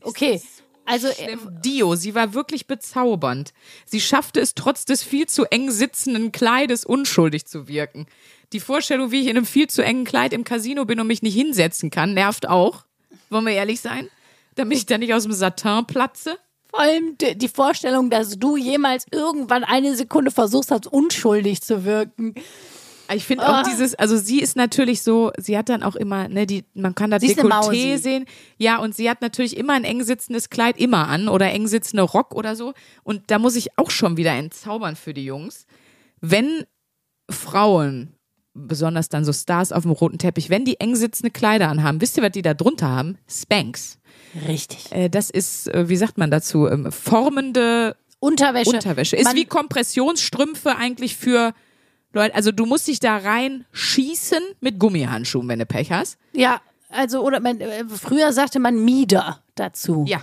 Okay. 0.00 0.40
Also, 0.84 1.08
äh, 1.08 1.14
Schlimm. 1.14 1.58
Dio, 1.64 1.94
sie 1.94 2.14
war 2.14 2.34
wirklich 2.34 2.66
bezaubernd. 2.66 3.52
Sie 3.84 4.00
schaffte 4.00 4.40
es 4.40 4.54
trotz 4.54 4.84
des 4.84 5.02
viel 5.02 5.26
zu 5.26 5.44
eng 5.44 5.70
sitzenden 5.70 6.32
Kleides 6.32 6.84
unschuldig 6.84 7.46
zu 7.46 7.68
wirken. 7.68 8.06
Die 8.52 8.60
Vorstellung, 8.60 9.10
wie 9.10 9.20
ich 9.20 9.28
in 9.28 9.36
einem 9.36 9.46
viel 9.46 9.68
zu 9.68 9.82
engen 9.82 10.04
Kleid 10.04 10.32
im 10.32 10.44
Casino 10.44 10.84
bin 10.84 11.00
und 11.00 11.06
mich 11.06 11.22
nicht 11.22 11.34
hinsetzen 11.34 11.90
kann, 11.90 12.14
nervt 12.14 12.48
auch. 12.48 12.84
Wollen 13.30 13.46
wir 13.46 13.52
ehrlich 13.52 13.80
sein? 13.80 14.08
Damit 14.56 14.78
ich 14.78 14.86
da 14.86 14.98
nicht 14.98 15.14
aus 15.14 15.22
dem 15.22 15.32
Satin 15.32 15.86
platze. 15.86 16.36
vor 16.68 16.80
allem 16.80 17.16
die 17.18 17.36
die 17.36 17.48
Vorstellung, 17.48 18.10
dass 18.10 18.38
du 18.38 18.56
jemals 18.56 19.06
irgendwann 19.10 19.64
eine 19.64 19.96
Sekunde 19.96 20.30
versuchst 20.30 20.70
hast, 20.70 20.86
unschuldig 20.86 21.62
zu 21.62 21.84
wirken. 21.84 22.34
Ich 23.14 23.24
finde 23.24 23.44
Ah. 23.46 23.60
auch 23.60 23.62
dieses, 23.64 23.94
also 23.94 24.16
sie 24.16 24.40
ist 24.40 24.56
natürlich 24.56 25.02
so, 25.02 25.32
sie 25.38 25.56
hat 25.58 25.68
dann 25.68 25.82
auch 25.82 25.96
immer, 25.96 26.28
ne, 26.28 26.46
die, 26.46 26.64
man 26.74 26.94
kann 26.94 27.10
das 27.10 27.22
Sie 27.22 27.34
Dekolleté 27.34 27.98
sehen. 27.98 28.24
Ja, 28.58 28.78
und 28.78 28.94
sie 28.94 29.08
hat 29.10 29.20
natürlich 29.22 29.56
immer 29.56 29.74
ein 29.74 29.84
eng 29.84 30.02
sitzendes 30.02 30.48
Kleid 30.50 30.78
immer 30.78 31.08
an 31.08 31.28
oder 31.28 31.50
eng 31.52 31.66
sitzende 31.66 32.02
Rock 32.04 32.34
oder 32.34 32.56
so. 32.56 32.72
Und 33.02 33.30
da 33.30 33.38
muss 33.38 33.56
ich 33.56 33.76
auch 33.78 33.90
schon 33.90 34.16
wieder 34.16 34.32
entzaubern 34.32 34.96
für 34.96 35.12
die 35.14 35.24
Jungs. 35.24 35.66
Wenn 36.20 36.64
Frauen, 37.30 38.14
besonders 38.54 39.08
dann 39.08 39.24
so 39.24 39.32
Stars 39.32 39.72
auf 39.72 39.82
dem 39.82 39.92
roten 39.92 40.18
Teppich, 40.18 40.50
wenn 40.50 40.64
die 40.64 40.78
eng 40.80 40.94
sitzende 40.94 41.30
Kleider 41.30 41.68
anhaben, 41.68 42.00
wisst 42.00 42.16
ihr, 42.16 42.22
was 42.22 42.32
die 42.32 42.42
da 42.42 42.54
drunter 42.54 42.88
haben? 42.88 43.18
Spanks. 43.28 43.98
Richtig. 44.46 44.92
Äh, 44.92 45.08
das 45.08 45.30
ist, 45.30 45.68
äh, 45.68 45.88
wie 45.88 45.96
sagt 45.96 46.18
man 46.18 46.30
dazu, 46.30 46.68
ähm, 46.68 46.90
formende 46.92 47.96
Unterwäsche. 48.20 48.70
Unterwäsche. 48.70 49.16
Ist 49.16 49.24
Man- 49.24 49.36
wie 49.36 49.44
Kompressionsstrümpfe 49.46 50.76
eigentlich 50.76 51.16
für 51.16 51.52
Leute. 52.12 52.34
Also 52.34 52.52
du 52.52 52.66
musst 52.66 52.88
dich 52.88 53.00
da 53.00 53.16
rein 53.16 53.64
schießen 53.72 54.42
mit 54.60 54.78
Gummihandschuhen, 54.78 55.48
wenn 55.48 55.58
du 55.58 55.66
Pech 55.66 55.90
hast. 55.90 56.18
Ja, 56.32 56.60
also, 56.92 57.24
oder 57.24 57.40
man, 57.40 57.60
äh, 57.60 57.84
früher 57.86 58.32
sagte 58.32 58.58
man 58.58 58.84
Mieder 58.84 59.42
dazu. 59.54 60.04
Ja. 60.06 60.22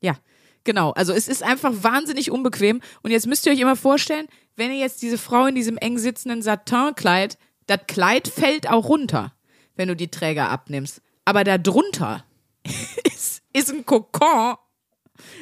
Ja, 0.00 0.16
genau. 0.64 0.90
Also 0.92 1.12
es 1.12 1.28
ist 1.28 1.42
einfach 1.42 1.72
wahnsinnig 1.74 2.30
unbequem. 2.30 2.80
Und 3.02 3.10
jetzt 3.10 3.26
müsst 3.26 3.46
ihr 3.46 3.52
euch 3.52 3.60
immer 3.60 3.76
vorstellen, 3.76 4.28
wenn 4.56 4.70
ihr 4.70 4.78
jetzt 4.78 5.02
diese 5.02 5.18
Frau 5.18 5.46
in 5.46 5.54
diesem 5.54 5.78
eng 5.78 5.98
sitzenden 5.98 6.42
Satinkleid, 6.42 7.38
das 7.66 7.80
Kleid 7.86 8.28
fällt 8.28 8.68
auch 8.68 8.88
runter, 8.88 9.32
wenn 9.76 9.88
du 9.88 9.96
die 9.96 10.10
Träger 10.10 10.50
abnimmst. 10.50 11.00
Aber 11.24 11.44
da 11.44 11.56
drunter 11.56 12.24
ist, 13.04 13.42
ist 13.54 13.70
ein 13.72 13.86
Kokon 13.86 14.56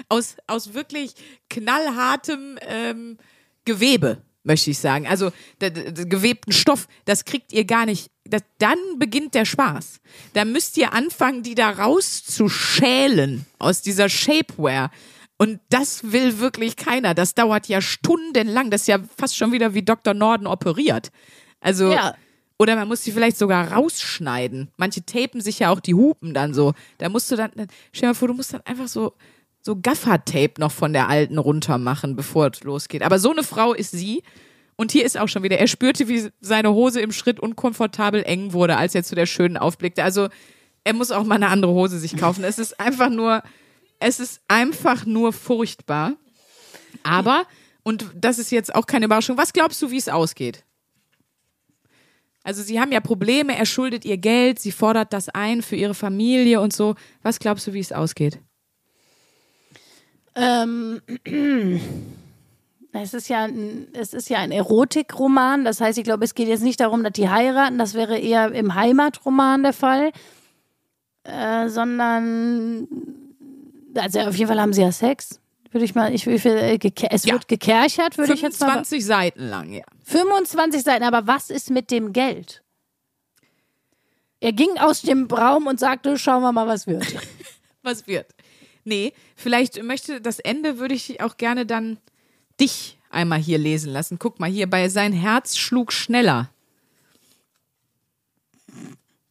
aus, 0.08 0.36
aus 0.46 0.74
wirklich 0.74 1.14
knallhartem 1.50 2.58
ähm, 2.62 3.18
Gewebe, 3.64 4.22
möchte 4.44 4.70
ich 4.70 4.78
sagen. 4.78 5.06
Also 5.06 5.30
gewebten 5.58 6.52
Stoff, 6.52 6.88
das 7.04 7.24
kriegt 7.24 7.52
ihr 7.52 7.64
gar 7.64 7.86
nicht. 7.86 8.10
Das, 8.24 8.42
dann 8.58 8.78
beginnt 8.98 9.34
der 9.34 9.44
Spaß. 9.44 10.00
Da 10.32 10.44
müsst 10.44 10.76
ihr 10.76 10.92
anfangen, 10.92 11.42
die 11.42 11.54
da 11.54 11.70
rauszuschälen 11.70 13.46
aus 13.58 13.82
dieser 13.82 14.08
Shapewear. 14.08 14.90
Und 15.38 15.60
das 15.70 16.12
will 16.12 16.38
wirklich 16.38 16.76
keiner. 16.76 17.14
Das 17.14 17.34
dauert 17.34 17.66
ja 17.68 17.80
stundenlang. 17.80 18.70
Das 18.70 18.82
ist 18.82 18.86
ja 18.88 18.98
fast 19.18 19.36
schon 19.36 19.50
wieder 19.52 19.74
wie 19.74 19.82
Dr. 19.82 20.14
Norden 20.14 20.46
operiert. 20.46 21.10
Also, 21.60 21.90
Ja. 21.92 22.14
oder 22.58 22.76
man 22.76 22.86
muss 22.86 23.02
sie 23.02 23.10
vielleicht 23.12 23.38
sogar 23.38 23.72
rausschneiden. 23.72 24.70
Manche 24.76 25.04
tapen 25.04 25.40
sich 25.40 25.58
ja 25.58 25.70
auch 25.70 25.80
die 25.80 25.94
Hupen 25.94 26.32
dann 26.32 26.54
so. 26.54 26.74
Da 26.98 27.08
musst 27.08 27.30
du 27.30 27.36
dann, 27.36 27.50
stell 27.92 28.02
dir 28.02 28.06
mal 28.08 28.14
vor, 28.14 28.28
du 28.28 28.34
musst 28.34 28.52
dann 28.54 28.60
einfach 28.64 28.86
so, 28.88 29.14
so 29.62 29.76
Gaffer-Tape 29.80 30.54
noch 30.58 30.72
von 30.72 30.92
der 30.92 31.08
alten 31.08 31.38
runter 31.38 31.78
machen, 31.78 32.16
bevor 32.16 32.50
es 32.52 32.62
losgeht. 32.64 33.02
Aber 33.02 33.18
so 33.18 33.30
eine 33.30 33.44
Frau 33.44 33.72
ist 33.72 33.92
sie. 33.92 34.22
Und 34.74 34.90
hier 34.90 35.04
ist 35.04 35.16
auch 35.16 35.28
schon 35.28 35.44
wieder, 35.44 35.58
er 35.58 35.68
spürte, 35.68 36.08
wie 36.08 36.30
seine 36.40 36.72
Hose 36.72 37.00
im 37.00 37.12
Schritt 37.12 37.38
unkomfortabel 37.38 38.24
eng 38.24 38.52
wurde, 38.52 38.76
als 38.76 38.94
er 38.94 39.04
zu 39.04 39.14
der 39.14 39.26
schönen 39.26 39.56
aufblickte. 39.56 40.02
Also, 40.02 40.28
er 40.82 40.94
muss 40.94 41.12
auch 41.12 41.24
mal 41.24 41.36
eine 41.36 41.48
andere 41.48 41.72
Hose 41.72 41.98
sich 41.98 42.16
kaufen. 42.16 42.42
Es 42.42 42.58
ist 42.58 42.80
einfach 42.80 43.08
nur, 43.08 43.42
es 44.00 44.18
ist 44.18 44.40
einfach 44.48 45.06
nur 45.06 45.32
furchtbar. 45.32 46.14
Aber, 47.04 47.46
und 47.84 48.06
das 48.14 48.38
ist 48.38 48.50
jetzt 48.50 48.74
auch 48.74 48.86
keine 48.86 49.04
Überraschung, 49.04 49.36
was 49.36 49.52
glaubst 49.52 49.80
du, 49.82 49.90
wie 49.90 49.98
es 49.98 50.08
ausgeht? 50.08 50.64
Also 52.42 52.62
sie 52.62 52.80
haben 52.80 52.90
ja 52.90 53.00
Probleme, 53.00 53.56
er 53.56 53.66
schuldet 53.66 54.04
ihr 54.04 54.16
Geld, 54.16 54.58
sie 54.58 54.72
fordert 54.72 55.12
das 55.12 55.28
ein 55.28 55.62
für 55.62 55.76
ihre 55.76 55.94
Familie 55.94 56.60
und 56.60 56.72
so. 56.72 56.96
Was 57.22 57.38
glaubst 57.38 57.68
du, 57.68 57.72
wie 57.72 57.78
es 57.78 57.92
ausgeht? 57.92 58.40
Ähm, 60.34 61.00
es 62.92 63.14
ist 63.14 63.28
ja 63.28 63.44
ein, 63.44 63.88
es 63.92 64.14
ist 64.14 64.28
ja 64.30 64.38
ein 64.38 64.52
Erotikroman. 64.52 65.64
Das 65.64 65.80
heißt, 65.80 65.98
ich 65.98 66.04
glaube, 66.04 66.24
es 66.24 66.34
geht 66.34 66.48
jetzt 66.48 66.62
nicht 66.62 66.80
darum, 66.80 67.02
dass 67.02 67.12
die 67.12 67.28
heiraten. 67.28 67.78
Das 67.78 67.94
wäre 67.94 68.18
eher 68.18 68.52
im 68.52 68.74
Heimatroman 68.74 69.62
der 69.62 69.72
Fall. 69.72 70.12
Äh, 71.24 71.68
sondern, 71.68 72.88
also 73.96 74.20
auf 74.20 74.34
jeden 74.36 74.48
Fall 74.48 74.60
haben 74.60 74.72
sie 74.72 74.82
ja 74.82 74.90
Sex. 74.92 75.38
Würde 75.70 75.84
ich 75.84 75.94
mal, 75.94 76.12
ich, 76.14 76.26
ich, 76.26 76.44
äh, 76.44 76.78
es 77.10 77.24
Ja. 77.24 77.34
wird 77.34 77.48
gekerchert, 77.48 78.18
würde 78.18 78.34
ich 78.34 78.42
jetzt 78.42 78.60
mal. 78.60 78.66
25 78.84 79.06
Seiten 79.06 79.48
lang, 79.48 79.72
ja. 79.72 79.84
25 80.04 80.82
Seiten, 80.82 81.04
aber 81.04 81.26
was 81.26 81.48
ist 81.48 81.70
mit 81.70 81.90
dem 81.90 82.12
Geld? 82.12 82.62
Er 84.40 84.52
ging 84.52 84.76
aus 84.78 85.02
dem 85.02 85.26
Raum 85.26 85.66
und 85.68 85.78
sagte, 85.78 86.18
schauen 86.18 86.42
wir 86.42 86.52
mal, 86.52 86.66
was 86.66 86.86
wird. 86.86 87.06
Was 87.84 88.06
wird? 88.06 88.26
Nee, 88.84 89.12
vielleicht 89.36 89.82
möchte 89.82 90.20
das 90.20 90.38
Ende, 90.38 90.78
würde 90.78 90.94
ich 90.94 91.20
auch 91.20 91.36
gerne 91.36 91.66
dann 91.66 91.98
dich 92.60 92.98
einmal 93.10 93.38
hier 93.38 93.58
lesen 93.58 93.92
lassen. 93.92 94.18
Guck 94.18 94.40
mal 94.40 94.50
hier, 94.50 94.68
bei 94.68 94.88
sein 94.88 95.12
Herz 95.12 95.56
schlug 95.56 95.92
schneller. 95.92 96.50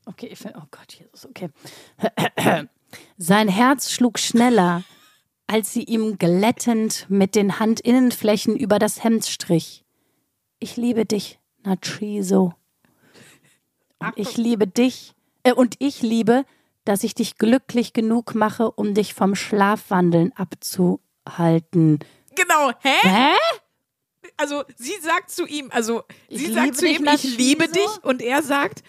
Okay, 0.06 0.28
ich 0.28 0.39
find, 0.39 0.56
oh 0.58 0.68
Gott, 0.72 0.93
Jesus, 0.93 1.26
okay. 1.26 1.49
Sein 3.18 3.47
Herz 3.47 3.91
schlug 3.91 4.20
schneller, 4.20 4.84
als 5.47 5.72
sie 5.72 5.84
ihm 5.84 6.18
glättend 6.18 7.06
mit 7.10 7.36
den 7.36 7.60
Handinnenflächen 7.60 8.58
über 8.58 8.80
das 8.80 9.04
Hemd 9.04 9.26
strich. 9.26 9.86
Ich 10.60 10.76
liebe 10.76 11.06
dich, 11.06 11.39
Nachiso. 11.64 12.54
Ich 14.16 14.38
liebe 14.38 14.68
dich, 14.68 15.14
äh, 15.43 15.54
und 15.54 15.76
ich 15.80 16.02
liebe, 16.02 16.45
dass 16.86 17.03
ich 17.03 17.13
dich 17.15 17.38
glücklich 17.38 17.93
genug 17.93 18.36
mache, 18.36 18.71
um 18.71 18.93
dich 18.93 19.13
vom 19.13 19.36
Schlafwandeln 19.36 20.32
abzuhalten. 20.36 21.99
Genau, 22.36 22.71
hä? 22.82 22.97
Hä? 23.01 23.36
Also 24.38 24.63
sie 24.77 24.95
sagt 25.01 25.29
zu 25.29 25.45
ihm, 25.45 25.69
also 25.71 26.03
Ich 26.27 26.39
sie 26.39 26.45
liebe 26.47 26.59
sagt 26.59 26.77
zu 26.77 26.88
ihm, 26.88 27.07
ich 27.13 27.38
liebe 27.38 27.65
Nachiso. 27.65 27.79
dich 27.95 28.03
und 28.03 28.21
er 28.21 28.41
sagt, 28.41 28.84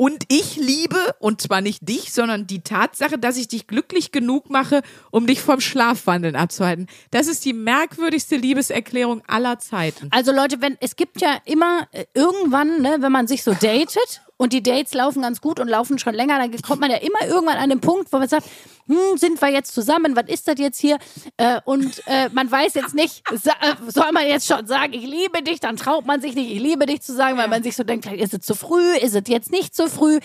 Und 0.00 0.24
ich 0.28 0.54
liebe, 0.56 1.16
und 1.18 1.40
zwar 1.40 1.60
nicht 1.60 1.88
dich, 1.88 2.12
sondern 2.12 2.46
die 2.46 2.60
Tatsache, 2.60 3.18
dass 3.18 3.36
ich 3.36 3.48
dich 3.48 3.66
glücklich 3.66 4.12
genug 4.12 4.48
mache, 4.48 4.82
um 5.10 5.26
dich 5.26 5.40
vom 5.42 5.60
Schlafwandeln 5.60 6.36
abzuhalten. 6.36 6.86
Das 7.10 7.26
ist 7.26 7.44
die 7.44 7.52
merkwürdigste 7.52 8.36
Liebeserklärung 8.36 9.22
aller 9.26 9.58
Zeiten. 9.58 10.08
Also 10.12 10.30
Leute, 10.32 10.60
wenn 10.60 10.76
es 10.80 10.94
gibt 10.94 11.20
ja 11.20 11.38
immer 11.46 11.88
äh, 11.90 12.04
irgendwann, 12.14 12.80
ne, 12.80 12.98
wenn 13.00 13.10
man 13.10 13.26
sich 13.26 13.42
so 13.42 13.54
datet 13.54 14.22
und 14.38 14.52
die 14.52 14.62
Dates 14.62 14.94
laufen 14.94 15.22
ganz 15.22 15.40
gut 15.40 15.60
und 15.60 15.68
laufen 15.68 15.98
schon 15.98 16.14
länger, 16.14 16.38
dann 16.38 16.50
kommt 16.62 16.80
man 16.80 16.90
ja 16.90 16.96
immer 16.96 17.26
irgendwann 17.26 17.58
an 17.58 17.68
den 17.68 17.80
Punkt, 17.80 18.12
wo 18.12 18.18
man 18.18 18.28
sagt, 18.28 18.46
hm, 18.86 19.18
sind 19.18 19.42
wir 19.42 19.48
jetzt 19.48 19.74
zusammen? 19.74 20.16
Was 20.16 20.28
ist 20.28 20.48
das 20.48 20.58
jetzt 20.58 20.80
hier? 20.80 20.98
Äh, 21.36 21.60
und 21.64 22.02
äh, 22.06 22.30
man 22.32 22.50
weiß 22.50 22.74
jetzt 22.74 22.94
nicht, 22.94 23.22
äh, 23.30 23.36
soll 23.36 24.12
man 24.12 24.26
jetzt 24.26 24.46
schon 24.46 24.66
sagen, 24.66 24.94
ich 24.94 25.04
liebe 25.04 25.42
dich? 25.42 25.60
Dann 25.60 25.76
traut 25.76 26.06
man 26.06 26.20
sich 26.20 26.34
nicht, 26.34 26.50
ich 26.50 26.60
liebe 26.60 26.86
dich 26.86 27.02
zu 27.02 27.14
sagen, 27.14 27.36
weil 27.36 27.48
man 27.48 27.62
sich 27.62 27.76
so 27.76 27.82
denkt, 27.82 28.06
vielleicht 28.06 28.22
ist 28.22 28.34
es 28.34 28.46
zu 28.46 28.54
früh, 28.54 28.96
ist 28.96 29.14
es 29.14 29.24
jetzt 29.26 29.50
nicht 29.50 29.74
zu 29.74 29.88
früh. 29.88 30.20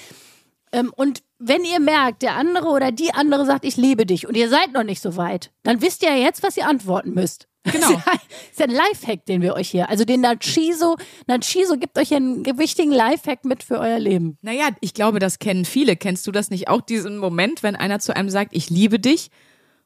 Ähm, 0.71 0.93
und 0.95 1.23
wenn 1.39 1.65
ihr 1.65 1.79
merkt, 1.79 2.21
der 2.21 2.35
andere 2.35 2.69
oder 2.69 2.91
die 2.91 3.13
andere 3.13 3.45
sagt, 3.45 3.65
ich 3.65 3.77
liebe 3.77 4.05
dich 4.05 4.27
und 4.27 4.37
ihr 4.37 4.47
seid 4.47 4.73
noch 4.73 4.83
nicht 4.83 5.01
so 5.01 5.17
weit, 5.17 5.51
dann 5.63 5.81
wisst 5.81 6.03
ihr 6.03 6.09
ja 6.09 6.23
jetzt, 6.23 6.43
was 6.43 6.55
ihr 6.55 6.67
antworten 6.67 7.13
müsst. 7.13 7.47
Genau. 7.63 7.93
Das 7.93 8.15
ist 8.51 8.59
ja 8.59 8.65
ein 8.65 8.71
Lifehack, 8.71 9.25
den 9.25 9.41
wir 9.41 9.53
euch 9.53 9.69
hier, 9.69 9.89
also 9.89 10.03
den 10.05 10.21
Nachiso, 10.21 10.97
Nachiso 11.27 11.77
gibt 11.77 11.97
euch 11.97 12.13
einen 12.13 12.45
wichtigen 12.57 12.91
Lifehack 12.91 13.45
mit 13.45 13.63
für 13.63 13.79
euer 13.79 13.99
Leben. 13.99 14.37
Naja, 14.41 14.69
ich 14.81 14.93
glaube, 14.93 15.19
das 15.19 15.39
kennen 15.39 15.65
viele. 15.65 15.95
Kennst 15.95 16.27
du 16.27 16.31
das 16.31 16.49
nicht 16.49 16.67
auch, 16.67 16.81
diesen 16.81 17.17
Moment, 17.17 17.63
wenn 17.63 17.75
einer 17.75 17.99
zu 17.99 18.15
einem 18.15 18.29
sagt, 18.29 18.55
ich 18.55 18.69
liebe 18.69 18.99
dich? 18.99 19.31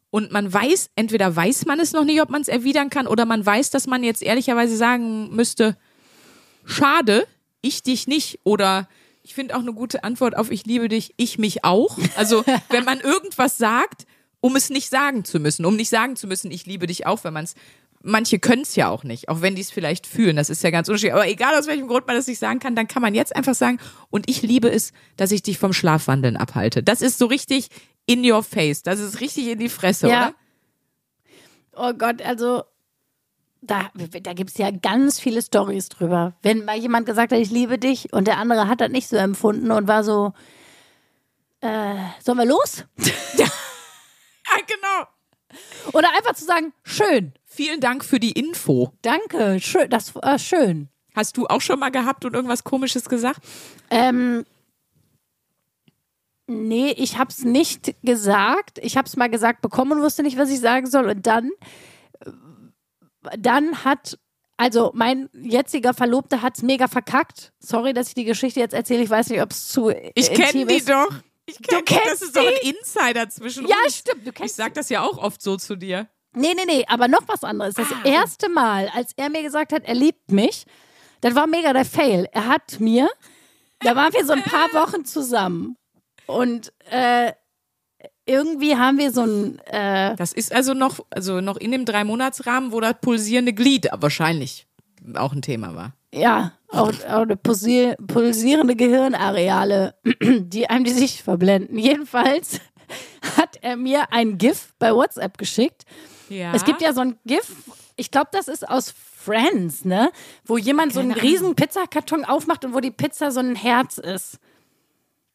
Und 0.09 0.31
man 0.31 0.51
weiß, 0.51 0.89
entweder 0.95 1.35
weiß 1.35 1.65
man 1.65 1.79
es 1.79 1.91
noch 1.91 2.05
nicht, 2.05 2.21
ob 2.21 2.29
man 2.29 2.41
es 2.41 2.47
erwidern 2.47 2.89
kann, 2.89 3.07
oder 3.07 3.25
man 3.25 3.45
weiß, 3.45 3.69
dass 3.69 3.87
man 3.87 4.03
jetzt 4.03 4.23
ehrlicherweise 4.23 4.75
sagen 4.77 5.35
müsste, 5.35 5.77
schade, 6.65 7.27
ich 7.61 7.83
dich 7.83 8.07
nicht. 8.07 8.39
Oder 8.43 8.87
ich 9.21 9.35
finde 9.35 9.55
auch 9.55 9.59
eine 9.59 9.73
gute 9.73 10.03
Antwort 10.03 10.37
auf 10.37 10.51
ich 10.51 10.65
liebe 10.65 10.87
dich, 10.87 11.13
ich 11.17 11.37
mich 11.37 11.63
auch. 11.65 11.97
Also 12.15 12.43
wenn 12.69 12.85
man 12.85 12.99
irgendwas 12.99 13.57
sagt, 13.57 14.05
um 14.41 14.55
es 14.55 14.69
nicht 14.69 14.89
sagen 14.89 15.23
zu 15.25 15.39
müssen, 15.39 15.65
um 15.65 15.75
nicht 15.75 15.89
sagen 15.89 16.15
zu 16.15 16.27
müssen, 16.27 16.51
ich 16.51 16.65
liebe 16.65 16.87
dich 16.87 17.05
auch, 17.05 17.23
wenn 17.23 17.33
man 17.33 17.43
es 17.45 17.55
Manche 18.03 18.37
können 18.37 18.61
es 18.61 18.75
ja 18.75 18.89
auch 18.89 19.03
nicht, 19.03 19.27
auch 19.27 19.41
wenn 19.41 19.55
die 19.55 19.61
es 19.61 19.71
vielleicht 19.71 20.05
fühlen. 20.05 20.35
Das 20.35 20.51
ist 20.51 20.61
ja 20.63 20.69
ganz 20.69 20.87
unterschiedlich. 20.87 21.15
Aber 21.15 21.27
egal 21.27 21.57
aus 21.57 21.65
welchem 21.65 21.87
Grund 21.87 22.05
man 22.05 22.15
das 22.15 22.27
nicht 22.27 22.37
sagen 22.37 22.59
kann, 22.59 22.75
dann 22.75 22.87
kann 22.87 23.01
man 23.01 23.15
jetzt 23.15 23.35
einfach 23.35 23.55
sagen, 23.55 23.79
und 24.11 24.29
ich 24.29 24.43
liebe 24.43 24.69
es, 24.69 24.93
dass 25.17 25.31
ich 25.31 25.41
dich 25.41 25.57
vom 25.57 25.73
Schlafwandeln 25.73 26.37
abhalte. 26.37 26.83
Das 26.83 27.01
ist 27.01 27.17
so 27.17 27.25
richtig 27.25 27.69
in 28.05 28.23
your 28.23 28.43
face. 28.43 28.83
Das 28.83 28.99
ist 28.99 29.19
richtig 29.19 29.47
in 29.47 29.57
die 29.59 29.67
Fresse, 29.67 30.07
Ja. 30.07 30.27
oder? 30.27 30.35
Oh 31.75 31.93
Gott, 31.97 32.21
also 32.21 32.63
da, 33.61 33.89
da 33.95 34.33
gibt 34.33 34.51
es 34.51 34.57
ja 34.59 34.69
ganz 34.69 35.19
viele 35.19 35.41
Stories 35.41 35.89
drüber. 35.89 36.35
Wenn 36.43 36.65
mal 36.65 36.77
jemand 36.77 37.07
gesagt 37.07 37.31
hat, 37.31 37.39
ich 37.39 37.49
liebe 37.49 37.79
dich 37.79 38.13
und 38.13 38.27
der 38.27 38.37
andere 38.37 38.67
hat 38.67 38.79
das 38.79 38.89
nicht 38.89 39.07
so 39.09 39.17
empfunden 39.17 39.71
und 39.71 39.87
war 39.87 40.03
so, 40.03 40.33
äh, 41.61 41.95
sollen 42.23 42.37
wir 42.37 42.45
los? 42.45 42.85
Ja, 43.37 43.46
genau. 44.67 45.91
Oder 45.93 46.09
einfach 46.15 46.33
zu 46.33 46.45
sagen, 46.45 46.73
schön, 46.83 47.33
Vielen 47.45 47.79
Dank 47.79 48.03
für 48.05 48.19
die 48.19 48.33
Info. 48.33 48.91
danke, 49.01 49.59
schön, 49.59 49.89
das 49.89 50.13
war 50.13 50.37
schön. 50.37 50.89
Hast 51.15 51.37
du 51.37 51.47
auch 51.47 51.61
schon 51.61 51.79
mal 51.79 51.89
gehabt 51.89 52.25
und 52.25 52.35
irgendwas 52.35 52.63
Komisches 52.63 53.09
gesagt? 53.09 53.39
Ähm, 53.89 54.45
nee, 56.45 56.91
ich 56.91 57.17
hab's 57.17 57.43
nicht 57.43 57.95
gesagt. 58.03 58.77
Ich 58.83 58.97
hab's 58.97 59.15
mal 59.15 59.27
gesagt 59.29 59.61
bekommen 59.61 59.93
und 59.93 60.01
wusste 60.01 60.21
nicht, 60.21 60.37
was 60.37 60.51
ich 60.51 60.59
sagen 60.59 60.85
soll. 60.85 61.09
Und 61.09 61.25
dann, 61.25 61.49
äh, 62.19 63.37
dann 63.39 63.83
hat, 63.83 64.19
also 64.57 64.91
mein 64.93 65.29
jetziger 65.33 65.95
Verlobter 65.95 66.43
hat's 66.43 66.61
mega 66.61 66.87
verkackt. 66.87 67.53
Sorry, 67.59 67.93
dass 67.93 68.09
ich 68.09 68.13
die 68.13 68.25
Geschichte 68.25 68.59
jetzt 68.59 68.73
erzähle. 68.73 69.01
Ich 69.01 69.09
weiß 69.09 69.29
nicht, 69.29 69.41
ob 69.41 69.49
es 69.49 69.69
zu 69.69 69.89
Ich 70.13 70.31
kenne 70.31 70.67
die 70.67 70.75
ist. 70.75 70.89
doch. 70.89 71.09
Ich 71.49 71.61
kenn 71.61 71.79
die. 71.85 71.93
kennst 71.95 72.07
Das 72.11 72.21
ist 72.21 72.35
doch 72.35 72.45
ein 72.45 72.53
Insider 72.61 73.29
zwischen 73.29 73.67
Ja, 73.67 73.75
uns. 73.85 73.95
stimmt. 73.97 74.25
Du 74.25 74.29
Ich 74.29 74.35
kennst 74.35 74.55
sag 74.57 74.73
das 74.75 74.89
ja 74.89 75.01
auch 75.01 75.17
oft 75.17 75.41
so 75.41 75.57
zu 75.57 75.75
dir. 75.75 76.07
Nee, 76.33 76.53
nee, 76.55 76.65
nee, 76.67 76.85
aber 76.87 77.07
noch 77.07 77.23
was 77.27 77.43
anderes. 77.43 77.73
Das 77.75 77.87
Ah. 77.91 78.05
erste 78.07 78.49
Mal, 78.49 78.89
als 78.93 79.13
er 79.15 79.29
mir 79.29 79.41
gesagt 79.41 79.71
hat, 79.73 79.83
er 79.85 79.95
liebt 79.95 80.31
mich, 80.31 80.65
das 81.21 81.33
war 81.33 81.47
mega 81.47 81.73
der 81.73 81.85
Fail. 81.85 82.27
Er 82.31 82.47
hat 82.47 82.79
mir, 82.79 83.09
da 83.79 83.95
waren 83.95 84.13
wir 84.13 84.23
so 84.25 84.33
ein 84.33 84.43
paar 84.43 84.67
Wochen 84.73 85.05
zusammen 85.05 85.77
und 86.27 86.71
äh, 86.91 87.31
irgendwie 88.25 88.75
haben 88.75 88.97
wir 88.97 89.11
so 89.13 89.21
ein, 89.21 89.59
äh, 89.67 90.15
Das 90.17 90.33
ist 90.33 90.51
also 90.53 90.73
noch, 90.73 90.99
also 91.09 91.39
noch 91.41 91.55
in 91.57 91.71
dem 91.71 91.85
Drei-Monats-Rahmen, 91.85 92.71
wo 92.73 92.81
das 92.81 92.95
pulsierende 93.01 93.53
Glied 93.53 93.87
wahrscheinlich 93.93 94.67
auch 95.15 95.31
ein 95.31 95.41
Thema 95.41 95.75
war. 95.75 95.93
ja, 96.13 96.51
auch, 96.69 96.91
auch 97.09 97.25
pulsierende 98.07 98.75
Gehirnareale, 98.75 99.95
die 100.21 100.69
einem 100.69 100.83
die 100.83 100.91
Sicht 100.91 101.21
verblenden. 101.21 101.77
Jedenfalls 101.77 102.59
hat 103.37 103.57
er 103.61 103.77
mir 103.77 104.11
ein 104.11 104.37
GIF 104.37 104.73
bei 104.79 104.93
WhatsApp 104.93 105.37
geschickt. 105.37 105.83
Ja. 106.29 106.53
Es 106.53 106.65
gibt 106.65 106.81
ja 106.81 106.93
so 106.93 107.01
ein 107.01 107.17
GIF, 107.25 107.55
ich 107.95 108.11
glaube, 108.11 108.29
das 108.31 108.47
ist 108.47 108.67
aus 108.67 108.91
Friends, 108.91 109.85
ne? 109.85 110.11
Wo 110.45 110.57
jemand 110.57 110.93
so 110.93 110.99
einen 110.99 111.13
Keine 111.13 111.23
riesen 111.23 111.55
Pizzakarton 111.55 112.23
aufmacht 112.25 112.63
und 112.63 112.73
wo 112.73 112.79
die 112.79 112.91
Pizza 112.91 113.31
so 113.31 113.39
ein 113.39 113.55
Herz 113.55 113.97
ist. 113.97 114.39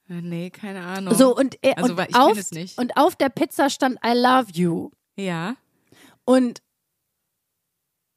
Äh, 0.08 0.20
Nee, 0.20 0.50
keine 0.50 0.80
Ahnung. 0.82 1.14
So 1.14 1.34
und, 1.34 1.58
Also, 1.76 1.94
und, 1.94 2.14
auf, 2.14 2.38
und 2.76 2.96
auf 2.96 3.16
der 3.16 3.28
Pizza 3.28 3.70
stand 3.70 3.98
I 4.04 4.12
love 4.14 4.46
you. 4.52 4.90
Ja. 5.16 5.56
Und 6.24 6.62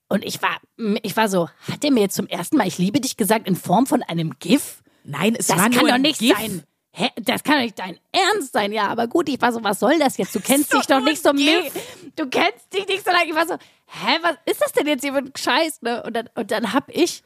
und 0.10 0.24
ich 0.26 0.41
war 0.41 0.58
ich 1.03 1.16
war 1.18 1.30
so, 1.30 1.49
hat 1.70 1.84
er 1.84 1.91
mir 1.91 2.01
jetzt 2.01 2.16
zum 2.16 2.28
ersten 2.28 2.58
Mal 2.58 2.68
ich 2.68 2.78
liebe 2.78 2.99
dich 3.01 3.18
gesagt 3.18 3.47
in 3.47 3.56
Form 3.56 3.86
von 3.88 4.03
einem 4.03 4.34
GIF? 4.39 4.82
Nein, 5.03 5.36
es 5.38 5.47
Das 5.47 5.58
war 5.58 5.64
kann 5.70 5.74
nur 5.74 5.88
doch 5.88 5.93
ein 5.95 6.01
nicht 6.01 6.20
GIF. 6.20 6.38
sein. 6.38 6.64
Hä? 6.97 7.10
Das 7.22 7.43
kann 7.43 7.56
doch 7.56 7.64
nicht 7.64 7.78
dein 7.78 7.99
Ernst 8.14 8.53
sein. 8.53 8.72
Ja, 8.72 8.88
aber 8.88 9.08
gut, 9.08 9.28
ich 9.28 9.41
war 9.41 9.51
so, 9.51 9.62
was 9.64 9.80
soll 9.82 9.99
das 9.99 10.16
jetzt? 10.18 10.34
Du 10.34 10.39
kennst 10.39 10.74
doch 10.74 10.80
dich 10.80 10.88
doch 10.88 11.01
nicht 11.01 11.22
so. 11.22 11.32
GIF. 11.34 11.74
Du 12.16 12.28
kennst 12.30 12.74
dich 12.74 12.88
nicht 12.88 13.03
so 13.06 13.12
lange. 13.12 13.26
Ich 13.26 13.36
war 13.36 13.45
so, 13.45 13.56
hä, 13.56 14.18
was 14.22 14.36
ist 14.45 14.62
das 14.62 14.72
denn 14.72 14.88
jetzt 14.88 15.03
hier 15.03 15.12
für 15.12 15.20
ein 15.20 15.32
Scheiß? 15.36 15.82
Ne? 15.82 16.01
Und 16.03 16.14
dann, 16.16 16.30
und 16.36 16.51
dann 16.51 16.72
hab 16.72 16.89
ich, 16.89 17.22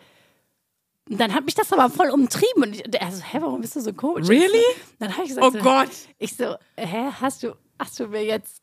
und 1.08 1.20
dann 1.22 1.34
hat 1.36 1.46
mich 1.46 1.54
das 1.56 1.72
aber 1.72 1.90
voll 1.92 2.10
umtrieben. 2.10 2.64
Und, 2.64 2.76
ich, 2.76 2.84
und 2.86 2.96
er 2.96 3.12
so, 3.12 3.22
hä, 3.24 3.38
warum 3.42 3.62
bist 3.62 3.76
du 3.76 3.82
so 3.82 3.94
komisch? 3.94 4.28
Really? 4.28 4.64
Dann 4.98 5.12
habe 5.14 5.24
ich 5.24 5.30
gesagt, 5.30 5.46
Oh 5.48 5.52
so, 5.52 5.60
Gott. 5.60 5.90
ich 6.18 6.36
so, 6.36 6.56
hä, 6.76 7.12
hast 7.22 7.44
du, 7.44 7.56
hast 7.78 8.00
du 8.00 8.08
mir 8.08 8.24
jetzt. 8.26 8.62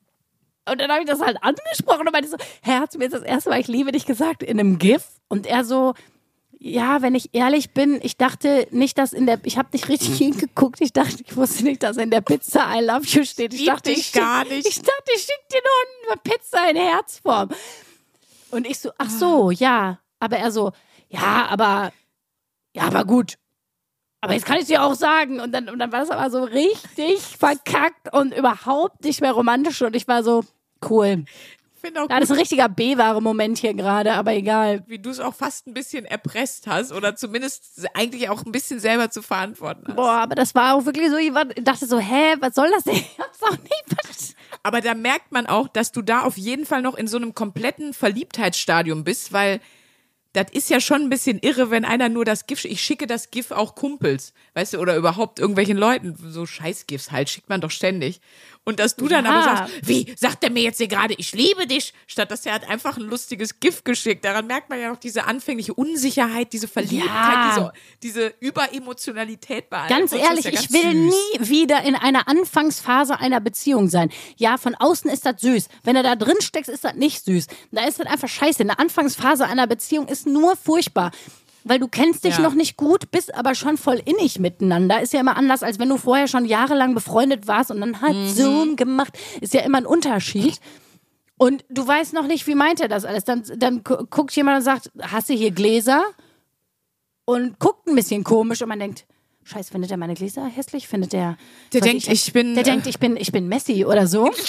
Und 0.69 0.81
dann 0.81 0.91
habe 0.91 1.01
ich 1.01 1.07
das 1.07 1.21
halt 1.21 1.39
angesprochen 1.43 2.07
und 2.07 2.13
meinte 2.13 2.29
so, 2.29 2.37
hast 2.63 2.95
du 2.95 2.99
mir 2.99 3.05
jetzt 3.05 3.15
das 3.15 3.23
erste 3.23 3.51
Mal, 3.51 3.61
ich 3.61 3.69
liebe 3.69 3.93
dich 3.93 4.07
gesagt, 4.07 4.43
in 4.43 4.59
einem 4.59 4.79
GIF? 4.79 5.05
Und 5.29 5.47
er 5.47 5.65
so, 5.65 5.95
ja, 6.59 7.03
wenn 7.03 7.15
ich 7.15 7.35
ehrlich 7.35 7.71
bin, 7.71 8.01
ich 8.03 8.17
dachte 8.17 8.67
nicht, 8.71 8.99
dass 8.99 9.13
in 9.13 9.27
der, 9.27 9.39
ich 9.45 9.59
habe 9.59 9.69
nicht 9.73 9.89
richtig 9.89 10.17
hingeguckt. 10.19 10.81
Ich 10.81 10.93
dachte, 10.93 11.23
ich 11.25 11.37
wusste 11.37 11.65
nicht, 11.65 11.83
dass 11.83 11.97
in 11.97 12.11
der 12.11 12.21
Pizza 12.21 12.75
I 12.75 12.85
love 12.85 13.07
you 13.07 13.25
steht. 13.25 13.55
Ich 13.55 13.65
dachte, 13.65 13.91
ich 13.91 14.07
schick, 14.07 14.21
gar 14.21 14.45
nicht. 14.45 14.67
Ich 14.67 14.79
dachte, 14.79 15.13
ich 15.15 15.23
schicke 15.23 15.47
dir 15.53 15.61
nur 15.63 16.13
eine 16.13 16.21
Pizza 16.23 16.71
in 16.71 16.77
Herzform. 16.77 17.51
Und 18.51 18.67
ich 18.67 18.79
so, 18.79 18.91
ach 18.99 19.11
so, 19.11 19.51
ja. 19.51 19.99
Aber 20.19 20.39
er 20.39 20.51
so, 20.51 20.73
ja, 21.09 21.47
aber, 21.49 21.93
ja, 22.75 22.85
aber 22.85 23.05
gut. 23.05 23.35
Aber 24.21 24.33
jetzt 24.33 24.47
kann 24.47 24.59
ich 24.59 24.67
dir 24.67 24.83
auch 24.83 24.95
sagen. 24.95 25.41
Und 25.41 25.53
dann, 25.53 25.69
und 25.69 25.79
dann 25.79 25.93
war 25.93 26.01
das 26.01 26.11
aber 26.11 26.31
so 26.31 26.43
richtig 26.43 27.21
verkackt 27.21 28.13
und 28.13 28.35
überhaupt 28.35 29.05
nicht 29.05 29.21
mehr 29.21 29.33
romantisch. 29.33 29.83
Und 29.83 29.95
ich 29.95 30.09
war 30.09 30.25
so, 30.25 30.43
cool. 30.91 31.25
Ja, 31.95 32.07
das 32.19 32.25
ist 32.25 32.31
ein 32.33 32.39
richtiger 32.39 32.69
B-Ware-Moment 32.69 33.59
hier 33.59 33.73
gerade, 33.73 34.15
aber 34.15 34.33
egal. 34.33 34.83
wie 34.89 34.99
du 34.99 35.09
es 35.09 35.21
auch 35.21 35.35
fast 35.35 35.69
ein 35.69 35.75
bisschen 35.75 36.05
erpresst 36.05 36.67
hast 36.67 36.91
oder 36.91 37.15
zumindest 37.15 37.87
eigentlich 37.95 38.29
auch 38.29 38.45
ein 38.45 38.51
bisschen 38.51 38.81
selber 38.81 39.11
zu 39.11 39.23
verantworten 39.23 39.85
hast. 39.87 39.95
Boah, 39.95 40.15
aber 40.15 40.35
das 40.35 40.53
war 40.57 40.75
auch 40.75 40.85
wirklich 40.85 41.11
so, 41.11 41.17
ich 41.17 41.33
dachte 41.63 41.87
so, 41.87 42.01
hä, 42.01 42.35
was 42.41 42.57
soll 42.57 42.71
das 42.71 42.83
denn? 42.83 42.97
Ich 42.97 43.19
hab's 43.21 43.41
auch 43.41 43.53
nicht 43.53 43.85
verstanden. 43.87 44.35
Aber 44.65 44.81
da 44.81 44.95
merkt 44.95 45.31
man 45.31 45.47
auch, 45.47 45.69
dass 45.69 45.93
du 45.93 46.03
da 46.03 46.23
auf 46.23 46.37
jeden 46.37 46.67
Fall 46.67 46.83
noch 46.83 46.97
in 46.97 47.07
so 47.07 47.19
einem 47.19 47.37
kompletten 47.37 47.95
Verliebtheitsstadium 47.95 49.05
bist, 49.05 49.33
weil 49.33 49.61
das 50.33 50.47
ist 50.53 50.69
ja 50.69 50.81
schon 50.81 51.03
ein 51.03 51.09
bisschen 51.09 51.39
irre, 51.39 51.71
wenn 51.71 51.85
einer 51.85 52.09
nur 52.09 52.25
das 52.25 52.47
GIF, 52.47 52.65
ich 52.65 52.83
schicke 52.83 53.07
das 53.07 53.31
GIF 53.31 53.53
auch 53.53 53.75
Kumpels, 53.75 54.35
weißt 54.55 54.75
du, 54.75 54.79
oder 54.81 54.97
überhaupt 54.97 55.39
irgendwelchen 55.39 55.79
Leuten, 55.79 56.17
so 56.17 56.47
Scheiß-GIFs 56.47 57.13
halt, 57.13 57.31
schickt 57.31 57.49
man 57.49 57.61
doch 57.61 57.71
ständig. 57.71 58.21
Und 58.69 58.81
dass 58.81 58.97
du 58.97 59.07
dann 59.07 59.25
Ja. 59.25 59.31
aber 59.31 59.43
sagst, 59.59 59.75
wie, 59.89 60.13
sagt 60.19 60.43
er 60.43 60.51
mir 60.51 60.63
jetzt 60.65 60.79
hier 60.79 60.89
gerade, 60.89 61.15
ich 61.19 61.33
liebe 61.33 61.69
dich, 61.69 61.95
statt 62.09 62.33
dass 62.33 62.45
er 62.47 62.55
hat 62.55 62.69
einfach 62.69 62.97
ein 62.97 63.05
lustiges 63.05 63.61
GIF 63.61 63.85
geschickt. 63.85 64.25
Daran 64.25 64.49
merkt 64.49 64.69
man 64.71 64.81
ja 64.81 64.91
noch 64.91 64.99
diese 64.99 65.25
anfängliche 65.25 65.73
Unsicherheit, 65.73 66.53
diese 66.53 66.67
Verliebtheit, 66.67 67.09
Ja. 67.09 67.73
diese, 68.03 68.29
diese 68.29 68.35
Überemotionalität 68.41 69.71
bei 69.71 69.79
allem. 69.79 69.89
Ganz 69.89 70.13
ehrlich, 70.13 70.45
ja 70.47 70.51
ich 70.51 70.57
ganz 70.69 70.73
will 70.73 70.83
süß. 70.83 71.15
nie 71.41 71.49
wieder 71.49 71.83
in 71.85 71.95
einer 71.95 72.29
Anfangsphase 72.29 73.19
einer 73.21 73.41
Beziehung 73.41 73.89
sein. 73.89 74.11
Ja, 74.37 74.59
von 74.59 74.75
außen 74.75 75.11
ist 75.11 75.25
das 75.27 75.41
süß. 75.41 75.69
Wenn 75.85 75.95
du 75.95 76.03
da 76.03 76.17
drin 76.17 76.37
steckst, 76.41 76.69
ist 76.69 76.85
das 76.85 76.95
nicht 76.95 77.25
süß. 77.25 77.47
Da 77.73 77.85
ist 77.87 78.01
das 78.01 78.07
einfach 78.07 78.29
scheiße. 78.29 78.61
Eine 78.61 78.79
Anfangsphase 78.79 79.47
einer 79.47 79.67
Beziehung 79.67 80.09
ist 80.09 80.27
nur 80.27 80.57
furchtbar. 80.57 81.13
Weil 81.69 81.81
du 81.81 81.89
kennst 81.89 82.23
dich 82.25 82.37
Ja. 82.37 82.43
noch 82.43 82.55
nicht 82.55 82.77
gut, 82.77 83.11
bist 83.11 83.35
aber 83.35 83.55
schon 83.57 83.77
voll 83.77 84.01
innig 84.05 84.39
miteinander. 84.39 85.01
Ist 85.03 85.13
ja 85.13 85.21
immer 85.21 85.37
anders, 85.37 85.63
als 85.65 85.79
wenn 85.81 85.89
du 85.89 85.97
vorher 85.97 86.29
schon 86.29 86.45
jahrelang 86.45 86.95
befreundet 86.95 87.49
warst 87.49 87.71
und 87.73 87.81
dann 87.81 88.01
halt 88.01 88.15
Mhm. 88.17 88.29
Zoom 88.29 88.77
gemacht. 88.77 89.19
Ist 89.41 89.53
ja 89.53 89.63
immer 89.63 89.79
ein 89.79 89.87
Unterschied. 89.87 90.61
Und 91.39 91.65
du 91.69 91.87
weißt 91.87 92.13
noch 92.15 92.27
nicht, 92.29 92.47
wie 92.47 92.55
meint 92.55 92.81
er 92.81 92.89
das 92.89 93.05
alles. 93.05 93.25
Dann, 93.25 93.43
dann 93.57 93.83
gu- 93.85 94.07
guckt 94.11 94.35
jemand 94.37 94.59
und 94.59 94.63
sagt, 94.63 94.91
hast 95.03 95.29
du 95.29 95.35
hier 95.35 95.51
Gläser? 95.51 96.05
Und 97.25 97.59
guckt 97.59 97.89
ein 97.89 97.97
bisschen 97.97 98.23
komisch 98.23 98.63
und 98.63 98.69
man 98.69 98.79
denkt, 98.79 99.05
Scheiße, 99.43 99.71
findet 99.73 99.91
er 99.91 99.97
meine 99.97 100.15
Gläser 100.15 100.47
hässlich? 100.47 100.89
Findet 100.89 101.13
der. 101.13 101.37
Der 101.73 101.81
denkt, 101.81 102.05
ich, 102.09 102.27
ich 102.29 102.33
bin. 102.33 102.55
Der 102.55 102.63
äh, 102.63 102.65
denkt, 102.71 102.87
ich 102.87 102.99
bin, 102.99 103.17
ich 103.17 103.33
bin 103.33 103.49
Messi 103.49 103.85
oder 103.85 104.07
so. 104.07 104.31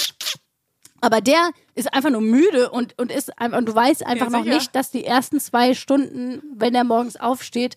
Aber 1.01 1.21
der 1.21 1.51
ist 1.75 1.93
einfach 1.93 2.09
nur 2.09 2.21
müde 2.21 2.69
und, 2.69 2.97
und 2.99 3.11
ist 3.11 3.37
einfach, 3.39 3.57
und 3.57 3.67
du 3.67 3.75
weißt 3.75 4.05
einfach 4.05 4.31
ja, 4.31 4.39
noch 4.39 4.45
nicht, 4.45 4.75
dass 4.75 4.91
die 4.91 5.05
ersten 5.05 5.39
zwei 5.39 5.73
Stunden, 5.73 6.41
wenn 6.55 6.73
er 6.73 6.83
morgens 6.83 7.17
aufsteht, 7.17 7.75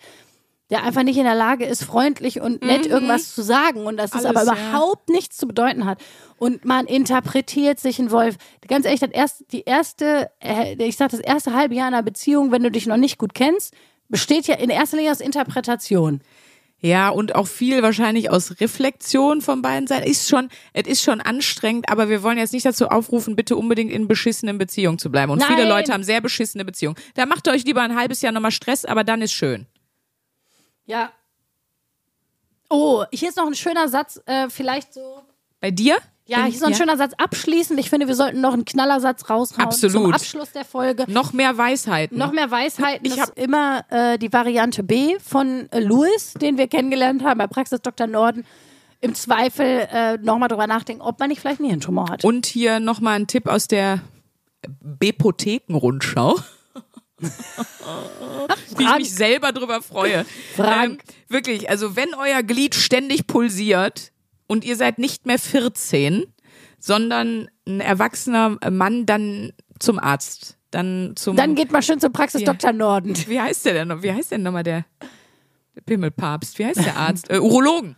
der 0.71 0.85
einfach 0.85 1.03
nicht 1.03 1.19
in 1.19 1.25
der 1.25 1.35
Lage 1.35 1.67
ist, 1.67 1.83
freundlich 1.83 2.41
und 2.41 2.63
nett 2.63 2.87
mhm. 2.87 2.93
irgendwas 2.93 3.35
zu 3.35 3.43
sagen 3.43 3.87
und 3.87 3.97
dass 3.97 4.15
es 4.15 4.25
aber 4.25 4.43
überhaupt 4.43 5.09
ja. 5.09 5.17
nichts 5.17 5.37
zu 5.37 5.47
bedeuten 5.47 5.85
hat. 5.85 6.01
Und 6.39 6.65
man 6.65 6.87
interpretiert 6.87 7.81
sich 7.81 7.99
in 7.99 8.11
Wolf. 8.13 8.37
Ganz 8.67 8.87
ehrlich, 8.87 9.01
das 9.01 9.11
erste, 9.11 9.45
die 9.51 9.63
erste, 9.63 10.31
äh, 10.41 10.75
ich 10.79 10.97
sag 10.97 11.11
das 11.11 11.21
erste 11.21 11.55
halbe 11.55 11.75
Jahr 11.75 11.89
einer 11.89 12.05
Beziehung, 12.05 12.53
wenn 12.53 12.63
du 12.63 12.71
dich 12.71 12.87
noch 12.87 12.97
nicht 12.97 13.19
gut 13.19 13.35
kennst, 13.35 13.75
besteht 14.09 14.47
ja 14.47 14.55
in 14.55 14.71
erster 14.71 14.97
Linie 14.97 15.13
aus 15.13 15.21
Interpretation. 15.21 16.21
Ja, 16.83 17.11
und 17.11 17.35
auch 17.35 17.47
viel 17.47 17.83
wahrscheinlich 17.83 18.31
aus 18.31 18.59
Reflexion 18.61 19.43
von 19.43 19.61
beiden 19.61 19.87
Seiten. 19.87 20.09
Ist 20.09 20.29
schon, 20.29 20.49
es 20.73 20.87
ist 20.87 21.03
schon 21.03 21.21
anstrengend, 21.21 21.91
aber 21.91 22.09
wir 22.09 22.23
wollen 22.23 22.39
jetzt 22.39 22.55
nicht 22.55 22.65
dazu 22.65 22.89
aufrufen, 22.89 23.37
bitte 23.37 23.55
unbedingt 23.57 23.93
in 23.93 24.09
beschissenen 24.09 24.57
Beziehungen 24.57 24.99
zu 24.99 25.11
bleiben. 25.11 25.31
Und 25.31 25.41
Nein. 25.41 25.49
viele 25.49 25.69
Leute 25.69 25.93
haben 25.93 26.03
sehr 26.03 26.23
beschissene 26.23 26.65
Beziehungen. 26.65 26.97
Da 27.15 27.27
macht 27.27 27.47
ihr 27.47 27.53
euch 27.53 27.65
lieber 27.65 27.83
ein 27.83 27.97
halbes 27.97 28.23
Jahr 28.23 28.33
nochmal 28.33 28.51
Stress, 28.51 28.87
aber 28.87 29.05
dann 29.05 29.21
ist 29.21 29.33
schön. 29.33 29.67
Ja. 30.87 31.13
Oh, 32.71 33.05
hier 33.13 33.29
ist 33.29 33.37
noch 33.37 33.47
ein 33.47 33.55
schöner 33.55 33.89
Satz, 33.89 34.21
äh, 34.25 34.49
vielleicht 34.49 34.95
so. 34.95 35.23
Bei 35.61 35.71
dir? 35.71 35.99
Ja, 36.31 36.45
hier 36.45 36.55
ist 36.55 36.61
noch 36.61 36.69
ein 36.69 36.73
ja. 36.75 36.79
schöner 36.79 36.97
Satz 36.97 37.13
abschließend. 37.19 37.81
Ich 37.81 37.91
finde, 37.91 38.07
wir 38.07 38.15
sollten 38.15 38.41
noch 38.41 38.53
einen 38.53 38.65
Knallersatz 38.65 39.29
raushauen 39.29 39.65
Absolut. 39.65 39.93
zum 39.93 40.13
Abschluss 40.13 40.53
der 40.53 40.65
Folge. 40.65 41.05
Noch 41.09 41.33
mehr 41.33 41.59
Weisheiten. 41.59 42.17
Noch 42.17 42.31
mehr 42.31 42.49
Weisheiten. 42.53 43.05
Ich 43.05 43.21
habe 43.21 43.33
immer 43.35 43.85
äh, 43.91 44.17
die 44.17 44.33
Variante 44.33 44.85
B 44.85 45.19
von 45.19 45.69
äh, 45.73 45.81
Louis, 45.81 46.35
den 46.35 46.57
wir 46.57 46.69
kennengelernt 46.69 47.25
haben 47.25 47.39
bei 47.39 47.49
Praxis 47.49 47.81
Dr. 47.83 48.07
Norden. 48.07 48.47
Im 49.01 49.17
Zweifel 49.17 49.89
äh, 49.91 50.19
nochmal 50.19 50.49
drüber 50.49 50.69
nachdenken, 50.69 51.03
ob 51.03 51.19
man 51.19 51.31
nicht 51.31 51.41
vielleicht 51.41 51.59
einen 51.59 51.71
Hirntumor 51.71 52.09
hat. 52.09 52.25
Und 52.25 52.47
hier 52.47 52.79
nochmal 52.79 53.19
ein 53.19 53.27
Tipp 53.27 53.49
aus 53.49 53.67
der 53.67 54.01
Bepotheken-Rundschau. 54.83 56.39
Wie 58.77 58.85
ich 58.85 58.97
mich 58.99 59.13
selber 59.13 59.51
drüber 59.51 59.83
freue. 59.83 60.25
Frank. 60.55 61.03
Ähm, 61.03 61.15
wirklich, 61.29 61.69
also 61.69 61.97
wenn 61.97 62.15
euer 62.15 62.45
Glied 62.45 62.77
ständig 62.77 63.27
pulsiert 63.27 64.13
und 64.51 64.65
ihr 64.65 64.75
seid 64.75 64.99
nicht 64.99 65.27
mehr 65.27 65.39
14, 65.39 66.25
sondern 66.81 67.49
ein 67.69 67.81
erwachsener 67.81 68.59
Mann, 68.69 69.07
dann 69.07 69.53
zum 69.79 70.01
Arzt. 70.01 70.59
Dann 70.73 71.13
zum. 71.15 71.37
Dann 71.37 71.55
geht 71.55 71.71
mal 71.71 71.83
schön 71.83 72.01
zur 72.01 72.11
Praxis 72.11 72.41
ja. 72.41 72.53
Dr. 72.53 72.73
Norden. 72.73 73.15
Wie 73.29 73.41
heißt 73.41 73.65
der 73.65 73.75
denn 73.75 73.89
noch? 73.89 74.03
Wie 74.03 74.13
heißt 74.13 74.33
denn 74.33 74.43
nochmal 74.43 74.65
der, 74.65 74.85
der 75.77 75.83
Pimmelpapst? 75.83 76.59
Wie 76.59 76.67
heißt 76.67 76.85
der 76.85 76.97
Arzt? 76.97 77.31
äh, 77.31 77.39
Urologen. 77.39 77.95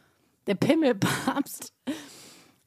Der 0.46 0.55
Pimmelpapst. 0.55 1.72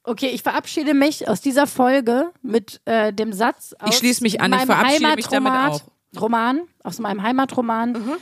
Okay, 0.02 0.30
ich 0.30 0.42
verabschiede 0.42 0.96
mich 0.96 1.28
aus 1.28 1.42
dieser 1.42 1.68
Folge 1.68 2.32
mit 2.42 2.82
äh, 2.86 3.14
dem 3.14 3.34
Satz 3.34 3.76
aus 3.78 3.92
Ich 3.92 3.98
schließe 3.98 4.24
mich 4.24 4.42
an, 4.42 4.52
ich 4.54 4.62
verabschiede 4.62 5.16
mich 5.16 5.28
damit 5.28 5.54
auch. 5.54 5.82
Roman, 6.20 6.62
aus 6.82 6.98
meinem 6.98 7.22
Heimatroman, 7.22 7.92
mhm. 7.92 8.14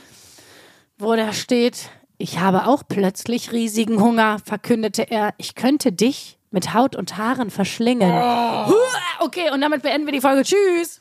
wo 0.98 1.14
da 1.14 1.32
steht, 1.32 1.88
ich 2.18 2.38
habe 2.38 2.66
auch 2.66 2.82
plötzlich 2.88 3.52
riesigen 3.52 4.00
Hunger, 4.00 4.38
verkündete 4.44 5.02
er, 5.10 5.34
ich 5.38 5.54
könnte 5.54 5.92
dich 5.92 6.38
mit 6.50 6.72
Haut 6.72 6.94
und 6.94 7.16
Haaren 7.16 7.50
verschlingen. 7.50 8.12
Oh. 8.12 8.72
Okay, 9.20 9.50
und 9.52 9.60
damit 9.60 9.82
beenden 9.82 10.06
wir 10.06 10.12
die 10.12 10.20
Folge. 10.20 10.42
Tschüss. 10.42 11.00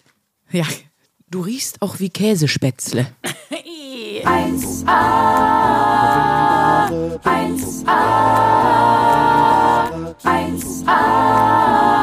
Ja, 0.52 0.66
du 1.30 1.42
riechst 1.42 1.82
auch 1.82 2.00
wie 2.00 2.10
Käsespätzle. 2.10 3.08
1a 4.24 4.88
1a 7.24 8.00
1a 10.24 12.03